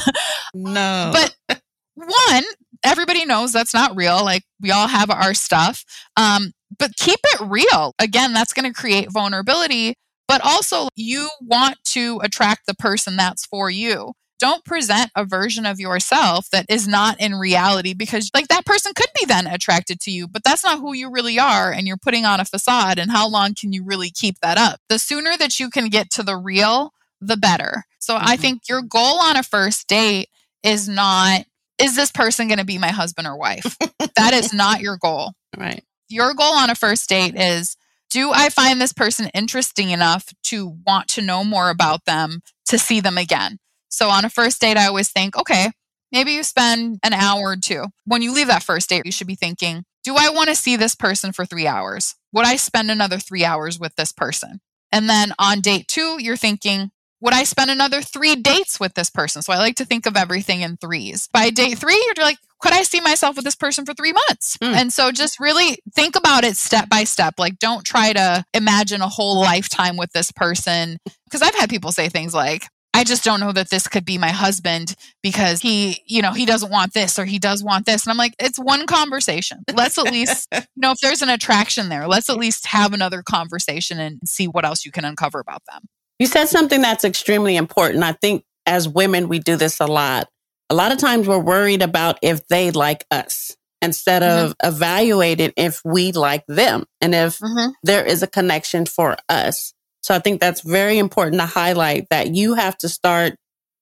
no. 0.55 1.13
But 1.49 1.61
one, 1.95 2.45
everybody 2.85 3.25
knows 3.25 3.53
that's 3.53 3.75
not 3.75 3.97
real. 3.97 4.25
Like 4.25 4.45
we 4.61 4.71
all 4.71 4.89
have 4.89 5.11
our 5.11 5.35
stuff. 5.35 5.85
Um, 6.17 6.53
but 6.79 6.97
keep 6.97 7.21
it 7.25 7.41
real. 7.41 7.95
Again, 7.99 8.33
that's 8.33 8.53
going 8.53 8.71
to 8.71 8.79
create 8.79 9.11
vulnerability, 9.11 9.95
but 10.29 10.41
also 10.45 10.89
you 10.95 11.31
want 11.41 11.79
to 11.85 12.21
attract 12.23 12.67
the 12.67 12.75
person 12.75 13.17
that's 13.17 13.47
for 13.47 13.71
you. 13.71 14.13
Don't 14.39 14.65
present 14.65 15.11
a 15.17 15.25
version 15.25 15.65
of 15.65 15.81
yourself 15.81 16.51
that 16.51 16.67
is 16.69 16.87
not 16.87 17.19
in 17.21 17.35
reality 17.35 17.95
because 17.95 18.31
like 18.35 18.49
that 18.49 18.67
person 18.67 18.93
could 18.95 19.09
be 19.19 19.25
then 19.27 19.47
attracted 19.47 20.01
to 20.01 20.11
you, 20.11 20.29
but 20.29 20.45
that's 20.45 20.65
not 20.65 20.79
who 20.79 20.93
you 20.93 21.11
really 21.11 21.39
are 21.39 21.73
and 21.73 21.87
you're 21.87 21.97
putting 21.97 22.27
on 22.27 22.41
a 22.41 22.45
facade 22.45 22.99
and 22.99 23.11
how 23.11 23.29
long 23.29 23.55
can 23.55 23.73
you 23.73 23.83
really 23.83 24.11
keep 24.11 24.39
that 24.41 24.59
up? 24.59 24.81
The 24.89 24.99
sooner 24.99 25.37
that 25.39 25.59
you 25.59 25.71
can 25.71 25.89
get 25.89 26.11
to 26.11 26.23
the 26.23 26.37
real, 26.37 26.93
the 27.21 27.37
better. 27.37 27.85
So 27.99 28.15
mm-hmm. 28.15 28.29
I 28.29 28.37
think 28.37 28.69
your 28.69 28.83
goal 28.83 29.21
on 29.21 29.37
a 29.37 29.43
first 29.43 29.89
date 29.89 30.29
is 30.63 30.89
not 30.89 31.45
is 31.79 31.95
this 31.95 32.11
person 32.11 32.49
going 32.49 32.59
to 32.59 32.65
be 32.65 32.79
my 32.79 32.89
husband 32.89 33.27
or 33.27 33.37
wife? 33.37 33.77
that 34.17 34.33
is 34.33 34.53
not 34.55 34.81
your 34.81 34.97
goal. 34.97 35.33
Right. 35.57 35.85
Your 36.09 36.35
goal 36.35 36.55
on 36.55 36.71
a 36.71 36.75
first 36.75 37.09
date 37.09 37.35
is 37.37 37.77
do 38.11 38.31
I 38.33 38.49
find 38.49 38.81
this 38.81 38.93
person 38.93 39.31
interesting 39.35 39.91
enough 39.91 40.33
to 40.45 40.77
want 40.87 41.09
to 41.09 41.23
know 41.23 41.45
more 41.45 41.71
about 41.71 42.05
them 42.05 42.41
to 42.67 42.79
see 42.79 43.01
them 43.01 43.19
again? 43.19 43.59
So 43.89 44.09
on 44.09 44.25
a 44.25 44.31
first 44.31 44.61
date, 44.61 44.77
I 44.77 44.87
always 44.87 45.11
think, 45.11 45.37
okay, 45.37 45.71
maybe 46.13 46.33
you 46.33 46.43
spend 46.43 46.99
an 47.03 47.13
hour 47.13 47.51
or 47.51 47.57
two. 47.57 47.85
When 48.05 48.23
you 48.23 48.33
leave 48.33 48.49
that 48.49 48.63
first 48.63 48.89
date, 48.89 49.07
you 49.07 49.13
should 49.13 49.27
be 49.27 49.35
thinking, 49.35 49.85
do 50.05 50.15
I 50.17 50.31
want 50.31 50.49
to 50.49 50.55
see 50.55 50.77
this 50.77 50.95
person 50.95 51.33
for 51.33 51.45
three 51.45 51.67
hours? 51.67 52.15
Would 52.33 52.47
I 52.47 52.57
spend 52.57 52.91
another 52.91 53.19
three 53.19 53.45
hours 53.45 53.79
with 53.79 53.95
this 53.97 54.13
person? 54.13 54.61
And 54.93 55.09
then 55.09 55.33
on 55.39 55.61
date 55.61 55.89
two, 55.89 56.19
you're 56.21 56.37
thinking, 56.37 56.91
would 57.21 57.35
I 57.35 57.45
spend 57.45 57.71
another 57.71 58.03
three 58.03 58.37
dates 58.37 58.79
with 58.79 58.95
this 58.95 59.11
person? 59.11 59.43
So 59.43 59.53
I 59.53 59.57
like 59.57 59.77
to 59.77 59.85
think 59.85 60.07
of 60.07 60.17
everything 60.17 60.61
in 60.61 60.77
threes. 60.77 61.29
By 61.33 61.51
date 61.51 61.79
three, 61.79 62.01
you're 62.07 62.25
like, 62.25 62.39
could 62.61 62.73
I 62.73 62.83
see 62.83 63.01
myself 63.01 63.37
with 63.37 63.45
this 63.45 63.57
person 63.57 63.85
for 63.85 63.95
three 63.95 64.13
months? 64.13 64.57
Mm. 64.59 64.75
And 64.75 64.93
so 64.93 65.11
just 65.11 65.41
really 65.41 65.79
think 65.95 66.15
about 66.15 66.45
it 66.45 66.57
step 66.57 66.89
by 66.89 67.05
step. 67.05 67.35
Like, 67.39 67.59
don't 67.59 67.85
try 67.85 68.13
to 68.13 68.45
imagine 68.55 69.01
a 69.01 69.09
whole 69.09 69.41
lifetime 69.41 69.97
with 69.97 70.13
this 70.13 70.31
person. 70.31 70.99
Because 71.25 71.43
I've 71.43 71.55
had 71.55 71.71
people 71.71 71.91
say 71.91 72.09
things 72.09 72.33
like, 72.35 72.69
I 72.97 73.05
just 73.05 73.25
don't 73.25 73.41
know 73.41 73.53
that 73.53 73.69
this 73.69 73.89
could 73.89 74.07
be 74.07 74.17
my 74.17 74.31
husband 74.31 74.97
because 75.23 75.61
he, 75.61 76.03
you 76.07 76.23
know, 76.23 76.33
he 76.33 76.47
doesn't 76.47 76.73
want 76.73 76.95
this 76.95 77.19
or 77.19 77.27
he 77.27 77.39
does 77.39 77.63
want 77.63 77.85
this. 77.85 78.07
And 78.07 78.11
I'm 78.11 78.17
like, 78.17 78.35
it's 78.39 78.59
one 78.59 78.87
conversation. 78.87 79.65
Let's 79.75 79.99
at 79.99 80.05
least, 80.05 80.49
you 80.55 80.61
know, 80.77 80.93
if 80.93 81.01
there's 81.01 81.21
an 81.21 81.29
attraction 81.29 81.91
there, 81.91 82.09
let's 82.09 82.31
at 82.31 82.39
least 82.39 82.67
have 82.69 82.95
another 82.95 83.23
conversation 83.23 84.01
and 84.01 84.27
see 84.27 84.49
what 84.49 84.65
else 84.65 84.87
you 84.87 84.93
can 84.93 85.05
uncover 85.05 85.41
about 85.41 85.61
them. 85.71 85.83
You 86.19 86.27
said 86.27 86.47
something 86.47 86.81
that's 86.81 87.05
extremely 87.05 87.57
important. 87.57 88.03
I 88.03 88.13
think 88.13 88.45
as 88.65 88.89
women, 88.89 89.29
we 89.29 89.41
do 89.41 89.57
this 89.57 89.79
a 89.79 89.87
lot. 89.87 90.29
A 90.71 90.75
lot 90.75 90.91
of 90.91 90.97
times 90.97 91.29
we're 91.29 91.39
worried 91.39 91.83
about 91.83 92.19
if 92.23 92.49
they 92.49 92.71
like 92.71 93.05
us 93.11 93.55
instead 93.83 94.23
mm-hmm. 94.23 94.47
of 94.47 94.55
evaluating 94.65 95.53
if 95.59 95.83
we 95.85 96.13
like 96.13 96.47
them 96.47 96.87
and 97.03 97.15
if 97.15 97.41
mm-hmm. 97.41 97.73
there 97.83 98.07
is 98.07 98.23
a 98.23 98.27
connection 98.27 98.87
for 98.87 99.19
us. 99.29 99.75
So 100.07 100.15
I 100.15 100.21
think 100.21 100.41
that's 100.41 100.61
very 100.61 100.99
important 100.99 101.41
to 101.41 101.47
highlight 101.47 102.11
that 102.11 102.33
you 102.33 102.55
have 102.55 102.79
to 102.79 102.89
start 102.89 103.35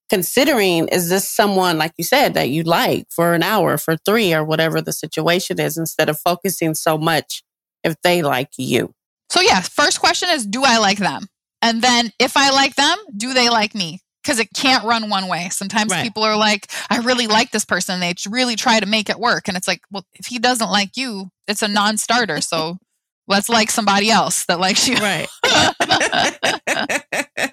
considering 0.08 0.88
is 0.88 1.10
this 1.10 1.28
someone, 1.28 1.76
like 1.76 1.92
you 1.98 2.04
said, 2.04 2.32
that 2.32 2.48
you 2.48 2.62
like 2.62 3.04
for 3.10 3.34
an 3.34 3.42
hour, 3.42 3.76
for 3.76 3.98
three, 3.98 4.32
or 4.32 4.42
whatever 4.42 4.80
the 4.80 4.94
situation 4.94 5.60
is, 5.60 5.76
instead 5.76 6.08
of 6.08 6.18
focusing 6.18 6.72
so 6.74 6.96
much 6.96 7.42
if 7.82 7.96
they 8.02 8.22
like 8.22 8.48
you. 8.56 8.94
So, 9.28 9.42
yeah, 9.42 9.60
first 9.60 10.00
question 10.00 10.30
is 10.30 10.46
Do 10.46 10.62
I 10.64 10.78
like 10.78 10.96
them? 10.96 11.26
And 11.60 11.82
then 11.82 12.10
if 12.18 12.38
I 12.38 12.52
like 12.52 12.74
them, 12.76 12.96
do 13.14 13.34
they 13.34 13.50
like 13.50 13.74
me? 13.74 14.00
Because 14.22 14.38
it 14.38 14.48
can't 14.54 14.84
run 14.84 15.10
one 15.10 15.28
way. 15.28 15.50
Sometimes 15.50 15.90
right. 15.90 16.02
people 16.02 16.22
are 16.22 16.38
like, 16.38 16.70
I 16.88 17.00
really 17.00 17.26
like 17.26 17.50
this 17.50 17.66
person. 17.66 18.00
They 18.00 18.14
really 18.30 18.56
try 18.56 18.80
to 18.80 18.86
make 18.86 19.10
it 19.10 19.20
work. 19.20 19.46
And 19.46 19.58
it's 19.58 19.68
like, 19.68 19.82
well, 19.90 20.06
if 20.14 20.24
he 20.24 20.38
doesn't 20.38 20.70
like 20.70 20.96
you, 20.96 21.28
it's 21.46 21.60
a 21.60 21.68
non 21.68 21.98
starter. 21.98 22.40
So 22.40 22.78
let's 23.28 23.50
like 23.50 23.70
somebody 23.70 24.10
else 24.10 24.46
that 24.46 24.58
likes 24.58 24.88
you. 24.88 24.96
Right. 24.96 25.28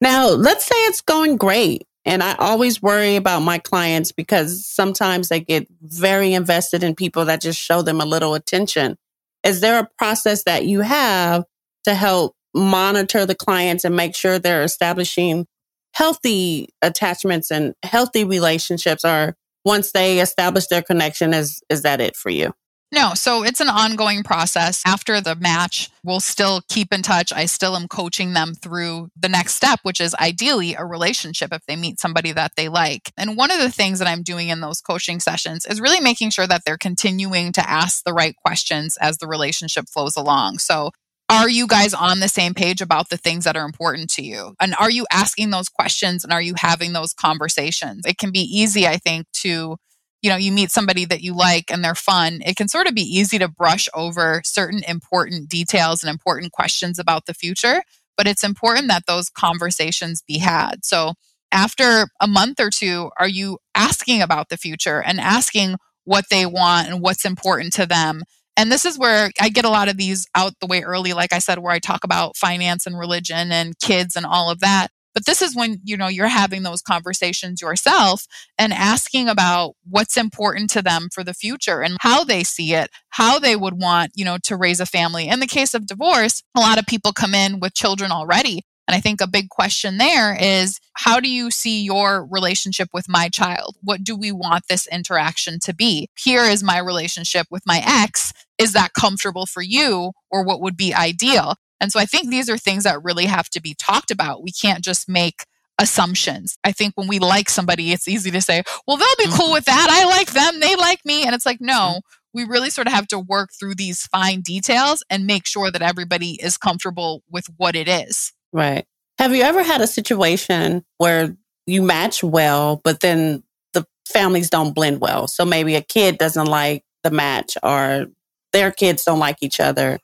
now, 0.00 0.28
let's 0.28 0.64
say 0.64 0.76
it's 0.86 1.00
going 1.00 1.36
great. 1.36 1.86
And 2.04 2.22
I 2.22 2.34
always 2.34 2.82
worry 2.82 3.16
about 3.16 3.40
my 3.40 3.58
clients 3.58 4.10
because 4.10 4.66
sometimes 4.66 5.28
they 5.28 5.40
get 5.40 5.68
very 5.80 6.34
invested 6.34 6.82
in 6.82 6.96
people 6.96 7.26
that 7.26 7.40
just 7.40 7.60
show 7.60 7.82
them 7.82 8.00
a 8.00 8.06
little 8.06 8.34
attention. 8.34 8.96
Is 9.44 9.60
there 9.60 9.78
a 9.78 9.88
process 9.98 10.42
that 10.44 10.64
you 10.66 10.80
have 10.80 11.44
to 11.84 11.94
help 11.94 12.34
monitor 12.54 13.24
the 13.24 13.34
clients 13.34 13.84
and 13.84 13.96
make 13.96 14.14
sure 14.14 14.38
they're 14.38 14.64
establishing 14.64 15.46
healthy 15.94 16.68
attachments 16.80 17.50
and 17.50 17.74
healthy 17.82 18.24
relationships 18.24 19.04
or 19.04 19.36
once 19.64 19.92
they 19.92 20.20
establish 20.20 20.66
their 20.66 20.82
connection 20.82 21.34
is 21.34 21.62
is 21.68 21.82
that 21.82 22.00
it 22.00 22.16
for 22.16 22.30
you 22.30 22.52
no, 22.92 23.14
so 23.14 23.42
it's 23.42 23.60
an 23.60 23.68
ongoing 23.68 24.22
process. 24.22 24.82
After 24.86 25.20
the 25.20 25.34
match, 25.34 25.90
we'll 26.04 26.20
still 26.20 26.60
keep 26.68 26.92
in 26.92 27.02
touch. 27.02 27.32
I 27.32 27.46
still 27.46 27.74
am 27.74 27.88
coaching 27.88 28.34
them 28.34 28.54
through 28.54 29.08
the 29.16 29.28
next 29.28 29.54
step, 29.54 29.80
which 29.82 30.00
is 30.00 30.14
ideally 30.20 30.74
a 30.74 30.84
relationship 30.84 31.52
if 31.52 31.64
they 31.66 31.74
meet 31.74 31.98
somebody 31.98 32.32
that 32.32 32.52
they 32.56 32.68
like. 32.68 33.10
And 33.16 33.36
one 33.36 33.50
of 33.50 33.60
the 33.60 33.70
things 33.70 33.98
that 33.98 34.08
I'm 34.08 34.22
doing 34.22 34.48
in 34.48 34.60
those 34.60 34.82
coaching 34.82 35.20
sessions 35.20 35.64
is 35.64 35.80
really 35.80 36.00
making 36.00 36.30
sure 36.30 36.46
that 36.46 36.62
they're 36.66 36.76
continuing 36.76 37.52
to 37.52 37.68
ask 37.68 38.04
the 38.04 38.12
right 38.12 38.36
questions 38.36 38.98
as 39.00 39.18
the 39.18 39.26
relationship 39.26 39.86
flows 39.88 40.16
along. 40.16 40.58
So 40.58 40.90
are 41.32 41.48
you 41.48 41.66
guys 41.66 41.94
on 41.94 42.20
the 42.20 42.28
same 42.28 42.52
page 42.52 42.82
about 42.82 43.08
the 43.08 43.16
things 43.16 43.44
that 43.44 43.56
are 43.56 43.64
important 43.64 44.10
to 44.10 44.22
you? 44.22 44.54
And 44.60 44.74
are 44.78 44.90
you 44.90 45.06
asking 45.10 45.48
those 45.48 45.70
questions 45.70 46.24
and 46.24 46.32
are 46.32 46.42
you 46.42 46.52
having 46.58 46.92
those 46.92 47.14
conversations? 47.14 48.04
It 48.04 48.18
can 48.18 48.32
be 48.32 48.40
easy, 48.40 48.86
I 48.86 48.98
think, 48.98 49.26
to 49.36 49.78
you 50.22 50.30
know, 50.30 50.36
you 50.36 50.52
meet 50.52 50.70
somebody 50.70 51.04
that 51.04 51.22
you 51.22 51.34
like 51.34 51.70
and 51.70 51.84
they're 51.84 51.94
fun, 51.94 52.40
it 52.46 52.56
can 52.56 52.68
sort 52.68 52.86
of 52.86 52.94
be 52.94 53.02
easy 53.02 53.38
to 53.38 53.48
brush 53.48 53.88
over 53.92 54.40
certain 54.44 54.82
important 54.84 55.48
details 55.48 56.02
and 56.02 56.10
important 56.10 56.52
questions 56.52 56.98
about 56.98 57.26
the 57.26 57.34
future. 57.34 57.82
But 58.16 58.28
it's 58.28 58.44
important 58.44 58.88
that 58.88 59.06
those 59.06 59.28
conversations 59.28 60.22
be 60.26 60.38
had. 60.38 60.84
So, 60.84 61.14
after 61.50 62.08
a 62.20 62.26
month 62.26 62.60
or 62.60 62.70
two, 62.70 63.10
are 63.18 63.28
you 63.28 63.58
asking 63.74 64.22
about 64.22 64.48
the 64.48 64.56
future 64.56 65.02
and 65.02 65.20
asking 65.20 65.76
what 66.04 66.24
they 66.30 66.46
want 66.46 66.88
and 66.88 67.02
what's 67.02 67.26
important 67.26 67.74
to 67.74 67.84
them? 67.84 68.22
And 68.56 68.70
this 68.70 68.84
is 68.84 68.98
where 68.98 69.30
I 69.40 69.48
get 69.48 69.64
a 69.64 69.70
lot 69.70 69.88
of 69.88 69.96
these 69.96 70.26
out 70.34 70.52
the 70.60 70.66
way 70.66 70.82
early, 70.82 71.12
like 71.12 71.32
I 71.32 71.38
said, 71.40 71.58
where 71.58 71.72
I 71.72 71.78
talk 71.78 72.04
about 72.04 72.36
finance 72.36 72.86
and 72.86 72.98
religion 72.98 73.50
and 73.50 73.78
kids 73.78 74.16
and 74.16 74.24
all 74.24 74.50
of 74.50 74.60
that. 74.60 74.88
But 75.14 75.26
this 75.26 75.42
is 75.42 75.54
when, 75.54 75.80
you 75.84 75.96
know, 75.96 76.08
you're 76.08 76.26
having 76.26 76.62
those 76.62 76.82
conversations 76.82 77.60
yourself 77.60 78.26
and 78.58 78.72
asking 78.72 79.28
about 79.28 79.74
what's 79.88 80.16
important 80.16 80.70
to 80.70 80.82
them 80.82 81.08
for 81.12 81.22
the 81.22 81.34
future 81.34 81.82
and 81.82 81.96
how 82.00 82.24
they 82.24 82.44
see 82.44 82.74
it, 82.74 82.90
how 83.10 83.38
they 83.38 83.56
would 83.56 83.74
want, 83.74 84.12
you 84.14 84.24
know, 84.24 84.38
to 84.44 84.56
raise 84.56 84.80
a 84.80 84.86
family. 84.86 85.28
In 85.28 85.40
the 85.40 85.46
case 85.46 85.74
of 85.74 85.86
divorce, 85.86 86.42
a 86.56 86.60
lot 86.60 86.78
of 86.78 86.86
people 86.86 87.12
come 87.12 87.34
in 87.34 87.60
with 87.60 87.74
children 87.74 88.10
already. 88.10 88.64
And 88.88 88.96
I 88.96 89.00
think 89.00 89.20
a 89.20 89.28
big 89.28 89.48
question 89.48 89.98
there 89.98 90.36
is 90.38 90.78
how 90.94 91.20
do 91.20 91.30
you 91.30 91.50
see 91.50 91.82
your 91.82 92.26
relationship 92.26 92.88
with 92.92 93.08
my 93.08 93.28
child? 93.28 93.76
What 93.80 94.02
do 94.02 94.16
we 94.16 94.32
want 94.32 94.64
this 94.68 94.86
interaction 94.88 95.60
to 95.60 95.74
be? 95.74 96.08
Here 96.18 96.42
is 96.42 96.62
my 96.62 96.78
relationship 96.78 97.46
with 97.50 97.62
my 97.64 97.82
ex 97.86 98.32
is 98.58 98.72
that 98.74 98.92
comfortable 98.92 99.46
for 99.46 99.62
you 99.62 100.12
or 100.30 100.44
what 100.44 100.60
would 100.60 100.76
be 100.76 100.94
ideal? 100.94 101.54
And 101.82 101.90
so 101.90 101.98
I 101.98 102.06
think 102.06 102.30
these 102.30 102.48
are 102.48 102.56
things 102.56 102.84
that 102.84 103.02
really 103.02 103.26
have 103.26 103.50
to 103.50 103.60
be 103.60 103.74
talked 103.74 104.12
about. 104.12 104.42
We 104.42 104.52
can't 104.52 104.84
just 104.84 105.08
make 105.08 105.44
assumptions. 105.80 106.56
I 106.62 106.70
think 106.70 106.94
when 106.96 107.08
we 107.08 107.18
like 107.18 107.50
somebody, 107.50 107.90
it's 107.90 108.06
easy 108.06 108.30
to 108.30 108.40
say, 108.40 108.62
well, 108.86 108.96
they'll 108.96 109.26
be 109.26 109.36
cool 109.36 109.52
with 109.52 109.64
that. 109.64 109.88
I 109.90 110.04
like 110.04 110.30
them. 110.30 110.60
They 110.60 110.76
like 110.76 111.04
me. 111.04 111.24
And 111.24 111.34
it's 111.34 111.44
like, 111.44 111.60
no, 111.60 111.74
mm-hmm. 111.74 111.98
we 112.32 112.44
really 112.44 112.70
sort 112.70 112.86
of 112.86 112.92
have 112.92 113.08
to 113.08 113.18
work 113.18 113.50
through 113.58 113.74
these 113.74 114.06
fine 114.06 114.42
details 114.42 115.02
and 115.10 115.26
make 115.26 115.44
sure 115.44 115.72
that 115.72 115.82
everybody 115.82 116.38
is 116.40 116.56
comfortable 116.56 117.24
with 117.28 117.46
what 117.56 117.74
it 117.74 117.88
is. 117.88 118.32
Right. 118.52 118.86
Have 119.18 119.34
you 119.34 119.42
ever 119.42 119.64
had 119.64 119.80
a 119.80 119.88
situation 119.88 120.84
where 120.98 121.36
you 121.66 121.82
match 121.82 122.22
well, 122.22 122.80
but 122.84 123.00
then 123.00 123.42
the 123.72 123.84
families 124.08 124.50
don't 124.50 124.72
blend 124.72 125.00
well? 125.00 125.26
So 125.26 125.44
maybe 125.44 125.74
a 125.74 125.82
kid 125.82 126.16
doesn't 126.18 126.46
like 126.46 126.84
the 127.02 127.10
match 127.10 127.58
or 127.60 128.06
their 128.52 128.70
kids 128.70 129.02
don't 129.02 129.18
like 129.18 129.38
each 129.40 129.58
other. 129.58 129.98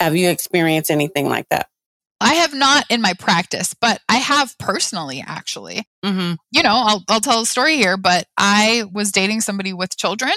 Have 0.00 0.16
you 0.16 0.28
experienced 0.28 0.90
anything 0.90 1.28
like 1.28 1.48
that? 1.50 1.68
I 2.20 2.34
have 2.34 2.52
not 2.52 2.84
in 2.90 3.00
my 3.00 3.14
practice, 3.14 3.74
but 3.74 4.00
I 4.08 4.16
have 4.16 4.58
personally, 4.58 5.22
actually. 5.24 5.86
Mm-hmm. 6.04 6.34
You 6.50 6.62
know, 6.62 6.74
I'll, 6.74 7.04
I'll 7.08 7.20
tell 7.20 7.42
a 7.42 7.46
story 7.46 7.76
here, 7.76 7.96
but 7.96 8.26
I 8.36 8.84
was 8.92 9.12
dating 9.12 9.40
somebody 9.42 9.72
with 9.72 9.96
children. 9.96 10.32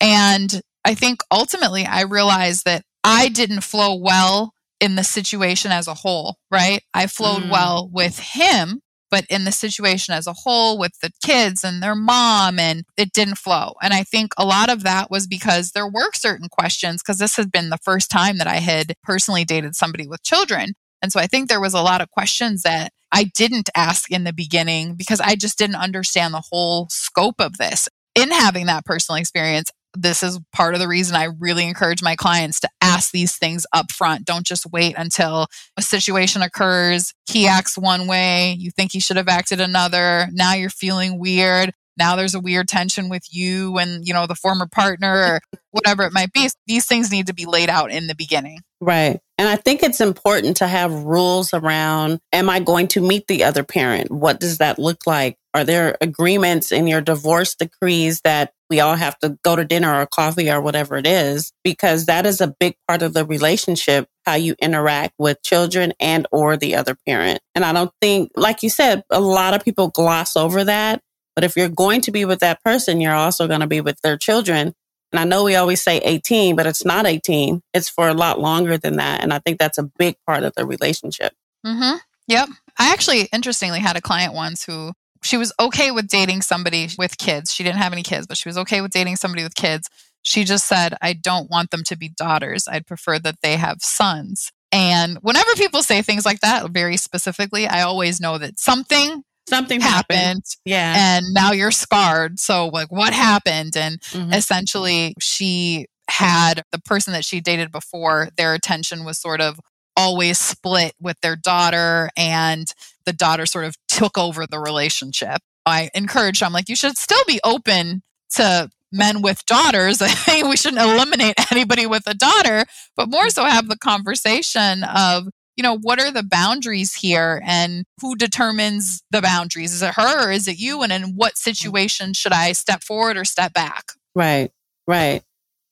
And 0.00 0.60
I 0.84 0.94
think 0.94 1.20
ultimately 1.30 1.84
I 1.84 2.02
realized 2.02 2.64
that 2.66 2.84
I 3.02 3.28
didn't 3.28 3.62
flow 3.62 3.96
well 3.96 4.52
in 4.80 4.94
the 4.94 5.02
situation 5.02 5.72
as 5.72 5.88
a 5.88 5.94
whole, 5.94 6.36
right? 6.52 6.82
I 6.94 7.08
flowed 7.08 7.42
mm. 7.42 7.50
well 7.50 7.90
with 7.92 8.18
him, 8.18 8.80
but 9.10 9.24
in 9.28 9.44
the 9.44 9.52
situation 9.52 10.14
as 10.14 10.26
a 10.26 10.32
whole 10.32 10.78
with 10.78 10.98
the 11.00 11.10
kids 11.22 11.64
and 11.64 11.82
their 11.82 11.94
mom, 11.94 12.58
and 12.58 12.84
it 12.96 13.12
didn't 13.12 13.38
flow. 13.38 13.74
And 13.82 13.92
I 13.94 14.02
think 14.02 14.32
a 14.36 14.44
lot 14.44 14.70
of 14.70 14.82
that 14.84 15.10
was 15.10 15.26
because 15.26 15.72
there 15.72 15.88
were 15.88 16.12
certain 16.14 16.48
questions, 16.48 17.02
because 17.02 17.18
this 17.18 17.36
had 17.36 17.50
been 17.52 17.70
the 17.70 17.78
first 17.78 18.10
time 18.10 18.38
that 18.38 18.46
I 18.46 18.56
had 18.56 18.94
personally 19.02 19.44
dated 19.44 19.76
somebody 19.76 20.06
with 20.06 20.22
children. 20.22 20.74
And 21.00 21.12
so 21.12 21.20
I 21.20 21.26
think 21.26 21.48
there 21.48 21.60
was 21.60 21.74
a 21.74 21.82
lot 21.82 22.00
of 22.00 22.10
questions 22.10 22.62
that 22.62 22.92
I 23.12 23.24
didn't 23.24 23.70
ask 23.74 24.10
in 24.10 24.24
the 24.24 24.32
beginning 24.32 24.94
because 24.94 25.20
I 25.20 25.36
just 25.36 25.58
didn't 25.58 25.76
understand 25.76 26.34
the 26.34 26.44
whole 26.50 26.88
scope 26.90 27.40
of 27.40 27.56
this. 27.58 27.88
In 28.14 28.32
having 28.32 28.66
that 28.66 28.84
personal 28.84 29.20
experience, 29.20 29.70
this 29.96 30.22
is 30.22 30.38
part 30.52 30.74
of 30.74 30.80
the 30.80 30.88
reason 30.88 31.16
I 31.16 31.28
really 31.38 31.66
encourage 31.66 32.02
my 32.02 32.16
clients 32.16 32.60
to 32.60 32.68
ask 32.82 33.10
these 33.10 33.36
things 33.36 33.66
up 33.72 33.90
front. 33.90 34.24
Don't 34.24 34.46
just 34.46 34.66
wait 34.66 34.94
until 34.96 35.46
a 35.76 35.82
situation 35.82 36.42
occurs. 36.42 37.14
He 37.28 37.46
acts 37.46 37.78
one 37.78 38.06
way, 38.06 38.56
you 38.58 38.70
think 38.70 38.92
he 38.92 39.00
should 39.00 39.16
have 39.16 39.28
acted 39.28 39.60
another. 39.60 40.28
Now 40.32 40.54
you're 40.54 40.70
feeling 40.70 41.18
weird. 41.18 41.72
Now 41.98 42.16
there's 42.16 42.34
a 42.34 42.40
weird 42.40 42.68
tension 42.68 43.08
with 43.08 43.24
you 43.30 43.78
and, 43.78 44.06
you 44.06 44.14
know, 44.14 44.26
the 44.26 44.34
former 44.34 44.66
partner 44.66 45.12
or 45.12 45.40
whatever 45.70 46.04
it 46.04 46.12
might 46.12 46.32
be. 46.32 46.48
These 46.66 46.86
things 46.86 47.10
need 47.10 47.26
to 47.26 47.34
be 47.34 47.46
laid 47.46 47.68
out 47.68 47.90
in 47.90 48.06
the 48.06 48.14
beginning. 48.14 48.60
Right. 48.80 49.20
And 49.38 49.48
I 49.48 49.56
think 49.56 49.82
it's 49.82 50.00
important 50.00 50.58
to 50.58 50.66
have 50.66 50.92
rules 50.92 51.52
around 51.52 52.20
am 52.32 52.48
I 52.48 52.60
going 52.60 52.88
to 52.88 53.00
meet 53.00 53.26
the 53.26 53.44
other 53.44 53.64
parent? 53.64 54.10
What 54.10 54.40
does 54.40 54.58
that 54.58 54.78
look 54.78 55.06
like? 55.06 55.36
Are 55.54 55.64
there 55.64 55.96
agreements 56.00 56.70
in 56.70 56.86
your 56.86 57.00
divorce 57.00 57.54
decrees 57.54 58.20
that 58.22 58.52
we 58.70 58.80
all 58.80 58.94
have 58.94 59.18
to 59.20 59.38
go 59.42 59.56
to 59.56 59.64
dinner 59.64 59.92
or 59.92 60.06
coffee 60.06 60.50
or 60.50 60.60
whatever 60.60 60.96
it 60.96 61.06
is? 61.06 61.52
Because 61.64 62.06
that 62.06 62.26
is 62.26 62.40
a 62.40 62.54
big 62.60 62.76
part 62.86 63.02
of 63.02 63.14
the 63.14 63.24
relationship, 63.24 64.08
how 64.24 64.34
you 64.34 64.54
interact 64.60 65.14
with 65.18 65.42
children 65.42 65.92
and 65.98 66.26
or 66.30 66.56
the 66.56 66.76
other 66.76 66.96
parent. 67.06 67.40
And 67.54 67.64
I 67.64 67.72
don't 67.72 67.90
think, 68.00 68.30
like 68.36 68.62
you 68.62 68.70
said, 68.70 69.02
a 69.10 69.20
lot 69.20 69.54
of 69.54 69.64
people 69.64 69.88
gloss 69.88 70.36
over 70.36 70.64
that. 70.64 71.00
But 71.38 71.44
if 71.44 71.56
you're 71.56 71.68
going 71.68 72.00
to 72.00 72.10
be 72.10 72.24
with 72.24 72.40
that 72.40 72.64
person, 72.64 73.00
you're 73.00 73.14
also 73.14 73.46
going 73.46 73.60
to 73.60 73.68
be 73.68 73.80
with 73.80 74.00
their 74.00 74.16
children. 74.16 74.74
And 75.12 75.20
I 75.20 75.22
know 75.22 75.44
we 75.44 75.54
always 75.54 75.80
say 75.80 75.98
18, 75.98 76.56
but 76.56 76.66
it's 76.66 76.84
not 76.84 77.06
18. 77.06 77.62
It's 77.72 77.88
for 77.88 78.08
a 78.08 78.12
lot 78.12 78.40
longer 78.40 78.76
than 78.76 78.96
that. 78.96 79.22
And 79.22 79.32
I 79.32 79.38
think 79.38 79.60
that's 79.60 79.78
a 79.78 79.84
big 79.84 80.16
part 80.26 80.42
of 80.42 80.52
the 80.56 80.66
relationship. 80.66 81.34
Mm-hmm. 81.64 81.98
Yep. 82.26 82.48
I 82.80 82.92
actually, 82.92 83.28
interestingly, 83.32 83.78
had 83.78 83.94
a 83.94 84.00
client 84.00 84.34
once 84.34 84.64
who 84.64 84.94
she 85.22 85.36
was 85.36 85.52
okay 85.60 85.92
with 85.92 86.08
dating 86.08 86.42
somebody 86.42 86.88
with 86.98 87.18
kids. 87.18 87.54
She 87.54 87.62
didn't 87.62 87.78
have 87.78 87.92
any 87.92 88.02
kids, 88.02 88.26
but 88.26 88.36
she 88.36 88.48
was 88.48 88.58
okay 88.58 88.80
with 88.80 88.90
dating 88.90 89.14
somebody 89.14 89.44
with 89.44 89.54
kids. 89.54 89.88
She 90.22 90.42
just 90.42 90.66
said, 90.66 90.96
I 91.00 91.12
don't 91.12 91.48
want 91.48 91.70
them 91.70 91.84
to 91.84 91.96
be 91.96 92.08
daughters. 92.08 92.66
I'd 92.66 92.84
prefer 92.84 93.20
that 93.20 93.36
they 93.44 93.54
have 93.54 93.80
sons. 93.80 94.50
And 94.72 95.18
whenever 95.18 95.54
people 95.54 95.84
say 95.84 96.02
things 96.02 96.26
like 96.26 96.40
that, 96.40 96.68
very 96.72 96.96
specifically, 96.96 97.68
I 97.68 97.82
always 97.82 98.20
know 98.20 98.38
that 98.38 98.58
something 98.58 99.22
something 99.48 99.80
happened. 99.80 100.18
happened. 100.18 100.44
Yeah. 100.64 100.94
And 100.96 101.26
now 101.32 101.52
you're 101.52 101.70
scarred. 101.70 102.38
So, 102.38 102.68
like, 102.68 102.92
what 102.92 103.12
happened? 103.12 103.76
And 103.76 104.00
mm-hmm. 104.00 104.32
essentially, 104.32 105.14
she 105.20 105.86
had 106.08 106.62
the 106.72 106.80
person 106.80 107.12
that 107.12 107.24
she 107.24 107.40
dated 107.40 107.70
before, 107.70 108.28
their 108.36 108.54
attention 108.54 109.04
was 109.04 109.18
sort 109.18 109.40
of 109.40 109.60
always 109.96 110.38
split 110.38 110.94
with 111.00 111.20
their 111.20 111.36
daughter, 111.36 112.08
and 112.16 112.72
the 113.04 113.12
daughter 113.12 113.46
sort 113.46 113.64
of 113.64 113.76
took 113.88 114.16
over 114.16 114.46
the 114.46 114.58
relationship. 114.58 115.40
I 115.66 115.90
encouraged, 115.94 116.42
I'm 116.42 116.52
like, 116.52 116.68
you 116.68 116.76
should 116.76 116.96
still 116.96 117.22
be 117.26 117.40
open 117.44 118.02
to 118.36 118.70
men 118.92 119.22
with 119.22 119.44
daughters. 119.46 120.00
I 120.00 120.42
we 120.48 120.56
shouldn't 120.56 120.80
eliminate 120.82 121.34
anybody 121.50 121.86
with 121.86 122.04
a 122.06 122.14
daughter, 122.14 122.64
but 122.96 123.10
more 123.10 123.28
so 123.28 123.44
have 123.44 123.68
the 123.68 123.76
conversation 123.76 124.84
of, 124.84 125.28
you 125.58 125.62
know, 125.64 125.76
what 125.76 126.00
are 126.00 126.12
the 126.12 126.22
boundaries 126.22 126.94
here 126.94 127.42
and 127.44 127.84
who 128.00 128.14
determines 128.14 129.02
the 129.10 129.20
boundaries? 129.20 129.74
Is 129.74 129.82
it 129.82 129.94
her 129.94 130.28
or 130.28 130.30
is 130.30 130.46
it 130.46 130.56
you? 130.56 130.84
And 130.84 130.92
in 130.92 131.16
what 131.16 131.36
situation 131.36 132.14
should 132.14 132.32
I 132.32 132.52
step 132.52 132.84
forward 132.84 133.16
or 133.16 133.24
step 133.24 133.52
back? 133.52 133.86
Right, 134.14 134.52
right. 134.86 135.20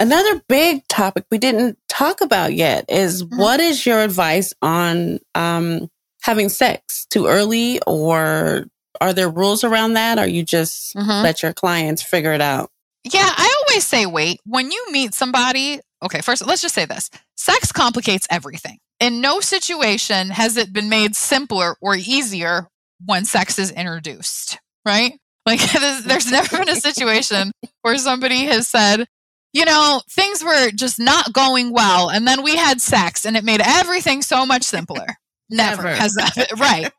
Another 0.01 0.43
big 0.49 0.87
topic 0.89 1.25
we 1.31 1.39
didn't 1.39 1.79
talk 1.89 2.21
about 2.21 2.53
yet 2.53 2.85
is 2.89 3.23
mm-hmm. 3.23 3.39
what 3.39 3.61
is 3.61 3.87
your 3.87 4.01
advice 4.01 4.53
on 4.61 5.21
um, 5.37 5.89
having 6.23 6.49
sex 6.49 7.07
too 7.09 7.29
early 7.29 7.81
or 7.87 8.67
are 9.01 9.13
there 9.13 9.31
rules 9.31 9.63
around 9.63 9.93
that 9.93 10.19
or 10.19 10.27
you 10.27 10.43
just 10.43 10.97
mm-hmm. 10.97 11.23
let 11.23 11.45
your 11.45 11.53
clients 11.53 12.03
figure 12.03 12.33
it 12.33 12.41
out? 12.41 12.71
Yeah, 13.05 13.23
I 13.25 13.63
always 13.63 13.87
say 13.87 14.05
wait. 14.05 14.41
When 14.45 14.73
you 14.73 14.85
meet 14.91 15.15
somebody, 15.15 15.79
okay, 16.03 16.23
first 16.23 16.45
let's 16.45 16.61
just 16.61 16.75
say 16.75 16.87
this. 16.87 17.09
Sex 17.37 17.71
complicates 17.71 18.27
everything. 18.31 18.79
In 18.99 19.21
no 19.21 19.41
situation 19.41 20.31
has 20.31 20.57
it 20.57 20.73
been 20.73 20.89
made 20.89 21.15
simpler 21.15 21.77
or 21.81 21.97
easier 21.97 22.69
when 23.05 23.25
sex 23.25 23.59
is 23.59 23.71
introduced, 23.71 24.59
right? 24.85 25.13
Like 25.47 25.61
there's 26.05 26.29
never 26.29 26.59
been 26.59 26.71
a 26.71 26.75
situation 26.75 27.53
where 27.83 27.97
somebody 27.99 28.47
has 28.47 28.67
said, 28.67 29.07
you 29.53 29.65
know, 29.65 30.03
things 30.11 30.43
were 30.43 30.73
just 30.73 30.99
not 30.99 31.33
going 31.33 31.73
well 31.73 32.11
and 32.11 32.27
then 32.27 32.43
we 32.43 32.57
had 32.57 32.81
sex 32.81 33.25
and 33.25 33.37
it 33.37 33.45
made 33.45 33.61
everything 33.65 34.23
so 34.23 34.45
much 34.45 34.65
simpler. 34.65 35.07
Never, 35.49 35.85
never. 35.85 35.95
has 35.95 36.15
that 36.15 36.49
right. 36.59 36.91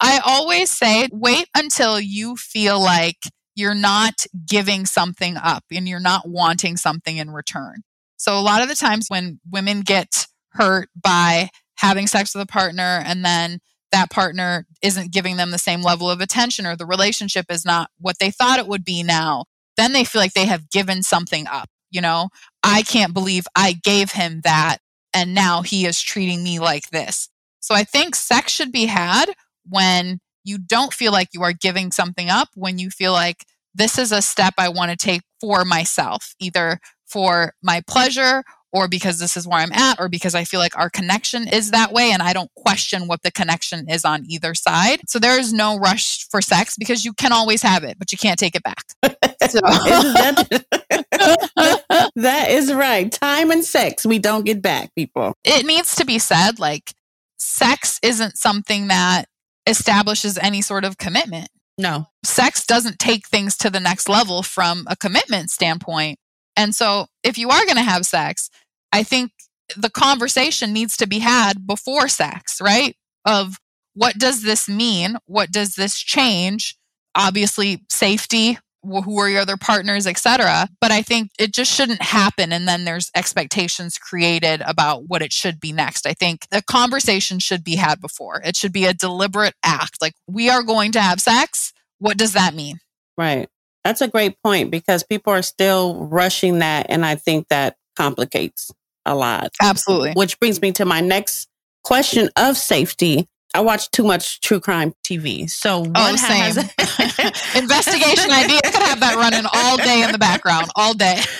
I 0.00 0.18
always 0.26 0.70
say 0.70 1.08
wait 1.12 1.46
until 1.56 2.00
you 2.00 2.34
feel 2.34 2.80
like 2.80 3.18
you're 3.54 3.76
not 3.76 4.26
giving 4.44 4.86
something 4.86 5.36
up 5.36 5.62
and 5.70 5.88
you're 5.88 6.00
not 6.00 6.28
wanting 6.28 6.76
something 6.76 7.16
in 7.16 7.30
return. 7.30 7.82
So 8.16 8.36
a 8.36 8.40
lot 8.40 8.62
of 8.62 8.68
the 8.68 8.74
times 8.74 9.06
when 9.08 9.38
women 9.48 9.82
get 9.82 10.26
hurt 10.54 10.88
by 11.00 11.50
having 11.76 12.06
sex 12.06 12.34
with 12.34 12.42
a 12.42 12.52
partner 12.52 13.02
and 13.04 13.24
then 13.24 13.58
that 13.92 14.10
partner 14.10 14.66
isn't 14.82 15.12
giving 15.12 15.36
them 15.36 15.50
the 15.50 15.58
same 15.58 15.82
level 15.82 16.10
of 16.10 16.20
attention 16.20 16.66
or 16.66 16.74
the 16.76 16.86
relationship 16.86 17.46
is 17.48 17.64
not 17.64 17.90
what 17.98 18.18
they 18.18 18.30
thought 18.30 18.58
it 18.58 18.66
would 18.66 18.84
be 18.84 19.02
now, 19.02 19.44
then 19.76 19.92
they 19.92 20.04
feel 20.04 20.20
like 20.20 20.32
they 20.32 20.46
have 20.46 20.70
given 20.70 21.02
something 21.02 21.46
up. 21.46 21.68
You 21.90 22.00
know, 22.00 22.30
I 22.64 22.82
can't 22.82 23.14
believe 23.14 23.46
I 23.54 23.72
gave 23.72 24.12
him 24.12 24.40
that 24.42 24.78
and 25.12 25.32
now 25.32 25.62
he 25.62 25.86
is 25.86 26.02
treating 26.02 26.42
me 26.42 26.58
like 26.58 26.90
this. 26.90 27.28
So 27.60 27.74
I 27.74 27.84
think 27.84 28.16
sex 28.16 28.52
should 28.52 28.72
be 28.72 28.86
had 28.86 29.26
when 29.64 30.18
you 30.42 30.58
don't 30.58 30.92
feel 30.92 31.12
like 31.12 31.28
you 31.32 31.42
are 31.42 31.52
giving 31.52 31.92
something 31.92 32.28
up, 32.28 32.48
when 32.54 32.78
you 32.78 32.90
feel 32.90 33.12
like 33.12 33.46
this 33.74 33.98
is 33.98 34.12
a 34.12 34.20
step 34.22 34.54
I 34.58 34.68
want 34.68 34.90
to 34.90 34.96
take 34.96 35.22
for 35.40 35.64
myself, 35.64 36.34
either 36.40 36.80
for 37.06 37.54
my 37.62 37.80
pleasure 37.86 38.44
or 38.74 38.88
because 38.88 39.20
this 39.20 39.36
is 39.36 39.46
where 39.46 39.60
I'm 39.60 39.72
at, 39.72 40.00
or 40.00 40.08
because 40.08 40.34
I 40.34 40.44
feel 40.44 40.60
like 40.60 40.76
our 40.76 40.90
connection 40.90 41.48
is 41.48 41.70
that 41.70 41.92
way 41.92 42.10
and 42.10 42.20
I 42.20 42.32
don't 42.32 42.52
question 42.56 43.06
what 43.06 43.22
the 43.22 43.30
connection 43.30 43.88
is 43.88 44.04
on 44.04 44.24
either 44.28 44.54
side. 44.54 45.08
So 45.08 45.20
there 45.20 45.38
is 45.38 45.52
no 45.52 45.78
rush 45.78 46.28
for 46.28 46.42
sex 46.42 46.76
because 46.76 47.04
you 47.04 47.12
can 47.12 47.32
always 47.32 47.62
have 47.62 47.84
it, 47.84 47.98
but 47.98 48.10
you 48.10 48.18
can't 48.18 48.38
take 48.38 48.56
it 48.56 48.62
back. 48.62 48.84
So. 49.44 49.60
that 52.16 52.46
is 52.48 52.72
right. 52.72 53.12
Time 53.12 53.50
and 53.50 53.62
sex, 53.62 54.06
we 54.06 54.18
don't 54.18 54.46
get 54.46 54.62
back, 54.62 54.94
people. 54.94 55.34
It 55.44 55.66
needs 55.66 55.96
to 55.96 56.06
be 56.06 56.18
said 56.18 56.58
like, 56.58 56.94
sex 57.38 58.00
isn't 58.02 58.38
something 58.38 58.88
that 58.88 59.26
establishes 59.66 60.38
any 60.38 60.62
sort 60.62 60.84
of 60.84 60.96
commitment. 60.96 61.48
No. 61.76 62.06
Sex 62.24 62.64
doesn't 62.64 62.98
take 62.98 63.26
things 63.26 63.56
to 63.58 63.70
the 63.70 63.80
next 63.80 64.08
level 64.08 64.42
from 64.42 64.86
a 64.88 64.96
commitment 64.96 65.50
standpoint. 65.50 66.18
And 66.56 66.74
so, 66.74 67.06
if 67.22 67.36
you 67.36 67.50
are 67.50 67.64
going 67.64 67.76
to 67.76 67.82
have 67.82 68.06
sex, 68.06 68.48
I 68.94 69.02
think 69.02 69.32
the 69.76 69.90
conversation 69.90 70.72
needs 70.72 70.96
to 70.98 71.06
be 71.06 71.18
had 71.18 71.66
before 71.66 72.06
sex, 72.06 72.60
right? 72.60 72.96
Of 73.24 73.58
what 73.94 74.18
does 74.18 74.42
this 74.42 74.68
mean? 74.68 75.16
What 75.26 75.50
does 75.50 75.74
this 75.74 75.98
change? 75.98 76.76
Obviously, 77.16 77.84
safety, 77.90 78.58
who 78.82 79.18
are 79.18 79.28
your 79.28 79.40
other 79.40 79.56
partners, 79.56 80.06
etc. 80.06 80.68
But 80.80 80.92
I 80.92 81.02
think 81.02 81.30
it 81.38 81.52
just 81.52 81.72
shouldn't 81.72 82.02
happen. 82.02 82.52
And 82.52 82.68
then 82.68 82.84
there's 82.84 83.10
expectations 83.16 83.98
created 83.98 84.62
about 84.66 85.08
what 85.08 85.22
it 85.22 85.32
should 85.32 85.58
be 85.58 85.72
next. 85.72 86.06
I 86.06 86.12
think 86.12 86.46
the 86.50 86.62
conversation 86.62 87.38
should 87.38 87.64
be 87.64 87.76
had 87.76 88.00
before. 88.00 88.42
It 88.44 88.56
should 88.56 88.72
be 88.72 88.84
a 88.84 88.94
deliberate 88.94 89.54
act. 89.64 90.00
Like, 90.00 90.14
we 90.28 90.50
are 90.50 90.62
going 90.62 90.92
to 90.92 91.00
have 91.00 91.20
sex. 91.20 91.72
What 91.98 92.16
does 92.16 92.34
that 92.34 92.54
mean? 92.54 92.78
Right. 93.16 93.48
That's 93.84 94.00
a 94.00 94.08
great 94.08 94.36
point 94.42 94.70
because 94.70 95.02
people 95.02 95.32
are 95.32 95.42
still 95.42 96.06
rushing 96.06 96.60
that. 96.60 96.86
And 96.88 97.04
I 97.04 97.16
think 97.16 97.48
that 97.48 97.76
complicates 97.96 98.70
a 99.06 99.14
lot. 99.14 99.52
Absolutely. 99.60 100.12
Which 100.12 100.38
brings 100.40 100.60
me 100.60 100.72
to 100.72 100.84
my 100.84 101.00
next 101.00 101.48
question 101.82 102.30
of 102.36 102.56
safety. 102.56 103.28
I 103.54 103.60
watch 103.60 103.88
too 103.92 104.02
much 104.02 104.40
true 104.40 104.58
crime 104.58 104.94
TV. 105.04 105.48
So 105.48 105.86
oh, 105.94 106.16
same. 106.16 106.54
Has- 106.54 106.56
investigation 107.54 108.32
idea. 108.32 108.60
I 108.64 108.70
could 108.70 108.82
have 108.82 109.00
that 109.00 109.14
running 109.16 109.44
all 109.52 109.76
day 109.76 110.02
in 110.02 110.10
the 110.10 110.18
background, 110.18 110.68
all 110.74 110.92
day. 110.92 111.20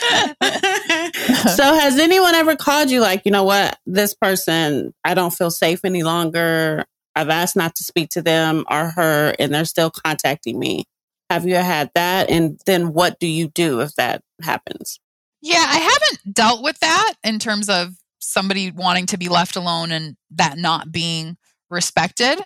so 1.57 1.75
has 1.75 1.99
anyone 1.99 2.35
ever 2.37 2.55
called 2.55 2.91
you 2.91 3.01
like, 3.01 3.23
you 3.25 3.33
know 3.33 3.43
what, 3.43 3.79
this 3.85 4.15
person, 4.15 4.95
I 5.05 5.15
don't 5.15 5.33
feel 5.33 5.51
safe 5.51 5.85
any 5.85 6.05
longer. 6.05 6.85
I've 7.17 7.31
asked 7.31 7.57
not 7.57 7.75
to 7.77 7.85
speak 7.85 8.11
to 8.11 8.23
them 8.23 8.65
or 8.71 8.91
her, 8.91 9.35
and 9.39 9.53
they're 9.53 9.65
still 9.65 9.91
contacting 9.91 10.59
me. 10.59 10.85
Have 11.31 11.47
you 11.47 11.57
had 11.57 11.91
that? 11.95 12.31
And 12.31 12.61
then 12.67 12.93
what 12.93 13.19
do 13.19 13.27
you 13.27 13.49
do 13.49 13.81
if 13.81 13.95
that 13.95 14.23
happens? 14.43 15.01
Yeah, 15.47 15.67
I 15.69 15.77
haven't 15.77 16.35
dealt 16.35 16.63
with 16.63 16.79
that 16.81 17.15
in 17.23 17.39
terms 17.39 17.69
of 17.69 17.97
somebody 18.19 18.71
wanting 18.71 19.05
to 19.05 19.19
be 19.19 19.29
left 19.29 19.57
alone 19.57 19.93
and 19.93 20.17
that 20.31 20.57
not 20.57 20.91
being 20.91 21.37
respected. 21.69 22.39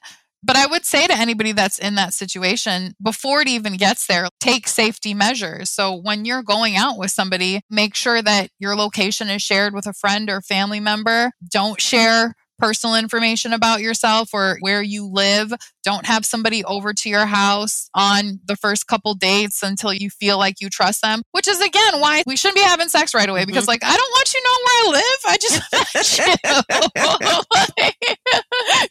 But 0.42 0.56
I 0.56 0.66
would 0.66 0.84
say 0.84 1.06
to 1.06 1.16
anybody 1.16 1.52
that's 1.52 1.78
in 1.78 1.94
that 1.94 2.12
situation, 2.12 2.96
before 3.00 3.40
it 3.40 3.46
even 3.46 3.76
gets 3.76 4.08
there, 4.08 4.26
take 4.40 4.66
safety 4.66 5.14
measures. 5.14 5.70
So 5.70 5.94
when 5.94 6.24
you're 6.24 6.42
going 6.42 6.74
out 6.74 6.98
with 6.98 7.12
somebody, 7.12 7.60
make 7.70 7.94
sure 7.94 8.20
that 8.20 8.50
your 8.58 8.74
location 8.74 9.28
is 9.30 9.42
shared 9.42 9.74
with 9.74 9.86
a 9.86 9.92
friend 9.92 10.28
or 10.28 10.40
family 10.40 10.80
member. 10.80 11.30
Don't 11.48 11.80
share 11.80 12.34
personal 12.58 12.96
information 12.96 13.52
about 13.52 13.80
yourself 13.80 14.30
or 14.32 14.56
where 14.60 14.82
you 14.82 15.06
live. 15.06 15.52
Don't 15.84 16.06
have 16.06 16.26
somebody 16.26 16.64
over 16.64 16.92
to 16.92 17.08
your 17.08 17.26
house 17.26 17.88
on 17.94 18.40
the 18.44 18.56
first 18.56 18.86
couple 18.86 19.14
dates 19.14 19.62
until 19.62 19.92
you 19.92 20.10
feel 20.10 20.38
like 20.38 20.60
you 20.60 20.68
trust 20.68 21.02
them, 21.02 21.22
which 21.32 21.48
is 21.48 21.60
again 21.60 22.00
why 22.00 22.22
we 22.26 22.36
shouldn't 22.36 22.56
be 22.56 22.62
having 22.62 22.88
sex 22.88 23.14
right 23.14 23.28
away 23.28 23.44
because, 23.44 23.64
mm-hmm. 23.64 23.70
like, 23.70 23.84
I 23.84 23.96
don't 23.96 24.10
want 24.10 24.34
you 24.34 24.42
know 24.44 24.58
where 24.64 24.78
I 24.78 24.86
live. 24.92 25.18
I 25.26 25.36
just 25.38 25.62
you. 26.18 26.24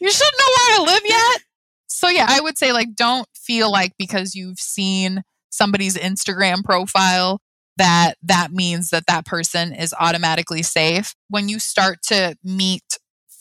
you 0.00 0.10
shouldn't 0.10 0.38
know 0.38 0.50
where 0.56 0.74
I 0.74 0.78
live 0.86 1.02
yet. 1.04 1.42
So, 1.88 2.08
yeah, 2.08 2.26
I 2.28 2.40
would 2.40 2.58
say, 2.58 2.72
like, 2.72 2.94
don't 2.94 3.26
feel 3.34 3.72
like 3.72 3.92
because 3.98 4.34
you've 4.34 4.58
seen 4.58 5.22
somebody's 5.50 5.96
Instagram 5.96 6.62
profile 6.62 7.40
that 7.78 8.14
that 8.22 8.52
means 8.52 8.90
that 8.90 9.06
that 9.06 9.24
person 9.24 9.72
is 9.72 9.94
automatically 9.98 10.62
safe. 10.62 11.14
When 11.28 11.48
you 11.48 11.58
start 11.58 12.02
to 12.08 12.36
meet 12.44 12.98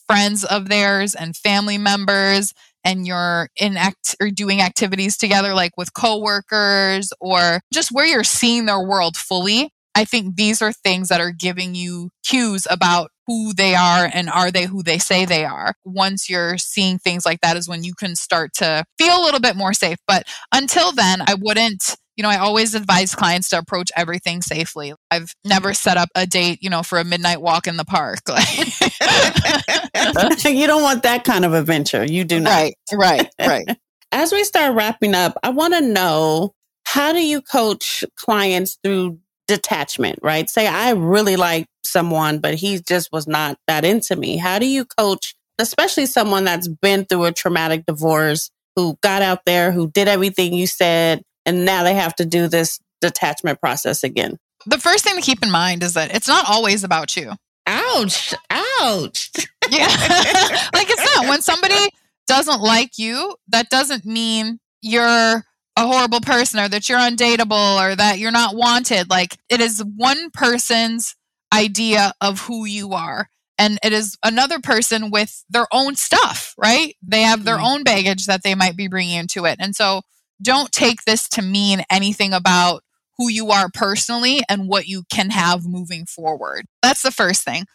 friends 0.08 0.44
of 0.44 0.70
theirs 0.70 1.16
and 1.16 1.36
family 1.36 1.78
members 1.78 2.54
and 2.84 3.06
you're 3.06 3.50
in 3.58 3.76
act 3.78 4.16
or 4.22 4.30
doing 4.30 4.62
activities 4.62 5.18
together 5.18 5.54
like 5.54 5.74
with 5.78 5.94
coworkers 5.94 7.12
or 7.20 7.60
just 7.74 7.92
where 7.92 8.06
you're 8.06 8.24
seeing 8.24 8.66
their 8.66 8.82
world 8.82 9.18
fully 9.18 9.70
i 9.96 10.06
think 10.06 10.36
these 10.36 10.62
are 10.62 10.72
things 10.72 11.10
that 11.10 11.22
are 11.22 11.32
giving 11.32 11.76
you 11.76 12.10
cues 12.24 12.68
about 12.70 13.10
who 13.28 13.54
they 13.54 13.76
are 13.76 14.10
and 14.14 14.30
are 14.30 14.52
they 14.52 14.66
who 14.66 14.82
they 14.82 14.98
say 14.98 15.26
they 15.26 15.44
are. 15.44 15.76
Once 15.84 16.30
you're 16.30 16.58
seeing 16.58 16.98
things 16.98 17.26
like 17.26 17.42
that 17.42 17.58
is 17.58 17.68
when 17.68 17.84
you 17.84 17.94
can 17.94 18.16
start 18.16 18.54
to 18.54 18.86
feel 18.98 19.20
a 19.20 19.24
little 19.24 19.42
bit 19.42 19.56
more 19.58 19.74
safe. 19.74 19.98
But 20.08 20.24
until 20.54 20.94
then 20.94 21.22
i 21.22 21.36
wouldn't 21.40 21.98
you 22.18 22.24
know, 22.24 22.30
I 22.30 22.38
always 22.38 22.74
advise 22.74 23.14
clients 23.14 23.50
to 23.50 23.60
approach 23.60 23.92
everything 23.96 24.42
safely. 24.42 24.94
I've 25.12 25.34
never 25.46 25.70
mm. 25.70 25.76
set 25.76 25.98
up 25.98 26.10
a 26.16 26.26
date, 26.26 26.60
you 26.62 26.70
know, 26.70 26.82
for 26.82 26.98
a 26.98 27.04
midnight 27.04 27.42
walk 27.42 27.68
in 27.68 27.78
the 27.78 27.86
park. 27.86 28.20
you 30.46 30.68
don't 30.68 30.82
want 30.82 31.04
that 31.04 31.24
kind 31.24 31.46
of 31.46 31.54
adventure. 31.54 32.04
You 32.04 32.24
do 32.24 32.40
not. 32.40 32.52
Right, 32.52 32.76
right, 32.92 33.30
right. 33.40 33.78
As 34.12 34.32
we 34.32 34.44
start 34.44 34.76
wrapping 34.76 35.14
up, 35.14 35.38
I 35.44 35.50
want 35.50 35.76
to 35.76 35.82
know 35.82 36.54
how 36.86 37.14
do 37.14 37.24
you 37.24 37.42
coach 37.42 38.04
clients 38.16 38.80
through 38.84 39.20
detachment, 39.48 40.20
right? 40.24 40.50
Say 40.50 40.66
I 40.66 40.92
really 40.92 41.36
like 41.36 41.68
someone, 41.84 42.40
but 42.40 42.56
he 42.56 42.80
just 42.80 43.12
was 43.12 43.28
not 43.28 43.58
that 43.68 43.86
into 43.86 44.16
me. 44.16 44.38
How 44.38 44.60
do 44.60 44.66
you 44.66 44.86
coach, 44.86 45.36
especially 45.60 46.06
someone 46.06 46.46
that's 46.46 46.68
been 46.68 47.06
through 47.06 47.26
a 47.26 47.32
traumatic 47.32 47.86
divorce, 47.86 48.50
who 48.78 48.96
got 49.02 49.24
out 49.24 49.44
there, 49.46 49.72
who 49.72 49.90
did 49.90 50.08
everything 50.08 50.54
you 50.54 50.68
said, 50.68 51.24
and 51.48 51.66
now 51.66 51.84
they 51.84 51.96
have 51.96 52.14
to 52.18 52.26
do 52.26 52.48
this 52.48 52.80
detachment 53.02 53.60
process 53.60 54.04
again. 54.04 54.38
The 54.66 54.78
first 54.78 55.04
thing 55.04 55.16
to 55.16 55.22
keep 55.22 55.42
in 55.42 55.50
mind 55.50 55.82
is 55.82 55.94
that 55.94 56.14
it's 56.14 56.28
not 56.28 56.46
always 56.48 56.84
about 56.84 57.16
you. 57.16 57.32
Ouch. 57.66 58.34
Ouch. 58.50 59.32
yeah. 59.70 59.88
like 60.74 60.90
it's 60.90 61.16
not. 61.16 61.28
When 61.28 61.42
somebody 61.42 61.90
doesn't 62.28 62.62
like 62.62 62.98
you, 62.98 63.36
that 63.48 63.70
doesn't 63.70 64.06
mean 64.06 64.60
you're 64.82 65.46
a 65.78 65.88
horrible 65.88 66.20
person 66.20 66.60
or 66.60 66.68
that 66.68 66.90
you're 66.90 67.00
undateable 67.00 67.82
or 67.82 67.96
that 67.96 68.20
you're 68.20 68.32
not 68.32 68.56
wanted. 68.56 69.10
Like 69.10 69.38
it 69.50 69.62
is 69.62 69.84
one 69.96 70.30
person's 70.32 71.16
idea 71.54 72.14
of 72.20 72.42
who 72.42 72.66
you 72.66 72.94
are. 72.94 73.30
And 73.60 73.80
it 73.84 73.94
is 73.94 74.18
another 74.24 74.60
person 74.60 75.12
with 75.12 75.44
their 75.50 75.68
own 75.72 75.96
stuff, 75.96 76.54
right? 76.58 76.96
They 77.02 77.22
have 77.22 77.44
their 77.46 77.56
mm-hmm. 77.56 77.66
own 77.66 77.84
baggage 77.84 78.26
that 78.26 78.44
they 78.44 78.54
might 78.54 78.76
be 78.76 78.88
bringing 78.88 79.18
into 79.18 79.46
it. 79.46 79.58
And 79.60 79.76
so 79.76 80.02
don't 80.42 80.72
take 80.72 81.04
this 81.04 81.28
to 81.30 81.42
mean 81.42 81.84
anything 81.90 82.34
about 82.34 82.84
who 83.18 83.30
you 83.30 83.50
are 83.50 83.70
personally 83.74 84.42
and 84.50 84.68
what 84.68 84.88
you 84.88 85.04
can 85.12 85.32
have 85.32 85.66
moving 85.66 86.06
forward. 86.06 86.66
That's 86.82 87.02
the 87.02 87.12
first 87.12 87.44
thing. 87.44 87.66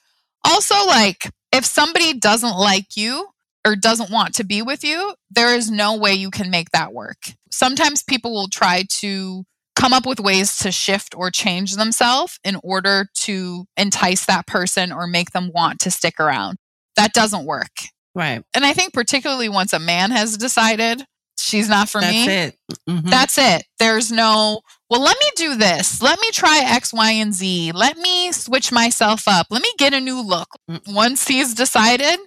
Also, 0.44 0.74
like, 0.86 1.30
if 1.52 1.64
somebody 1.64 2.14
doesn't 2.14 2.56
like 2.56 2.96
you 2.96 3.28
or 3.66 3.76
doesn't 3.76 4.10
want 4.10 4.34
to 4.36 4.44
be 4.44 4.62
with 4.62 4.84
you, 4.84 5.14
there 5.30 5.54
is 5.54 5.70
no 5.70 5.96
way 5.96 6.14
you 6.14 6.30
can 6.30 6.50
make 6.50 6.70
that 6.70 6.92
work. 6.92 7.18
Sometimes 7.50 8.02
people 8.02 8.32
will 8.32 8.48
try 8.48 8.84
to 8.88 9.44
come 9.74 9.92
up 9.92 10.06
with 10.06 10.20
ways 10.20 10.56
to 10.58 10.70
shift 10.70 11.14
or 11.16 11.30
change 11.30 11.76
themselves 11.76 12.38
in 12.44 12.56
order 12.62 13.06
to 13.14 13.64
entice 13.76 14.26
that 14.26 14.46
person 14.46 14.92
or 14.92 15.06
make 15.06 15.30
them 15.30 15.50
want 15.54 15.80
to 15.80 15.90
stick 15.90 16.20
around. 16.20 16.56
That 16.96 17.12
doesn't 17.12 17.46
work. 17.46 17.72
Right. 18.14 18.42
And 18.54 18.64
I 18.64 18.74
think, 18.74 18.92
particularly 18.92 19.48
once 19.48 19.72
a 19.72 19.78
man 19.78 20.10
has 20.10 20.36
decided 20.36 21.04
she's 21.38 21.68
not 21.68 21.88
for 21.88 22.00
That's 22.00 22.12
me. 22.12 22.28
It. 22.28 22.58
Mm-hmm. 22.88 23.08
That's 23.08 23.38
it. 23.38 23.64
There's 23.78 24.10
no, 24.10 24.60
well, 24.90 25.02
let 25.02 25.16
me 25.20 25.26
do 25.36 25.56
this. 25.56 26.02
Let 26.02 26.20
me 26.20 26.30
try 26.30 26.62
X, 26.64 26.92
Y, 26.92 27.10
and 27.12 27.34
Z. 27.34 27.72
Let 27.72 27.96
me 27.96 28.32
switch 28.32 28.72
myself 28.72 29.24
up. 29.26 29.46
Let 29.50 29.62
me 29.62 29.72
get 29.78 29.94
a 29.94 30.00
new 30.00 30.20
look. 30.20 30.48
Mm. 30.70 30.94
Once 30.94 31.28
he's 31.28 31.54
decided, 31.54 32.18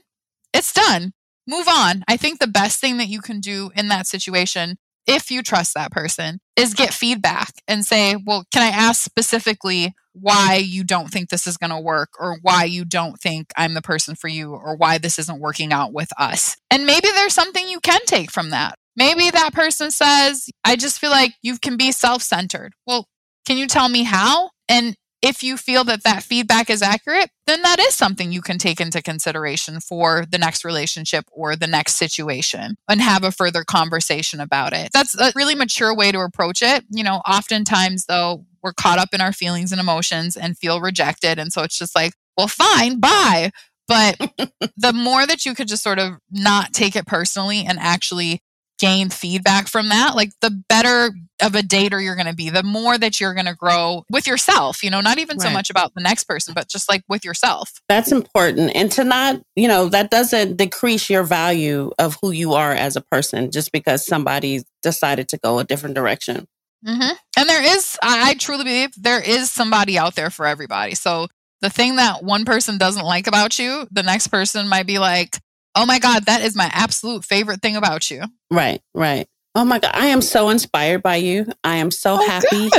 it's 0.54 0.74
done. 0.74 1.14
Move 1.48 1.68
on. 1.68 2.04
I 2.08 2.18
think 2.18 2.40
the 2.40 2.48
best 2.48 2.80
thing 2.80 2.98
that 2.98 3.08
you 3.08 3.22
can 3.22 3.40
do 3.40 3.72
in 3.76 3.88
that 3.90 4.08
situation, 4.08 4.78
if 5.06 5.30
you 5.30 5.44
trust 5.44 5.76
that 5.76 5.92
person, 5.92 6.40
is 6.56 6.74
get 6.74 6.94
feedback 6.94 7.54
and 7.68 7.86
say, 7.86 8.16
well, 8.16 8.46
can 8.52 8.64
I 8.64 8.76
ask 8.76 9.04
specifically 9.04 9.94
why 10.14 10.56
you 10.56 10.84
don't 10.84 11.10
think 11.10 11.30
this 11.30 11.46
is 11.46 11.58
going 11.58 11.70
to 11.70 11.80
work 11.80 12.10
or 12.20 12.38
why 12.42 12.64
you 12.64 12.86
don't 12.86 13.20
think 13.20 13.52
I'm 13.56 13.74
the 13.74 13.82
person 13.82 14.16
for 14.16 14.28
you 14.28 14.54
or 14.54 14.76
why 14.76 14.98
this 14.98 15.20
isn't 15.20 15.40
working 15.40 15.72
out 15.72 15.94
with 15.94 16.10
us? 16.18 16.58
And 16.72 16.86
maybe 16.86 17.10
there's 17.14 17.34
something 17.34 17.68
you 17.68 17.80
can 17.80 18.02
take 18.06 18.32
from 18.32 18.50
that. 18.50 18.80
Maybe 18.96 19.30
that 19.30 19.54
person 19.54 19.92
says, 19.92 20.50
I 20.64 20.76
just 20.76 21.00
feel 21.00 21.12
like 21.12 21.34
you 21.42 21.58
can 21.58 21.78
be 21.78 21.92
self 21.92 22.22
centered. 22.22 22.74
Well, 22.88 23.08
can 23.46 23.58
you 23.58 23.68
tell 23.68 23.90
me 23.90 24.04
how? 24.04 24.52
And 24.68 24.96
if 25.22 25.42
you 25.42 25.58
feel 25.58 25.84
that 25.86 26.04
that 26.04 26.22
feedback 26.22 26.70
is 26.70 26.84
accurate, 26.84 27.32
then 27.48 27.64
that 27.64 27.80
is 27.80 27.96
something 27.96 28.32
you 28.32 28.42
can 28.42 28.60
take 28.60 28.80
into 28.80 29.02
consideration 29.02 29.80
for 29.80 30.24
the 30.30 30.38
next 30.38 30.64
relationship 30.64 31.26
or 31.32 31.56
the 31.56 31.66
next 31.66 31.96
situation 31.96 32.76
and 32.88 33.02
have 33.02 33.24
a 33.24 33.32
further 33.32 33.64
conversation 33.64 34.40
about 34.40 34.74
it. 34.74 34.90
That's 34.94 35.20
a 35.20 35.32
really 35.36 35.56
mature 35.56 35.96
way 35.96 36.12
to 36.12 36.20
approach 36.20 36.62
it. 36.62 36.86
You 36.92 37.04
know, 37.04 37.22
oftentimes 37.28 38.06
though, 38.06 38.46
we're 38.62 38.74
caught 38.74 39.00
up 39.00 39.10
in 39.14 39.22
our 39.22 39.34
feelings 39.34 39.72
and 39.72 39.82
emotions 39.82 40.38
and 40.38 40.58
feel 40.58 40.80
rejected. 40.80 41.40
And 41.40 41.52
so 41.52 41.64
it's 41.64 41.78
just 41.78 41.96
like, 41.96 42.14
well, 42.38 42.48
fine, 42.48 43.00
bye. 43.00 43.52
But 43.88 44.18
the 44.78 44.94
more 44.94 45.26
that 45.26 45.46
you 45.46 45.56
could 45.56 45.68
just 45.68 45.84
sort 45.84 46.00
of 46.00 46.14
not 46.32 46.74
take 46.74 46.96
it 46.96 47.08
personally 47.08 47.66
and 47.66 47.80
actually 47.80 48.42
gain 48.86 49.10
feedback 49.10 49.68
from 49.68 49.90
that, 49.90 50.16
like 50.16 50.32
the 50.42 50.52
better 50.70 51.12
of 51.42 51.56
a 51.56 51.62
dater 51.62 52.04
you're 52.04 52.16
going 52.16 52.28
to 52.28 52.36
be, 52.36 52.50
the 52.50 52.62
more 52.62 52.98
that 52.98 53.20
you're 53.20 53.34
going 53.34 53.48
to 53.48 53.56
grow 53.56 54.04
with 54.12 54.28
yourself, 54.28 54.84
you 54.84 54.90
know, 54.92 55.02
not 55.02 55.18
even 55.18 55.38
right. 55.38 55.48
so 55.48 55.50
much 55.50 55.72
about 55.72 55.94
the 55.96 56.04
next 56.04 56.26
person, 56.26 56.54
but 56.54 56.68
just 56.68 56.88
like 56.88 57.04
with 57.10 57.26
yourself. 57.26 57.72
That's 57.90 58.12
important. 58.12 58.72
And 58.76 58.92
to 58.92 59.04
not, 59.04 59.42
you 59.56 59.68
know, 59.68 59.90
that 59.90 60.12
doesn't 60.12 60.58
decrease 60.58 61.10
your 61.10 61.24
value 61.24 61.92
of 61.98 62.18
who 62.22 62.30
you 62.32 62.54
are 62.54 62.74
as 62.74 62.96
a 62.96 63.02
person 63.02 63.50
just 63.52 63.72
because 63.72 64.06
somebody 64.06 64.62
decided 64.84 65.30
to 65.30 65.38
go 65.38 65.58
a 65.58 65.64
different 65.64 65.96
direction. 65.96 66.48
Mm-hmm. 66.86 67.14
And 67.38 67.50
there 67.50 67.64
is, 67.76 67.98
I, 68.04 68.30
I 68.30 68.34
truly 68.36 68.64
believe 68.64 68.94
there 68.96 69.22
is 69.22 69.52
somebody 69.52 69.98
out 69.98 70.14
there 70.16 70.30
for 70.30 70.46
everybody. 70.46 70.94
So 70.94 71.28
the 71.62 71.70
thing 71.72 71.96
that 71.96 72.24
one 72.24 72.46
person 72.46 72.78
doesn't 72.78 73.04
like 73.04 73.26
about 73.26 73.58
you, 73.58 73.88
the 73.90 74.04
next 74.04 74.28
person 74.28 74.70
might 74.70 74.86
be 74.86 75.00
like, 75.00 75.40
oh 75.76 75.86
my 75.86 76.00
God, 76.00 76.26
that 76.26 76.42
is 76.42 76.56
my 76.56 76.70
absolute 76.74 77.24
favorite 77.26 77.62
thing 77.62 77.76
about 77.76 78.10
you. 78.10 78.24
Right, 78.52 78.82
right. 78.94 79.28
Oh 79.54 79.64
my 79.64 79.80
God. 79.80 79.92
I 79.94 80.08
am 80.08 80.22
so 80.22 80.50
inspired 80.50 81.02
by 81.02 81.16
you. 81.18 81.46
I 81.64 81.78
am 81.78 81.90
so 81.92 82.18
Oh, 82.20 82.28
happy 82.28 82.70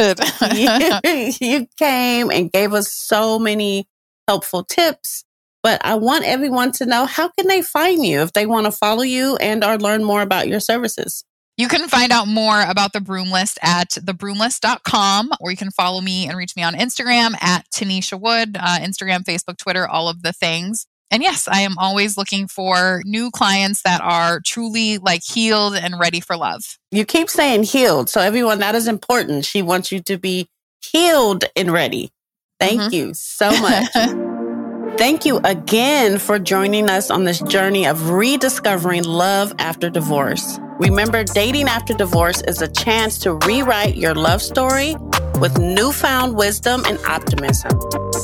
you, 0.61 1.33
you 1.41 1.67
came 1.79 2.31
and 2.31 2.53
gave 2.53 2.75
us 2.75 2.93
so 2.93 3.39
many 3.39 3.89
helpful 4.29 4.63
tips. 4.65 5.25
But 5.63 5.85
I 5.85 5.95
want 5.97 6.25
everyone 6.25 6.73
to 6.73 6.87
know 6.87 7.07
how 7.07 7.29
can 7.31 7.49
they 7.49 7.63
find 7.63 8.05
you 8.05 8.21
if 8.21 8.33
they 8.35 8.47
want 8.47 8.67
to 8.67 8.73
follow 8.73 9.03
you 9.03 9.37
and 9.37 9.65
or 9.65 9.79
learn 9.79 10.05
more 10.05 10.23
about 10.23 10.49
your 10.49 10.61
services. 10.61 11.25
You 11.57 11.69
can 11.69 11.89
find 11.89 12.13
out 12.13 12.29
more 12.29 12.61
about 12.61 12.93
the 12.93 13.01
broom 13.01 13.31
list 13.31 13.59
at 13.63 13.89
thebroomlist.com, 13.93 15.31
or 15.41 15.51
you 15.51 15.57
can 15.57 15.71
follow 15.71 16.03
me 16.03 16.29
and 16.29 16.37
reach 16.37 16.55
me 16.55 16.63
on 16.63 16.75
Instagram 16.75 17.35
at 17.43 17.65
Tennesha 17.75 18.21
Wood, 18.21 18.59
uh, 18.61 18.79
Instagram, 18.81 19.25
Facebook, 19.25 19.57
Twitter, 19.57 19.89
all 19.89 20.09
of 20.09 20.23
the 20.23 20.35
things. 20.35 20.87
And 21.11 21.23
yes, 21.23 21.47
I 21.49 21.61
am 21.61 21.79
always 21.79 22.17
looking 22.17 22.49
for 22.49 23.01
new 23.05 23.31
clients 23.31 23.83
that 23.83 24.01
are 24.01 24.41
truly 24.41 24.99
like 24.99 25.23
healed 25.23 25.77
and 25.77 25.99
ready 25.99 26.21
for 26.21 26.37
love. 26.37 26.63
You 26.91 27.05
keep 27.05 27.29
saying 27.31 27.63
healed. 27.65 28.09
So 28.11 28.21
everyone, 28.21 28.59
that 28.59 28.75
is 28.75 28.89
important. 28.89 29.45
She 29.45 29.63
wants 29.63 29.93
you 29.93 30.01
to 30.01 30.19
be 30.19 30.49
healed 30.85 31.45
and 31.55 31.71
ready. 31.73 32.11
Thank 32.59 32.81
Mhm. 32.81 32.93
you 32.93 33.15
so 33.15 33.51
much. 33.61 33.89
Thank 34.99 35.27
you 35.27 35.39
again 35.45 36.19
for 36.19 36.39
joining 36.39 36.89
us 36.89 37.11
on 37.11 37.25
this 37.25 37.41
journey 37.43 37.87
of 37.87 38.09
rediscovering 38.11 39.05
love 39.05 39.55
after 39.59 39.91
divorce. 39.91 40.59
Remember, 40.79 41.23
dating 41.23 41.69
after 41.69 41.93
divorce 41.95 42.41
is 42.43 42.63
a 42.63 42.69
chance 42.69 43.19
to 43.19 43.35
rewrite 43.35 43.97
your 43.97 44.15
love 44.15 44.41
story 44.43 44.97
with 45.39 45.59
newfound 45.59 46.35
wisdom 46.35 46.83
and 46.87 46.99
optimism. 47.07 47.71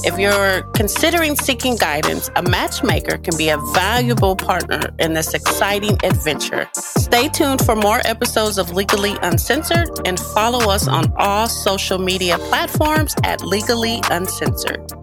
If 0.05 0.19
you're 0.19 0.63
considering 0.73 1.37
seeking 1.37 1.77
guidance, 1.77 2.29
a 2.35 2.43
matchmaker 2.43 3.19
can 3.19 3.37
be 3.37 3.51
a 3.51 3.59
valuable 3.73 4.35
partner 4.35 4.81
in 4.99 5.13
this 5.13 5.33
exciting 5.33 5.97
adventure. 6.03 6.69
Stay 6.75 7.29
tuned 7.29 7.65
for 7.65 7.77
more 7.77 8.01
episodes 8.05 8.59
of 8.59 8.73
Legally 8.73 9.15
Uncensored 9.23 9.89
and 10.05 10.19
follow 10.19 10.71
us 10.71 10.89
on 10.89 11.13
all 11.19 11.47
social 11.47 11.99
media 11.99 12.39
platforms 12.39 13.15
at 13.23 13.45
Legally 13.45 14.01
Uncensored. 14.11 15.02